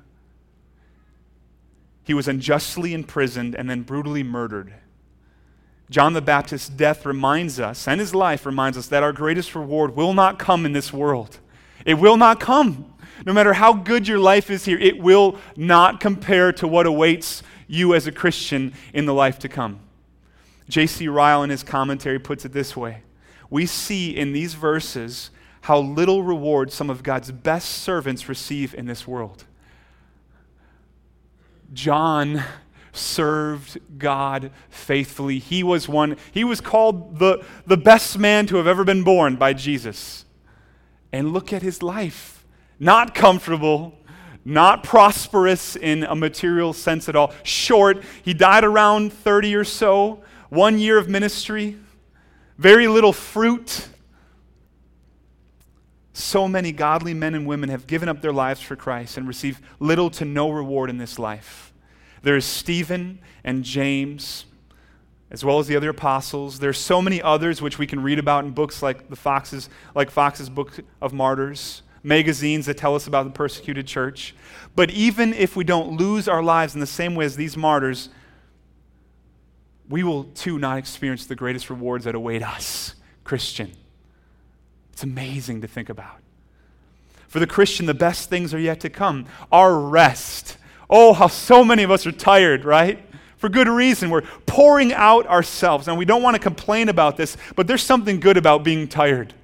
He 2.04 2.14
was 2.14 2.26
unjustly 2.26 2.94
imprisoned 2.94 3.54
and 3.54 3.68
then 3.68 3.82
brutally 3.82 4.22
murdered. 4.22 4.72
John 5.90 6.14
the 6.14 6.22
Baptist's 6.22 6.70
death 6.70 7.04
reminds 7.04 7.60
us, 7.60 7.86
and 7.86 8.00
his 8.00 8.14
life 8.14 8.46
reminds 8.46 8.78
us, 8.78 8.86
that 8.86 9.02
our 9.02 9.12
greatest 9.12 9.54
reward 9.54 9.94
will 9.94 10.14
not 10.14 10.38
come 10.38 10.64
in 10.64 10.72
this 10.72 10.90
world. 10.90 11.38
It 11.84 11.94
will 11.94 12.16
not 12.16 12.40
come. 12.40 12.92
No 13.24 13.32
matter 13.32 13.52
how 13.52 13.72
good 13.72 14.08
your 14.08 14.18
life 14.18 14.50
is 14.50 14.64
here, 14.64 14.78
it 14.78 14.98
will 14.98 15.38
not 15.56 16.00
compare 16.00 16.52
to 16.54 16.66
what 16.66 16.86
awaits 16.86 17.42
you 17.68 17.94
as 17.94 18.06
a 18.06 18.12
Christian 18.12 18.72
in 18.92 19.06
the 19.06 19.14
life 19.14 19.38
to 19.40 19.48
come. 19.48 19.80
J.C. 20.68 21.08
Ryle, 21.08 21.42
in 21.42 21.50
his 21.50 21.62
commentary, 21.62 22.18
puts 22.18 22.44
it 22.44 22.52
this 22.52 22.76
way 22.76 23.02
We 23.50 23.66
see 23.66 24.16
in 24.16 24.32
these 24.32 24.54
verses 24.54 25.30
how 25.62 25.78
little 25.78 26.22
reward 26.22 26.72
some 26.72 26.90
of 26.90 27.02
God's 27.02 27.30
best 27.30 27.68
servants 27.68 28.28
receive 28.28 28.74
in 28.74 28.86
this 28.86 29.06
world. 29.06 29.44
John 31.72 32.42
served 32.92 33.78
God 33.96 34.50
faithfully. 34.68 35.38
He 35.38 35.62
was 35.62 35.88
one, 35.88 36.16
he 36.32 36.44
was 36.44 36.60
called 36.60 37.18
the, 37.18 37.44
the 37.66 37.76
best 37.76 38.18
man 38.18 38.46
to 38.46 38.56
have 38.56 38.66
ever 38.66 38.84
been 38.84 39.02
born 39.02 39.36
by 39.36 39.52
Jesus. 39.52 40.24
And 41.12 41.32
look 41.32 41.52
at 41.52 41.62
his 41.62 41.82
life. 41.82 42.44
Not 42.78 43.14
comfortable, 43.14 43.98
not 44.44 44.82
prosperous 44.82 45.76
in 45.76 46.04
a 46.04 46.14
material 46.14 46.72
sense 46.72 47.08
at 47.08 47.16
all. 47.16 47.32
Short, 47.42 48.02
he 48.22 48.34
died 48.34 48.64
around 48.64 49.12
30 49.12 49.54
or 49.54 49.64
so, 49.64 50.22
one 50.48 50.78
year 50.78 50.98
of 50.98 51.08
ministry, 51.08 51.76
very 52.58 52.88
little 52.88 53.12
fruit. 53.12 53.88
So 56.12 56.46
many 56.46 56.72
godly 56.72 57.14
men 57.14 57.34
and 57.34 57.46
women 57.46 57.68
have 57.68 57.86
given 57.86 58.08
up 58.08 58.20
their 58.20 58.32
lives 58.32 58.60
for 58.60 58.76
Christ 58.76 59.16
and 59.16 59.26
received 59.26 59.62
little 59.80 60.10
to 60.10 60.24
no 60.24 60.50
reward 60.50 60.90
in 60.90 60.98
this 60.98 61.18
life. 61.18 61.72
There's 62.22 62.44
Stephen 62.44 63.20
and 63.44 63.64
James 63.64 64.44
as 65.32 65.44
well 65.44 65.58
as 65.58 65.66
the 65.66 65.74
other 65.74 65.90
apostles. 65.90 66.60
There's 66.60 66.78
so 66.78 67.02
many 67.02 67.20
others 67.20 67.60
which 67.60 67.76
we 67.76 67.88
can 67.88 68.00
read 68.00 68.20
about 68.20 68.44
in 68.44 68.52
books 68.52 68.82
like 68.82 69.08
the 69.10 69.16
Foxe's, 69.16 69.68
like 69.96 70.10
Foxe's 70.10 70.48
Book 70.48 70.78
of 71.00 71.12
Martyrs. 71.12 71.82
magazines 72.02 72.66
that 72.66 72.76
tell 72.76 72.94
us 72.94 73.06
about 73.06 73.24
the 73.24 73.30
persecuted 73.30 73.86
church. 73.86 74.34
But 74.74 74.90
even 74.90 75.32
if 75.34 75.56
we 75.56 75.64
don't 75.64 75.96
lose 75.96 76.28
our 76.28 76.42
lives 76.42 76.74
in 76.74 76.80
the 76.80 76.86
same 76.86 77.14
way 77.14 77.24
as 77.24 77.36
these 77.36 77.56
martyrs, 77.56 78.08
we 79.88 80.02
will 80.02 80.24
too 80.24 80.58
not 80.58 80.78
experience 80.78 81.26
the 81.26 81.34
greatest 81.34 81.70
rewards 81.70 82.04
that 82.04 82.14
await 82.14 82.42
us, 82.42 82.94
Christian. 83.24 83.72
It's 84.92 85.02
amazing 85.02 85.60
to 85.62 85.68
think 85.68 85.88
about. 85.88 86.18
For 87.28 87.40
the 87.40 87.46
Christian, 87.46 87.86
the 87.86 87.94
best 87.94 88.28
things 88.28 88.52
are 88.52 88.58
yet 88.58 88.80
to 88.80 88.90
come. 88.90 89.26
Our 89.50 89.78
rest. 89.78 90.58
Oh, 90.90 91.12
how 91.14 91.28
so 91.28 91.64
many 91.64 91.82
of 91.82 91.90
us 91.90 92.06
are 92.06 92.12
tired, 92.12 92.64
right? 92.64 93.02
For 93.42 93.48
good 93.48 93.66
reason. 93.66 94.08
We're 94.08 94.22
pouring 94.46 94.92
out 94.92 95.26
ourselves. 95.26 95.88
And 95.88 95.98
we 95.98 96.04
don't 96.04 96.22
want 96.22 96.36
to 96.36 96.38
complain 96.38 96.88
about 96.88 97.16
this, 97.16 97.36
but 97.56 97.66
there's 97.66 97.82
something 97.82 98.20
good 98.20 98.36
about 98.36 98.62
being 98.62 98.86
tired. 98.86 99.34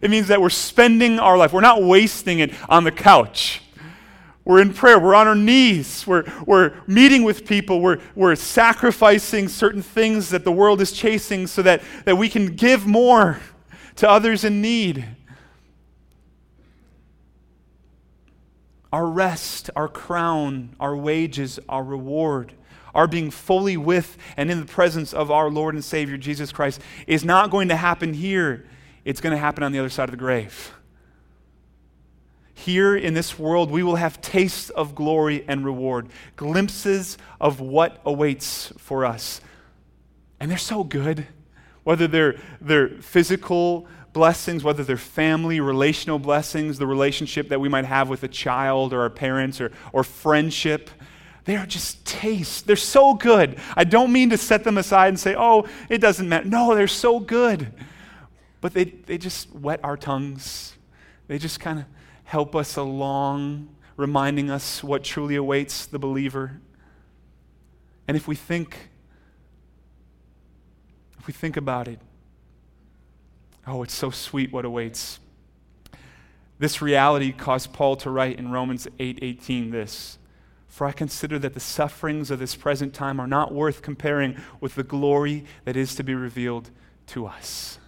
It 0.00 0.10
means 0.10 0.28
that 0.28 0.40
we're 0.40 0.48
spending 0.48 1.18
our 1.18 1.36
life, 1.36 1.52
we're 1.52 1.60
not 1.60 1.82
wasting 1.82 2.38
it 2.38 2.54
on 2.70 2.84
the 2.84 2.90
couch. 2.90 3.60
We're 4.46 4.62
in 4.62 4.72
prayer. 4.72 4.98
We're 4.98 5.14
on 5.14 5.28
our 5.28 5.34
knees. 5.34 6.06
We're, 6.06 6.24
we're 6.46 6.72
meeting 6.86 7.22
with 7.22 7.44
people. 7.44 7.82
We're, 7.82 8.00
we're 8.14 8.34
sacrificing 8.34 9.46
certain 9.46 9.82
things 9.82 10.30
that 10.30 10.44
the 10.44 10.50
world 10.50 10.80
is 10.80 10.90
chasing 10.90 11.46
so 11.46 11.60
that, 11.60 11.82
that 12.06 12.16
we 12.16 12.30
can 12.30 12.56
give 12.56 12.86
more 12.86 13.40
to 13.96 14.08
others 14.08 14.42
in 14.42 14.62
need. 14.62 15.06
Our 18.90 19.06
rest, 19.06 19.68
our 19.76 19.88
crown, 19.88 20.76
our 20.80 20.96
wages, 20.96 21.60
our 21.68 21.84
reward, 21.84 22.54
our 22.94 23.06
being 23.06 23.30
fully 23.30 23.76
with 23.76 24.16
and 24.36 24.50
in 24.50 24.60
the 24.60 24.66
presence 24.66 25.12
of 25.12 25.30
our 25.30 25.50
Lord 25.50 25.74
and 25.74 25.84
Savior 25.84 26.16
Jesus 26.16 26.52
Christ 26.52 26.80
is 27.06 27.24
not 27.24 27.50
going 27.50 27.68
to 27.68 27.76
happen 27.76 28.14
here. 28.14 28.66
It's 29.04 29.20
going 29.20 29.32
to 29.32 29.38
happen 29.38 29.62
on 29.62 29.72
the 29.72 29.78
other 29.78 29.88
side 29.88 30.04
of 30.04 30.12
the 30.12 30.16
grave. 30.16 30.72
Here 32.54 32.94
in 32.94 33.14
this 33.14 33.38
world, 33.38 33.70
we 33.70 33.82
will 33.82 33.96
have 33.96 34.20
tastes 34.20 34.70
of 34.70 34.94
glory 34.94 35.44
and 35.48 35.64
reward, 35.64 36.08
glimpses 36.36 37.18
of 37.40 37.60
what 37.60 38.00
awaits 38.04 38.72
for 38.78 39.04
us. 39.04 39.40
And 40.38 40.50
they're 40.50 40.58
so 40.58 40.84
good, 40.84 41.26
whether 41.82 42.06
they're, 42.06 42.36
they're 42.60 42.90
physical 43.00 43.88
blessings, 44.12 44.62
whether 44.62 44.84
they're 44.84 44.96
family, 44.96 45.60
relational 45.60 46.18
blessings, 46.18 46.78
the 46.78 46.86
relationship 46.86 47.48
that 47.48 47.60
we 47.60 47.68
might 47.68 47.84
have 47.84 48.08
with 48.08 48.22
a 48.22 48.28
child 48.28 48.92
or 48.92 49.00
our 49.00 49.10
parents, 49.10 49.60
or, 49.60 49.72
or 49.92 50.04
friendship. 50.04 50.90
They 51.44 51.56
are 51.56 51.66
just 51.66 52.04
taste. 52.06 52.66
They're 52.66 52.76
so 52.76 53.14
good. 53.14 53.58
I 53.76 53.84
don't 53.84 54.12
mean 54.12 54.30
to 54.30 54.36
set 54.36 54.62
them 54.64 54.78
aside 54.78 55.08
and 55.08 55.18
say, 55.18 55.34
oh, 55.36 55.66
it 55.88 55.98
doesn't 55.98 56.28
matter. 56.28 56.48
No, 56.48 56.74
they're 56.74 56.86
so 56.86 57.18
good. 57.18 57.72
But 58.60 58.74
they, 58.74 58.84
they 58.84 59.18
just 59.18 59.52
wet 59.52 59.80
our 59.82 59.96
tongues. 59.96 60.76
They 61.26 61.38
just 61.38 61.58
kind 61.58 61.80
of 61.80 61.84
help 62.24 62.54
us 62.54 62.76
along, 62.76 63.68
reminding 63.96 64.50
us 64.50 64.84
what 64.84 65.02
truly 65.02 65.34
awaits 65.34 65.86
the 65.86 65.98
believer. 65.98 66.60
And 68.06 68.16
if 68.16 68.28
we 68.28 68.36
think, 68.36 68.90
if 71.18 71.26
we 71.26 71.32
think 71.32 71.56
about 71.56 71.88
it, 71.88 71.98
oh, 73.66 73.82
it's 73.82 73.94
so 73.94 74.10
sweet 74.10 74.52
what 74.52 74.64
awaits. 74.64 75.18
This 76.58 76.80
reality 76.80 77.32
caused 77.32 77.72
Paul 77.72 77.96
to 77.96 78.10
write 78.10 78.38
in 78.38 78.52
Romans 78.52 78.86
8:18 79.00 79.72
this. 79.72 80.18
For 80.72 80.86
I 80.86 80.92
consider 80.92 81.38
that 81.38 81.52
the 81.52 81.60
sufferings 81.60 82.30
of 82.30 82.38
this 82.38 82.54
present 82.54 82.94
time 82.94 83.20
are 83.20 83.26
not 83.26 83.52
worth 83.52 83.82
comparing 83.82 84.38
with 84.58 84.74
the 84.74 84.82
glory 84.82 85.44
that 85.66 85.76
is 85.76 85.94
to 85.96 86.02
be 86.02 86.14
revealed 86.14 86.70
to 87.08 87.26
us. 87.26 87.78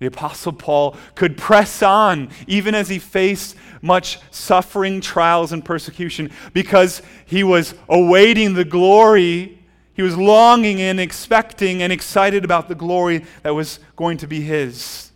The 0.00 0.06
Apostle 0.06 0.52
Paul 0.52 0.96
could 1.14 1.38
press 1.38 1.84
on 1.84 2.30
even 2.48 2.74
as 2.74 2.88
he 2.88 2.98
faced 2.98 3.54
much 3.80 4.18
suffering, 4.32 5.00
trials, 5.00 5.52
and 5.52 5.64
persecution 5.64 6.32
because 6.52 7.00
he 7.26 7.44
was 7.44 7.74
awaiting 7.88 8.54
the 8.54 8.64
glory. 8.64 9.62
He 9.94 10.02
was 10.02 10.16
longing 10.16 10.82
and 10.82 10.98
expecting 10.98 11.80
and 11.80 11.92
excited 11.92 12.44
about 12.44 12.66
the 12.66 12.74
glory 12.74 13.24
that 13.44 13.54
was 13.54 13.78
going 13.94 14.18
to 14.18 14.26
be 14.26 14.40
his 14.40 15.12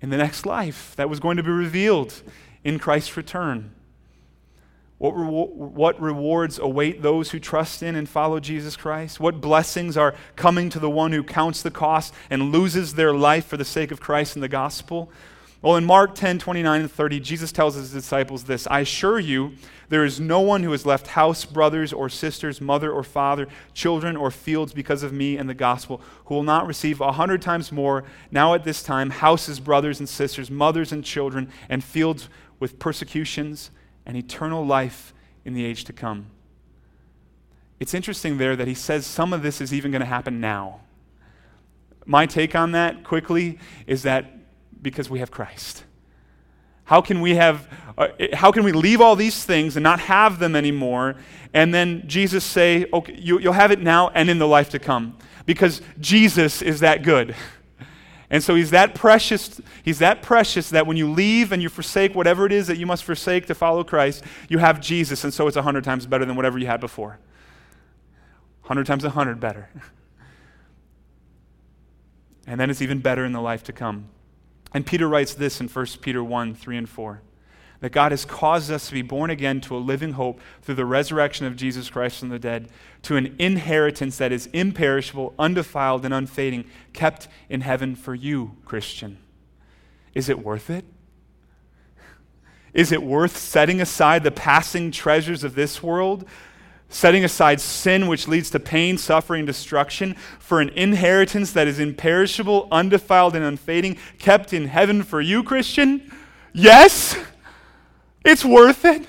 in 0.00 0.10
the 0.10 0.16
next 0.16 0.46
life, 0.46 0.94
that 0.94 1.10
was 1.10 1.18
going 1.18 1.38
to 1.38 1.42
be 1.42 1.50
revealed 1.50 2.22
in 2.62 2.78
Christ's 2.78 3.16
return. 3.16 3.72
What, 4.98 5.14
what 5.14 6.00
rewards 6.00 6.58
await 6.58 7.02
those 7.02 7.30
who 7.30 7.38
trust 7.38 7.84
in 7.84 7.94
and 7.94 8.08
follow 8.08 8.40
Jesus 8.40 8.76
Christ? 8.76 9.20
What 9.20 9.40
blessings 9.40 9.96
are 9.96 10.14
coming 10.34 10.70
to 10.70 10.80
the 10.80 10.90
one 10.90 11.12
who 11.12 11.22
counts 11.22 11.62
the 11.62 11.70
cost 11.70 12.12
and 12.30 12.50
loses 12.50 12.94
their 12.94 13.14
life 13.14 13.46
for 13.46 13.56
the 13.56 13.64
sake 13.64 13.92
of 13.92 14.00
Christ 14.00 14.34
and 14.34 14.42
the 14.42 14.48
gospel? 14.48 15.10
Well, 15.62 15.76
in 15.76 15.84
Mark 15.84 16.16
10 16.16 16.40
29 16.40 16.80
and 16.82 16.90
30, 16.90 17.20
Jesus 17.20 17.52
tells 17.52 17.76
his 17.76 17.92
disciples 17.92 18.44
this 18.44 18.66
I 18.68 18.80
assure 18.80 19.20
you, 19.20 19.52
there 19.88 20.04
is 20.04 20.18
no 20.18 20.40
one 20.40 20.64
who 20.64 20.72
has 20.72 20.84
left 20.84 21.08
house, 21.08 21.44
brothers 21.44 21.92
or 21.92 22.08
sisters, 22.08 22.60
mother 22.60 22.90
or 22.92 23.04
father, 23.04 23.46
children 23.74 24.16
or 24.16 24.32
fields 24.32 24.72
because 24.72 25.04
of 25.04 25.12
me 25.12 25.36
and 25.36 25.48
the 25.48 25.54
gospel, 25.54 26.00
who 26.24 26.34
will 26.34 26.42
not 26.42 26.66
receive 26.66 27.00
a 27.00 27.12
hundred 27.12 27.40
times 27.40 27.70
more 27.70 28.04
now 28.32 28.54
at 28.54 28.64
this 28.64 28.82
time 28.82 29.10
houses, 29.10 29.60
brothers 29.60 30.00
and 30.00 30.08
sisters, 30.08 30.50
mothers 30.50 30.90
and 30.90 31.04
children, 31.04 31.50
and 31.68 31.84
fields 31.84 32.28
with 32.58 32.80
persecutions 32.80 33.70
and 34.08 34.16
eternal 34.16 34.66
life 34.66 35.14
in 35.44 35.54
the 35.54 35.64
age 35.64 35.84
to 35.84 35.92
come. 35.92 36.26
It's 37.78 37.94
interesting 37.94 38.38
there 38.38 38.56
that 38.56 38.66
he 38.66 38.74
says 38.74 39.06
some 39.06 39.32
of 39.32 39.42
this 39.42 39.60
is 39.60 39.72
even 39.72 39.92
going 39.92 40.00
to 40.00 40.06
happen 40.06 40.40
now. 40.40 40.80
My 42.04 42.26
take 42.26 42.56
on 42.56 42.72
that 42.72 43.04
quickly 43.04 43.58
is 43.86 44.02
that 44.02 44.32
because 44.82 45.08
we 45.08 45.20
have 45.20 45.30
Christ. 45.30 45.84
How 46.84 47.02
can 47.02 47.20
we 47.20 47.36
have 47.36 47.68
uh, 47.98 48.08
how 48.32 48.50
can 48.50 48.64
we 48.64 48.72
leave 48.72 49.00
all 49.00 49.14
these 49.14 49.44
things 49.44 49.76
and 49.76 49.82
not 49.82 50.00
have 50.00 50.38
them 50.38 50.56
anymore 50.56 51.16
and 51.52 51.72
then 51.74 52.04
Jesus 52.06 52.44
say, 52.44 52.86
"Okay, 52.92 53.14
you, 53.14 53.38
you'll 53.38 53.52
have 53.52 53.70
it 53.70 53.80
now 53.80 54.08
and 54.10 54.30
in 54.30 54.38
the 54.38 54.46
life 54.48 54.70
to 54.70 54.78
come." 54.78 55.16
Because 55.44 55.82
Jesus 56.00 56.62
is 56.62 56.80
that 56.80 57.02
good. 57.02 57.34
And 58.30 58.42
so 58.42 58.54
he's 58.54 58.70
that 58.70 58.94
precious, 58.94 59.60
he's 59.82 60.00
that 60.00 60.22
precious 60.22 60.70
that 60.70 60.86
when 60.86 60.96
you 60.96 61.10
leave 61.10 61.50
and 61.50 61.62
you 61.62 61.68
forsake 61.68 62.14
whatever 62.14 62.44
it 62.44 62.52
is 62.52 62.66
that 62.66 62.76
you 62.76 62.86
must 62.86 63.04
forsake 63.04 63.46
to 63.46 63.54
follow 63.54 63.82
Christ, 63.84 64.22
you 64.48 64.58
have 64.58 64.80
Jesus, 64.80 65.24
and 65.24 65.32
so 65.32 65.46
it's 65.46 65.56
a 65.56 65.62
hundred 65.62 65.84
times 65.84 66.06
better 66.06 66.26
than 66.26 66.36
whatever 66.36 66.58
you 66.58 66.66
had 66.66 66.80
before. 66.80 67.18
Hundred 68.62 68.86
times 68.86 69.04
a 69.04 69.10
hundred 69.10 69.40
better. 69.40 69.70
And 72.46 72.60
then 72.60 72.70
it's 72.70 72.82
even 72.82 73.00
better 73.00 73.24
in 73.24 73.32
the 73.32 73.40
life 73.40 73.62
to 73.64 73.72
come. 73.72 74.08
And 74.74 74.84
Peter 74.84 75.08
writes 75.08 75.34
this 75.34 75.60
in 75.60 75.68
1 75.68 75.86
Peter 76.02 76.22
1 76.22 76.54
3 76.54 76.76
and 76.76 76.88
4 76.88 77.22
that 77.80 77.92
God 77.92 78.12
has 78.12 78.24
caused 78.24 78.70
us 78.70 78.88
to 78.88 78.94
be 78.94 79.02
born 79.02 79.30
again 79.30 79.60
to 79.62 79.76
a 79.76 79.78
living 79.78 80.12
hope 80.12 80.40
through 80.62 80.74
the 80.74 80.84
resurrection 80.84 81.46
of 81.46 81.56
Jesus 81.56 81.90
Christ 81.90 82.18
from 82.18 82.28
the 82.28 82.38
dead, 82.38 82.68
to 83.02 83.16
an 83.16 83.34
inheritance 83.38 84.18
that 84.18 84.32
is 84.32 84.46
imperishable, 84.52 85.34
undefiled, 85.38 86.04
and 86.04 86.12
unfading, 86.12 86.64
kept 86.92 87.28
in 87.48 87.60
heaven 87.60 87.94
for 87.94 88.14
you, 88.14 88.56
Christian. 88.64 89.18
Is 90.14 90.28
it 90.28 90.40
worth 90.40 90.70
it? 90.70 90.84
Is 92.74 92.92
it 92.92 93.02
worth 93.02 93.36
setting 93.36 93.80
aside 93.80 94.24
the 94.24 94.30
passing 94.30 94.90
treasures 94.90 95.44
of 95.44 95.54
this 95.54 95.82
world, 95.82 96.24
setting 96.88 97.24
aside 97.24 97.60
sin 97.60 98.08
which 98.08 98.26
leads 98.26 98.50
to 98.50 98.60
pain, 98.60 98.98
suffering, 98.98 99.46
destruction, 99.46 100.14
for 100.38 100.60
an 100.60 100.70
inheritance 100.70 101.52
that 101.52 101.68
is 101.68 101.78
imperishable, 101.78 102.66
undefiled, 102.72 103.36
and 103.36 103.44
unfading, 103.44 103.96
kept 104.18 104.52
in 104.52 104.66
heaven 104.66 105.02
for 105.02 105.20
you, 105.20 105.42
Christian? 105.42 106.12
Yes! 106.52 107.16
It's 108.28 108.44
worth 108.44 108.84
it. 108.84 109.06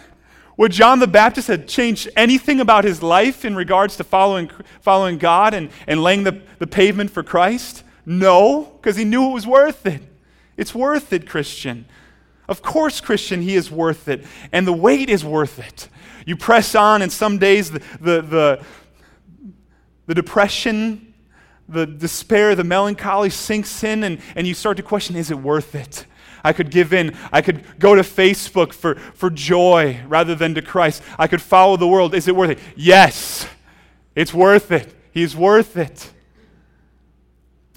Would 0.55 0.71
John 0.71 0.99
the 0.99 1.07
Baptist 1.07 1.49
have 1.49 1.67
changed 1.67 2.09
anything 2.15 2.61
about 2.61 2.85
his 2.85 3.03
life 3.03 3.43
in 3.43 3.53
regards 3.53 3.97
to 3.97 4.05
following, 4.05 4.49
following 4.79 5.17
God 5.17 5.53
and, 5.53 5.69
and 5.87 6.01
laying 6.01 6.23
the, 6.23 6.41
the 6.57 6.67
pavement 6.67 7.11
for 7.11 7.21
Christ? 7.21 7.83
No, 8.05 8.63
because 8.77 8.95
he 8.95 9.03
knew 9.03 9.29
it 9.29 9.33
was 9.33 9.45
worth 9.45 9.85
it. 9.85 10.01
It's 10.55 10.73
worth 10.73 11.11
it, 11.11 11.27
Christian. 11.27 11.85
Of 12.47 12.61
course, 12.61 13.01
Christian, 13.01 13.41
he 13.41 13.55
is 13.55 13.69
worth 13.69 14.07
it. 14.07 14.25
And 14.53 14.65
the 14.65 14.73
wait 14.73 15.09
is 15.09 15.23
worth 15.25 15.59
it. 15.59 15.89
You 16.25 16.37
press 16.37 16.73
on, 16.73 17.01
and 17.01 17.11
some 17.11 17.39
days 17.39 17.71
the, 17.71 17.79
the, 17.99 18.21
the, 18.21 18.65
the 20.07 20.15
depression, 20.15 21.13
the 21.67 21.85
despair, 21.85 22.55
the 22.55 22.63
melancholy 22.63 23.31
sinks 23.31 23.83
in, 23.83 24.03
and, 24.05 24.19
and 24.35 24.47
you 24.47 24.53
start 24.53 24.77
to 24.77 24.83
question 24.83 25.17
is 25.17 25.29
it 25.29 25.37
worth 25.37 25.75
it? 25.75 26.05
I 26.43 26.53
could 26.53 26.71
give 26.71 26.93
in. 26.93 27.15
I 27.31 27.41
could 27.41 27.63
go 27.79 27.95
to 27.95 28.01
Facebook 28.01 28.73
for, 28.73 28.95
for 28.95 29.29
joy 29.29 30.01
rather 30.07 30.35
than 30.35 30.55
to 30.55 30.61
Christ. 30.61 31.01
I 31.17 31.27
could 31.27 31.41
follow 31.41 31.77
the 31.77 31.87
world. 31.87 32.15
Is 32.15 32.27
it 32.27 32.35
worth 32.35 32.51
it? 32.51 32.59
Yes, 32.75 33.47
it's 34.15 34.33
worth 34.33 34.71
it. 34.71 34.93
He's 35.11 35.35
worth 35.35 35.77
it. 35.77 36.11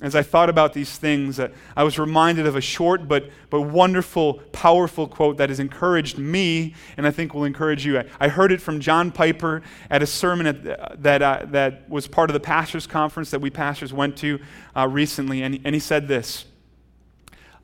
As 0.02 0.16
I 0.16 0.22
thought 0.22 0.50
about 0.50 0.72
these 0.72 0.98
things, 0.98 1.38
I 1.76 1.84
was 1.84 1.96
reminded 1.96 2.44
of 2.44 2.56
a 2.56 2.60
short 2.60 3.06
but, 3.06 3.30
but 3.50 3.60
wonderful, 3.60 4.34
powerful 4.50 5.06
quote 5.06 5.36
that 5.36 5.48
has 5.48 5.60
encouraged 5.60 6.18
me 6.18 6.74
and 6.96 7.06
I 7.06 7.12
think 7.12 7.34
will 7.34 7.44
encourage 7.44 7.86
you. 7.86 8.00
I, 8.00 8.06
I 8.18 8.26
heard 8.26 8.50
it 8.50 8.60
from 8.60 8.80
John 8.80 9.12
Piper 9.12 9.62
at 9.90 10.02
a 10.02 10.06
sermon 10.06 10.48
at, 10.48 10.66
uh, 10.66 10.88
that, 10.98 11.22
uh, 11.22 11.46
that 11.50 11.88
was 11.88 12.08
part 12.08 12.30
of 12.30 12.34
the 12.34 12.40
pastors' 12.40 12.84
conference 12.84 13.30
that 13.30 13.40
we 13.40 13.48
pastors 13.48 13.92
went 13.92 14.16
to 14.18 14.40
uh, 14.76 14.88
recently, 14.88 15.40
and, 15.44 15.60
and 15.64 15.72
he 15.72 15.80
said 15.80 16.08
this 16.08 16.46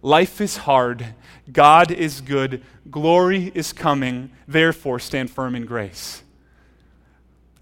Life 0.03 0.40
is 0.40 0.59
hard. 0.59 1.14
God 1.53 1.90
is 1.90 2.20
good. 2.20 2.62
Glory 2.90 3.51
is 3.55 3.72
coming. 3.72 4.30
Therefore, 4.46 4.99
stand 4.99 5.30
firm 5.30 5.55
in 5.55 5.64
grace. 5.66 6.22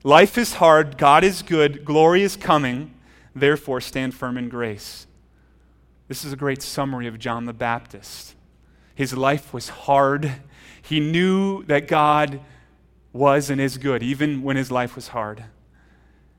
Life 0.02 0.38
is 0.38 0.54
hard. 0.54 0.98
God 0.98 1.24
is 1.24 1.42
good. 1.42 1.84
Glory 1.84 2.22
is 2.22 2.36
coming. 2.36 2.92
Therefore, 3.34 3.80
stand 3.80 4.14
firm 4.14 4.38
in 4.38 4.48
grace. 4.48 5.06
This 6.08 6.24
is 6.24 6.32
a 6.32 6.36
great 6.36 6.62
summary 6.62 7.06
of 7.06 7.18
John 7.18 7.46
the 7.46 7.52
Baptist. 7.52 8.34
His 8.94 9.16
life 9.16 9.52
was 9.52 9.68
hard. 9.68 10.32
He 10.80 11.00
knew 11.00 11.64
that 11.64 11.88
God 11.88 12.40
was 13.12 13.50
and 13.50 13.60
is 13.60 13.78
good, 13.78 14.02
even 14.02 14.42
when 14.42 14.56
his 14.56 14.70
life 14.70 14.94
was 14.94 15.08
hard. 15.08 15.44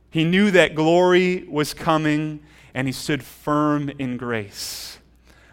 He 0.09 0.23
knew 0.23 0.51
that 0.51 0.73
glory 0.73 1.45
was 1.49 1.73
coming, 1.73 2.39
and 2.73 2.87
he 2.87 2.93
stood 2.93 3.23
firm 3.23 3.89
in 3.99 4.15
grace. 4.15 4.99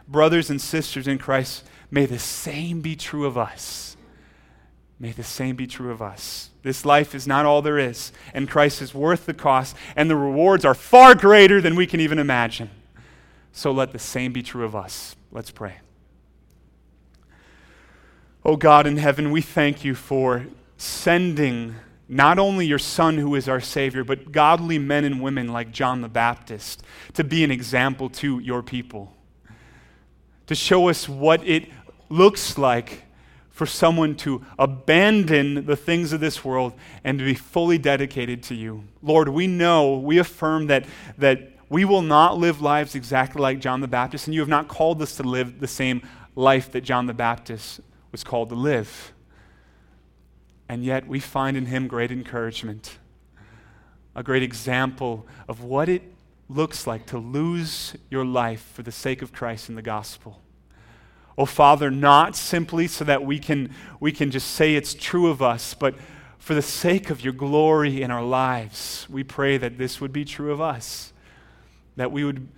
Brothers 0.06 0.50
and 0.50 0.60
sisters 0.60 1.08
in 1.08 1.18
Christ, 1.18 1.64
may 1.90 2.06
the 2.06 2.18
same 2.18 2.80
be 2.80 2.96
true 2.96 3.26
of 3.26 3.38
us. 3.38 3.96
May 4.98 5.12
the 5.12 5.24
same 5.24 5.56
be 5.56 5.66
true 5.66 5.90
of 5.90 6.00
us. 6.00 6.50
This 6.62 6.84
life 6.84 7.14
is 7.14 7.26
not 7.26 7.44
all 7.44 7.62
there 7.62 7.78
is, 7.78 8.12
and 8.32 8.48
Christ 8.48 8.80
is 8.80 8.94
worth 8.94 9.26
the 9.26 9.34
cost, 9.34 9.76
and 9.96 10.08
the 10.08 10.16
rewards 10.16 10.64
are 10.64 10.74
far 10.74 11.14
greater 11.14 11.60
than 11.60 11.74
we 11.74 11.86
can 11.86 12.00
even 12.00 12.18
imagine. 12.18 12.70
So 13.52 13.70
let 13.70 13.92
the 13.92 13.98
same 13.98 14.32
be 14.32 14.42
true 14.42 14.64
of 14.64 14.74
us. 14.74 15.14
Let's 15.30 15.50
pray. 15.50 15.76
Oh 18.44 18.56
God 18.56 18.86
in 18.86 18.98
heaven, 18.98 19.30
we 19.30 19.40
thank 19.40 19.84
you 19.84 19.94
for 19.94 20.46
sending 20.76 21.74
not 22.08 22.38
only 22.38 22.66
your 22.66 22.78
Son, 22.78 23.16
who 23.16 23.34
is 23.34 23.48
our 23.48 23.60
Savior, 23.60 24.04
but 24.04 24.30
godly 24.30 24.78
men 24.78 25.04
and 25.04 25.22
women 25.22 25.48
like 25.48 25.72
John 25.72 26.02
the 26.02 26.08
Baptist 26.08 26.82
to 27.14 27.24
be 27.24 27.42
an 27.42 27.50
example 27.50 28.10
to 28.10 28.38
your 28.38 28.62
people, 28.62 29.14
to 30.46 30.54
show 30.54 30.88
us 30.88 31.08
what 31.08 31.46
it 31.46 31.68
looks 32.08 32.58
like 32.58 33.04
for 33.50 33.66
someone 33.66 34.16
to 34.16 34.44
abandon 34.58 35.64
the 35.66 35.76
things 35.76 36.12
of 36.12 36.20
this 36.20 36.44
world 36.44 36.72
and 37.04 37.18
to 37.20 37.24
be 37.24 37.34
fully 37.34 37.78
dedicated 37.78 38.42
to 38.42 38.54
you. 38.54 38.82
Lord, 39.00 39.28
we 39.28 39.46
know, 39.46 39.96
we 39.96 40.18
affirm 40.18 40.66
that, 40.66 40.84
that 41.18 41.52
we 41.68 41.84
will 41.84 42.02
not 42.02 42.36
live 42.36 42.60
lives 42.60 42.94
exactly 42.94 43.40
like 43.40 43.60
John 43.60 43.80
the 43.80 43.88
Baptist, 43.88 44.26
and 44.26 44.34
you 44.34 44.40
have 44.40 44.48
not 44.48 44.68
called 44.68 45.00
us 45.02 45.16
to 45.16 45.22
live 45.22 45.60
the 45.60 45.68
same 45.68 46.02
life 46.34 46.72
that 46.72 46.80
John 46.80 47.06
the 47.06 47.14
Baptist 47.14 47.80
was 48.10 48.24
called 48.24 48.48
to 48.48 48.54
live. 48.54 49.12
And 50.68 50.84
yet 50.84 51.06
we 51.06 51.20
find 51.20 51.56
in 51.56 51.66
him 51.66 51.86
great 51.86 52.10
encouragement, 52.10 52.98
a 54.16 54.22
great 54.22 54.42
example 54.42 55.26
of 55.46 55.62
what 55.62 55.88
it 55.88 56.02
looks 56.48 56.86
like 56.86 57.06
to 57.06 57.18
lose 57.18 57.94
your 58.10 58.24
life 58.24 58.70
for 58.74 58.82
the 58.82 58.92
sake 58.92 59.22
of 59.22 59.32
Christ 59.32 59.68
and 59.68 59.78
the 59.78 59.82
gospel. 59.82 60.40
Oh, 61.36 61.46
Father, 61.46 61.90
not 61.90 62.36
simply 62.36 62.86
so 62.86 63.04
that 63.04 63.24
we 63.24 63.38
can, 63.38 63.74
we 63.98 64.12
can 64.12 64.30
just 64.30 64.52
say 64.52 64.76
it's 64.76 64.94
true 64.94 65.28
of 65.28 65.42
us, 65.42 65.74
but 65.74 65.96
for 66.38 66.54
the 66.54 66.62
sake 66.62 67.10
of 67.10 67.22
your 67.22 67.32
glory 67.32 68.02
in 68.02 68.10
our 68.10 68.22
lives, 68.22 69.06
we 69.10 69.24
pray 69.24 69.56
that 69.56 69.78
this 69.78 70.00
would 70.00 70.12
be 70.12 70.24
true 70.24 70.52
of 70.52 70.60
us. 70.60 71.12
That 71.96 72.12
we 72.12 72.22
would, 72.22 72.48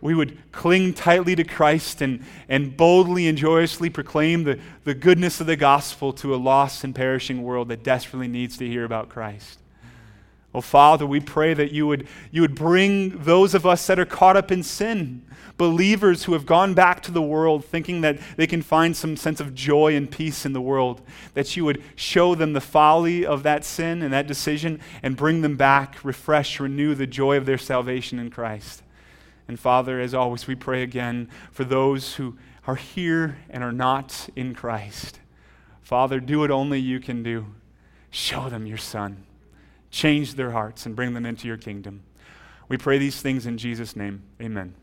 we 0.00 0.14
would 0.14 0.52
cling 0.52 0.92
tightly 0.92 1.34
to 1.36 1.44
Christ 1.44 2.02
and, 2.02 2.24
and 2.48 2.76
boldly 2.76 3.26
and 3.28 3.38
joyously 3.38 3.88
proclaim 3.88 4.44
the, 4.44 4.58
the 4.84 4.94
goodness 4.94 5.40
of 5.40 5.46
the 5.46 5.56
gospel 5.56 6.12
to 6.14 6.34
a 6.34 6.36
lost 6.36 6.84
and 6.84 6.94
perishing 6.94 7.42
world 7.42 7.68
that 7.68 7.84
desperately 7.84 8.28
needs 8.28 8.58
to 8.58 8.66
hear 8.66 8.84
about 8.84 9.08
Christ. 9.08 9.61
Oh, 10.54 10.60
Father, 10.60 11.06
we 11.06 11.20
pray 11.20 11.54
that 11.54 11.72
you 11.72 11.86
would, 11.86 12.06
you 12.30 12.42
would 12.42 12.54
bring 12.54 13.22
those 13.24 13.54
of 13.54 13.64
us 13.64 13.86
that 13.86 13.98
are 13.98 14.04
caught 14.04 14.36
up 14.36 14.52
in 14.52 14.62
sin, 14.62 15.22
believers 15.56 16.24
who 16.24 16.34
have 16.34 16.44
gone 16.44 16.74
back 16.74 17.00
to 17.02 17.10
the 17.10 17.22
world 17.22 17.64
thinking 17.64 18.02
that 18.02 18.18
they 18.36 18.46
can 18.46 18.60
find 18.60 18.94
some 18.94 19.16
sense 19.16 19.40
of 19.40 19.54
joy 19.54 19.96
and 19.96 20.10
peace 20.10 20.44
in 20.44 20.52
the 20.52 20.60
world, 20.60 21.00
that 21.32 21.56
you 21.56 21.64
would 21.64 21.82
show 21.96 22.34
them 22.34 22.52
the 22.52 22.60
folly 22.60 23.24
of 23.24 23.42
that 23.44 23.64
sin 23.64 24.02
and 24.02 24.12
that 24.12 24.26
decision 24.26 24.78
and 25.02 25.16
bring 25.16 25.40
them 25.40 25.56
back, 25.56 26.04
refresh, 26.04 26.60
renew 26.60 26.94
the 26.94 27.06
joy 27.06 27.38
of 27.38 27.46
their 27.46 27.58
salvation 27.58 28.18
in 28.18 28.28
Christ. 28.28 28.82
And 29.48 29.58
Father, 29.58 30.00
as 30.00 30.12
always, 30.12 30.46
we 30.46 30.54
pray 30.54 30.82
again 30.82 31.30
for 31.50 31.64
those 31.64 32.16
who 32.16 32.36
are 32.66 32.76
here 32.76 33.38
and 33.48 33.64
are 33.64 33.72
not 33.72 34.28
in 34.36 34.54
Christ. 34.54 35.18
Father, 35.80 36.20
do 36.20 36.40
what 36.40 36.50
only 36.50 36.78
you 36.78 37.00
can 37.00 37.22
do. 37.22 37.46
Show 38.10 38.50
them 38.50 38.66
your 38.66 38.78
Son 38.78 39.24
change 39.92 40.34
their 40.34 40.50
hearts 40.50 40.86
and 40.86 40.96
bring 40.96 41.14
them 41.14 41.24
into 41.24 41.46
your 41.46 41.58
kingdom. 41.58 42.02
We 42.68 42.78
pray 42.78 42.98
these 42.98 43.22
things 43.22 43.46
in 43.46 43.58
Jesus' 43.58 43.94
name. 43.94 44.22
Amen. 44.40 44.74